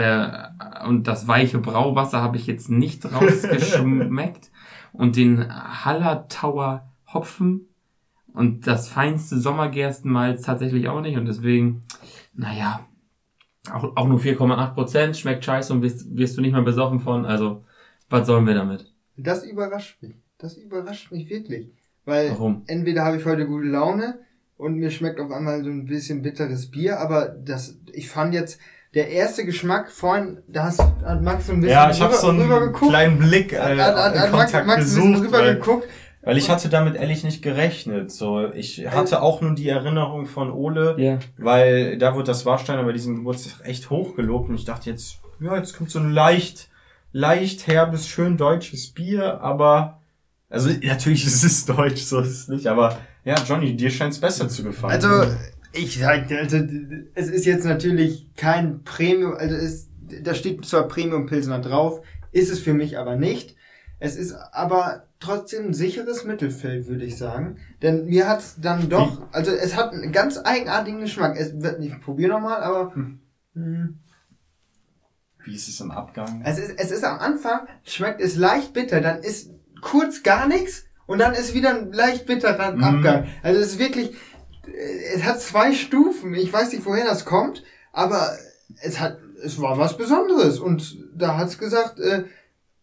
äh, 0.00 0.86
und 0.86 1.06
das 1.06 1.28
weiche 1.28 1.58
Brauwasser 1.58 2.22
habe 2.22 2.36
ich 2.36 2.46
jetzt 2.46 2.70
nicht 2.70 3.04
rausgeschmeckt. 3.12 4.50
und 4.92 5.16
den 5.16 5.46
Hallertauer 5.84 6.90
Hopfen 7.12 7.68
und 8.32 8.66
das 8.66 8.88
feinste 8.88 9.38
Sommergerstenmalz 9.38 10.42
tatsächlich 10.42 10.88
auch 10.88 11.00
nicht. 11.00 11.16
Und 11.16 11.26
deswegen, 11.26 11.82
naja, 12.34 12.86
auch, 13.72 13.96
auch 13.96 14.08
nur 14.08 14.18
4,8 14.18 14.74
Prozent, 14.74 15.16
schmeckt 15.16 15.44
scheiße 15.44 15.72
und 15.72 15.82
wirst, 15.82 16.16
wirst 16.16 16.36
du 16.36 16.40
nicht 16.40 16.52
mehr 16.52 16.62
besoffen 16.62 17.00
von. 17.00 17.26
Also, 17.26 17.64
was 18.08 18.26
sollen 18.26 18.46
wir 18.46 18.54
damit? 18.54 18.92
Das 19.16 19.44
überrascht 19.44 20.00
mich. 20.02 20.14
Das 20.38 20.56
überrascht 20.56 21.12
mich 21.12 21.28
wirklich. 21.28 21.72
Weil 22.04 22.30
Warum? 22.30 22.62
entweder 22.66 23.04
habe 23.04 23.18
ich 23.18 23.26
heute 23.26 23.46
gute 23.46 23.66
Laune 23.68 24.20
und 24.56 24.76
mir 24.76 24.90
schmeckt 24.90 25.20
auf 25.20 25.30
einmal 25.30 25.62
so 25.62 25.70
ein 25.70 25.84
bisschen 25.84 26.22
bitteres 26.22 26.70
Bier, 26.70 26.98
aber 26.98 27.28
das, 27.28 27.78
ich 27.92 28.08
fand 28.08 28.34
jetzt, 28.34 28.58
der 28.94 29.08
erste 29.08 29.44
Geschmack 29.44 29.90
vorhin, 29.90 30.38
da 30.48 30.64
hast, 30.64 30.80
hat 30.80 31.22
Max 31.22 31.46
so 31.46 31.52
ein 31.52 31.60
bisschen 31.60 31.72
Ja, 31.72 31.90
ich 31.90 32.00
habe 32.00 32.14
so 32.14 32.28
einen 32.28 32.42
rüber 32.42 32.60
geguckt. 32.60 32.90
kleinen 32.90 33.18
Blick 33.18 33.52
äh, 33.52 33.58
Hat, 33.58 33.96
hat, 33.96 34.14
Max, 34.16 34.30
Kontakt 34.30 34.66
Max 34.66 34.78
ein 34.78 34.84
bisschen 34.84 35.12
gesucht, 35.12 35.26
rüber 35.28 35.38
weil, 35.38 35.54
geguckt. 35.54 35.88
weil 36.22 36.36
ich 36.38 36.50
hatte 36.50 36.68
damit 36.68 36.96
ehrlich 36.96 37.22
nicht 37.22 37.40
gerechnet. 37.40 38.10
So, 38.10 38.50
ich 38.52 38.86
hatte 38.90 39.22
auch 39.22 39.40
nur 39.42 39.54
die 39.54 39.68
Erinnerung 39.68 40.26
von 40.26 40.50
Ole, 40.50 40.96
Ja. 40.98 41.18
weil 41.38 41.98
da 41.98 42.14
wurde 42.14 42.24
das 42.24 42.44
Warsteiner 42.46 42.82
bei 42.82 42.92
diesem 42.92 43.16
Geburtstag 43.16 43.64
echt 43.66 43.90
hoch 43.90 44.16
gelobt 44.16 44.48
und 44.48 44.56
ich 44.56 44.64
dachte 44.64 44.90
jetzt, 44.90 45.18
ja, 45.40 45.56
jetzt 45.56 45.76
kommt 45.76 45.90
so 45.90 46.00
ein 46.00 46.10
leicht, 46.10 46.68
leicht 47.12 47.66
herbes, 47.68 48.08
schön 48.08 48.36
deutsches 48.36 48.88
Bier, 48.92 49.40
aber 49.40 50.00
also 50.48 50.68
natürlich 50.82 51.24
ist 51.28 51.44
es 51.44 51.64
deutsch, 51.64 52.02
so 52.02 52.18
ist 52.20 52.30
es 52.30 52.48
nicht, 52.48 52.66
aber 52.66 52.98
ja, 53.24 53.36
Johnny, 53.46 53.76
dir 53.76 53.90
scheint 53.90 54.14
es 54.14 54.20
besser 54.20 54.48
zu 54.48 54.64
gefallen. 54.64 54.94
Also, 54.94 55.32
ich 55.72 55.98
sag, 55.98 56.30
also, 56.32 56.58
es 57.14 57.28
ist 57.28 57.46
jetzt 57.46 57.64
natürlich 57.64 58.28
kein 58.36 58.82
Premium, 58.84 59.34
also 59.34 59.54
es, 59.54 59.88
da 60.22 60.34
steht 60.34 60.64
zwar 60.64 60.88
Premium 60.88 61.26
Pilsner 61.26 61.60
drauf, 61.60 62.02
ist 62.32 62.50
es 62.50 62.60
für 62.60 62.74
mich 62.74 62.98
aber 62.98 63.16
nicht. 63.16 63.56
Es 63.98 64.16
ist 64.16 64.32
aber 64.52 65.04
trotzdem 65.20 65.66
ein 65.66 65.74
sicheres 65.74 66.24
Mittelfeld, 66.24 66.88
würde 66.88 67.04
ich 67.04 67.18
sagen. 67.18 67.58
Denn 67.82 68.06
mir 68.06 68.26
hat's 68.28 68.56
dann 68.60 68.88
doch, 68.88 69.20
also 69.32 69.50
es 69.52 69.76
hat 69.76 69.92
einen 69.92 70.10
ganz 70.10 70.38
eigenartigen 70.42 71.00
Geschmack. 71.00 71.36
Es 71.38 71.60
wird 71.60 71.80
nicht, 71.80 72.00
probier 72.00 72.28
nochmal, 72.28 72.62
aber 72.62 72.94
hm, 72.94 73.98
wie 75.44 75.54
ist 75.54 75.68
es 75.68 75.80
im 75.80 75.90
Abgang? 75.90 76.42
es 76.44 76.58
ist, 76.58 76.78
es 76.78 76.90
ist 76.90 77.04
am 77.04 77.18
Anfang, 77.18 77.66
schmeckt 77.84 78.20
es 78.20 78.36
leicht 78.36 78.72
bitter, 78.72 79.00
dann 79.00 79.22
ist 79.22 79.50
kurz 79.80 80.22
gar 80.22 80.48
nichts 80.48 80.84
und 81.06 81.18
dann 81.18 81.34
ist 81.34 81.54
wieder 81.54 81.70
ein 81.70 81.92
leicht 81.92 82.26
bitterer 82.26 82.72
Mhm. 82.72 82.84
Abgang. 82.84 83.26
Also 83.42 83.60
es 83.60 83.72
ist 83.72 83.78
wirklich, 83.78 84.12
es 85.14 85.22
hat 85.24 85.40
zwei 85.40 85.72
Stufen. 85.72 86.34
Ich 86.34 86.52
weiß 86.52 86.72
nicht, 86.72 86.84
woher 86.86 87.04
das 87.04 87.24
kommt, 87.24 87.62
aber 87.92 88.36
es 88.82 89.00
hat, 89.00 89.18
es 89.42 89.60
war 89.60 89.78
was 89.78 89.96
Besonderes 89.96 90.58
und 90.58 90.98
da 91.14 91.36
hat's 91.36 91.58
gesagt, 91.58 91.98
äh, 92.00 92.24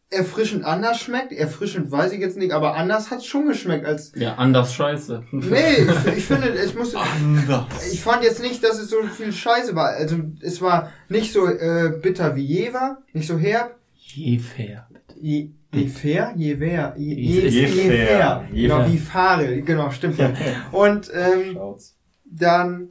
erfrischend 0.09 0.63
anders 0.63 0.99
schmeckt. 1.01 1.33
Erfrischend 1.33 1.91
weiß 1.91 2.13
ich 2.13 2.19
jetzt 2.19 2.37
nicht, 2.37 2.51
aber 2.53 2.75
anders 2.75 3.11
hat's 3.11 3.25
schon 3.25 3.45
geschmeckt 3.47 3.85
als, 3.85 4.13
Ja, 4.15 4.35
anders 4.35 4.73
scheiße. 4.73 5.23
nee, 5.31 5.57
ich, 6.05 6.17
ich 6.17 6.25
finde, 6.25 6.49
es 6.49 6.73
muss, 6.75 6.95
Anders. 6.95 7.65
ich 7.91 8.01
fand 8.01 8.23
jetzt 8.23 8.41
nicht, 8.41 8.63
dass 8.63 8.79
es 8.79 8.89
so 8.89 9.01
viel 9.03 9.33
Scheiße 9.33 9.75
war. 9.75 9.89
Also 9.89 10.17
es 10.41 10.61
war 10.61 10.91
nicht 11.09 11.33
so 11.33 11.45
äh, 11.47 11.91
bitter 12.01 12.35
wie 12.35 12.43
Jever, 12.45 12.99
nicht 13.13 13.27
so 13.27 13.37
herb, 13.37 13.75
Je 13.95 14.39
fair. 14.39 14.87
Je, 15.19 15.49
je 15.77 15.87
fair, 15.89 16.33
je 16.35 16.59
wer, 16.59 16.93
je, 16.97 17.15
Je- 17.15 17.41
je, 17.41 17.49
je 17.49 17.61
je 17.61 17.67
fair. 17.91 18.07
fair. 18.07 18.47
Je 18.51 18.61
Genau, 18.67 18.77
fair. 18.83 18.91
wie 18.91 18.97
Fahre, 18.97 19.61
genau, 19.61 19.89
stimmt 19.91 20.17
ja. 20.17 20.33
Und 20.71 21.11
ähm, 21.13 21.57
dann 22.25 22.89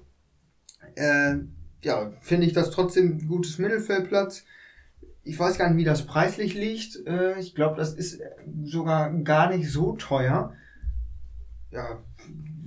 äh, 0.94 1.36
ja, 1.82 2.12
finde 2.20 2.46
ich 2.46 2.52
das 2.52 2.70
trotzdem 2.70 3.18
ein 3.18 3.28
gutes 3.28 3.58
Mittelfeldplatz. 3.58 4.44
Ich 5.22 5.38
weiß 5.38 5.58
gar 5.58 5.68
nicht, 5.68 5.78
wie 5.78 5.84
das 5.84 6.06
preislich 6.06 6.54
liegt. 6.54 7.04
Äh, 7.06 7.38
ich 7.40 7.54
glaube, 7.54 7.76
das 7.76 7.92
ist 7.94 8.20
sogar 8.64 9.10
gar 9.22 9.50
nicht 9.54 9.70
so 9.70 9.92
teuer. 9.96 10.52
Ja, 11.72 11.98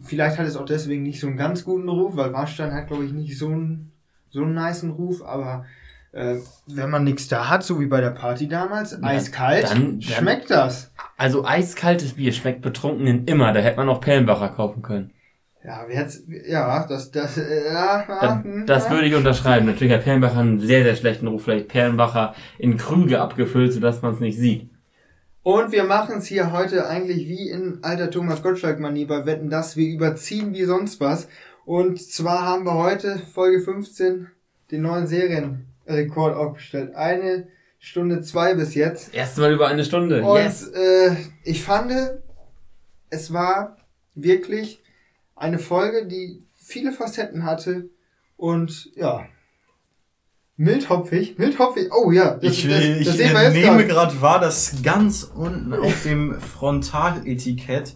vielleicht 0.02 0.38
hat 0.38 0.46
es 0.48 0.56
auch 0.58 0.66
deswegen 0.66 1.04
nicht 1.04 1.20
so 1.20 1.28
einen 1.28 1.38
ganz 1.38 1.64
guten 1.64 1.90
Ruf, 1.90 2.16
weil 2.16 2.34
Warstein 2.34 2.74
hat, 2.74 2.88
glaube 2.88 3.06
ich, 3.06 3.12
nicht 3.14 3.38
so 3.38 3.48
einen, 3.48 3.92
so 4.30 4.44
einen 4.44 4.54
niceen 4.54 4.92
Ruf, 4.92 5.24
aber 5.24 5.66
äh, 6.12 6.38
wenn 6.68 6.90
man 6.90 7.04
nichts 7.04 7.28
da 7.28 7.50
hat, 7.50 7.64
so 7.64 7.80
wie 7.80 7.86
bei 7.86 8.02
der 8.02 8.12
Party 8.12 8.48
damals, 8.48 9.02
eiskalt, 9.04 9.66
dann- 9.70 10.00
dann- 10.00 10.02
schmeckt 10.02 10.50
das. 10.50 10.92
Also 11.18 11.46
eiskaltes 11.46 12.14
Bier 12.14 12.32
schmeckt 12.34 12.62
Betrunkenen 12.62 13.26
immer. 13.26 13.54
Da 13.54 13.60
hätte 13.60 13.78
man 13.78 13.90
auch 13.90 14.02
Perlenbacher 14.02 14.50
kaufen 14.50 14.82
können. 14.82 15.12
Ja, 15.64 15.86
hat's, 15.94 16.24
ja, 16.48 16.88
das, 16.88 17.12
das, 17.12 17.38
äh, 17.38 17.68
ja, 17.74 18.06
ja, 18.08 18.18
Das, 18.22 18.44
hm, 18.44 18.66
das 18.66 18.86
ja. 18.86 18.92
würde 18.92 19.08
ich 19.08 19.16
unterschreiben. 19.16 19.66
Natürlich 19.66 19.94
hat 19.94 20.04
Perlenbacher 20.04 20.40
einen 20.40 20.60
sehr, 20.62 20.84
sehr 20.84 20.96
schlechten 20.96 21.28
Ruf. 21.28 21.44
Vielleicht 21.44 21.68
Perlenbacher 21.68 22.34
in 22.58 22.78
Krüge 22.78 23.20
abgefüllt, 23.20 23.74
sodass 23.74 24.02
man 24.02 24.14
es 24.14 24.20
nicht 24.22 24.38
sieht. 24.40 24.70
Und 25.44 25.72
wir 25.72 25.84
machen 25.84 26.18
es 26.18 26.26
hier 26.26 26.52
heute 26.54 26.88
eigentlich 26.88 27.28
wie 27.28 27.50
in 27.50 27.80
alter 27.82 28.10
Thomas 28.10 28.42
Gottschalk-Manie 28.42 29.06
bei 29.06 29.26
Wetten, 29.26 29.50
dass 29.50 29.76
wir 29.76 29.88
überziehen 29.94 30.54
wie 30.54 30.64
sonst 30.64 31.02
was. 31.02 31.28
Und 31.66 32.02
zwar 32.02 32.46
haben 32.46 32.64
wir 32.66 32.76
heute, 32.76 33.20
Folge 33.34 33.60
15, 33.62 34.28
den 34.72 34.82
neuen 34.82 35.08
Serienrekord 35.90 36.36
aufgestellt. 36.36 36.96
Eine 36.96 37.48
Stunde 37.80 38.22
zwei 38.22 38.54
bis 38.54 38.76
jetzt. 38.76 39.14
Erste 39.14 39.42
Mal 39.42 39.54
über 39.54 39.68
eine 39.68 39.84
Stunde. 39.84 40.24
Und 40.24 40.38
yes. 40.38 40.68
äh, 40.68 41.16
ich 41.44 41.64
fand, 41.64 41.92
es 43.10 43.34
war 43.34 43.78
wirklich 44.16 44.82
eine 45.36 45.60
Folge, 45.60 46.06
die 46.06 46.44
viele 46.56 46.92
Facetten 46.92 47.44
hatte. 47.44 47.90
Und 48.38 48.92
ja, 48.96 49.26
mildhopfig, 50.58 51.38
mildhopfig. 51.38 51.90
Oh 51.94 52.12
ja, 52.12 52.36
das, 52.36 52.54
Ich, 52.54 52.68
das, 52.68 52.80
das 52.80 52.84
ich 52.84 53.10
sehen 53.10 53.34
wir 53.34 53.44
jetzt 53.44 53.54
nehme 53.54 53.86
gerade. 53.86 53.88
gerade 53.88 54.22
wahr, 54.22 54.40
dass 54.40 54.82
ganz 54.84 55.24
unten 55.24 55.74
auf 55.74 56.04
dem 56.04 56.40
Frontaletikett 56.40 57.96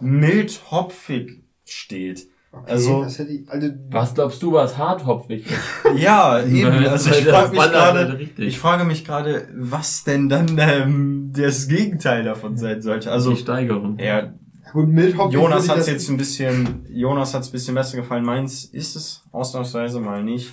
mild 0.00 0.70
hopfig 0.70 1.42
steht. 1.64 2.28
Okay, 2.56 2.70
also- 2.72 3.02
das 3.04 3.18
hätte 3.18 3.32
ich, 3.32 3.48
also 3.50 3.68
Was 3.90 4.14
glaubst 4.14 4.42
du, 4.42 4.52
was 4.52 4.78
harthopfig 4.78 5.44
ist? 5.46 5.54
Ja, 5.96 6.42
eben. 6.42 6.70
Also 6.86 7.10
ich 7.10 7.24
Das 7.24 7.34
frage 7.34 7.50
mich 7.50 7.60
gerade, 7.60 7.98
halt 7.98 8.18
richtig. 8.18 8.46
ich 8.48 8.58
frage 8.58 8.84
mich 8.84 9.04
gerade, 9.04 9.48
was 9.56 10.04
denn 10.04 10.28
dann 10.28 10.56
ähm, 10.58 11.32
das 11.36 11.68
Gegenteil 11.68 12.24
davon 12.24 12.56
sein 12.56 12.80
sollte. 12.82 13.10
Also 13.12 13.30
die 13.32 13.36
Steigerung. 13.38 13.98
ja, 13.98 14.32
gut, 14.72 14.88
mildhopfig. 14.88 15.34
Jonas 15.34 15.50
würde 15.54 15.64
ich 15.64 15.70
hat 15.70 15.78
es 15.78 15.84
das- 15.86 15.92
jetzt 15.94 16.08
ein 16.10 16.16
bisschen, 16.16 16.86
Jonas 16.90 17.34
hat 17.34 17.42
es 17.42 17.48
ein 17.48 17.52
bisschen 17.52 17.74
besser 17.74 17.96
gefallen. 17.96 18.24
Meins 18.24 18.64
ist 18.64 18.96
es 18.96 19.22
ausnahmsweise 19.32 20.00
mal 20.00 20.22
nicht. 20.22 20.52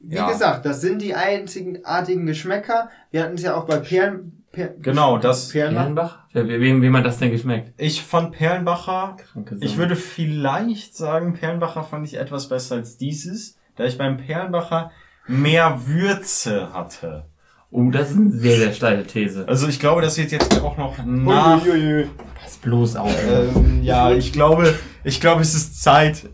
Wie 0.00 0.14
Ja. 0.14 0.28
gesagt, 0.30 0.64
das 0.66 0.80
sind 0.82 1.02
die 1.02 1.14
einzigartigen 1.14 2.26
Geschmäcker. 2.26 2.90
Wir 3.10 3.24
hatten 3.24 3.34
es 3.34 3.42
ja 3.42 3.56
auch 3.56 3.64
bei 3.64 3.78
Perlen. 3.78 4.35
Per, 4.56 4.68
Genau, 4.68 5.18
das. 5.18 5.50
Perlenbach. 5.50 6.20
Wem, 6.32 6.80
wem 6.80 6.96
hat 6.96 7.04
das 7.04 7.18
denn 7.18 7.30
geschmeckt? 7.30 7.74
Ich 7.76 8.02
fand 8.02 8.32
Perlenbacher 8.32 9.18
Ich 9.60 9.76
würde 9.76 9.96
vielleicht 9.96 10.96
sagen, 10.96 11.34
Perlenbacher 11.34 11.84
fand 11.84 12.06
ich 12.06 12.14
etwas 12.18 12.48
besser 12.48 12.76
als 12.76 12.96
dieses, 12.96 13.58
da 13.76 13.84
ich 13.84 13.98
beim 13.98 14.16
Perlenbacher 14.16 14.92
mehr 15.26 15.78
Würze 15.86 16.72
hatte. 16.72 17.26
Oh, 17.70 17.90
das 17.90 18.12
ist 18.12 18.16
eine 18.16 18.30
sehr, 18.30 18.56
sehr 18.56 18.72
steile 18.72 19.06
These. 19.06 19.46
Also 19.46 19.68
ich 19.68 19.78
glaube, 19.78 20.00
das 20.00 20.16
wird 20.16 20.32
jetzt 20.32 20.58
auch 20.62 20.78
noch 20.78 20.96
nach. 21.04 21.62
Uiuiui. 21.62 22.08
Pass 22.40 22.56
bloß 22.56 22.96
auf. 22.96 23.14
Ähm, 23.28 23.82
ja, 23.82 24.10
ich 24.10 24.32
glaube, 24.32 24.72
ich 25.04 25.20
glaube, 25.20 25.42
es 25.42 25.54
ist 25.54 25.82
Zeit, 25.82 26.30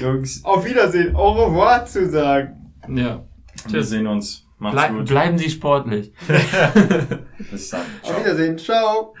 Jungs. 0.00 0.42
Auf 0.42 0.64
Wiedersehen, 0.64 1.14
au 1.14 1.32
revoir 1.32 1.84
zu 1.84 2.08
sagen. 2.08 2.72
Ja. 2.88 3.24
Wir 3.68 3.82
sehen 3.82 4.06
uns. 4.06 4.47
Macht's 4.58 4.74
Blei 4.74 4.88
gut. 4.88 5.06
bleiben 5.06 5.38
Sie 5.38 5.50
sportlich. 5.50 6.12
Bis 7.50 7.70
dann. 7.70 7.82
Auf 8.02 8.18
Wiedersehen, 8.18 8.58
ciao. 8.58 9.14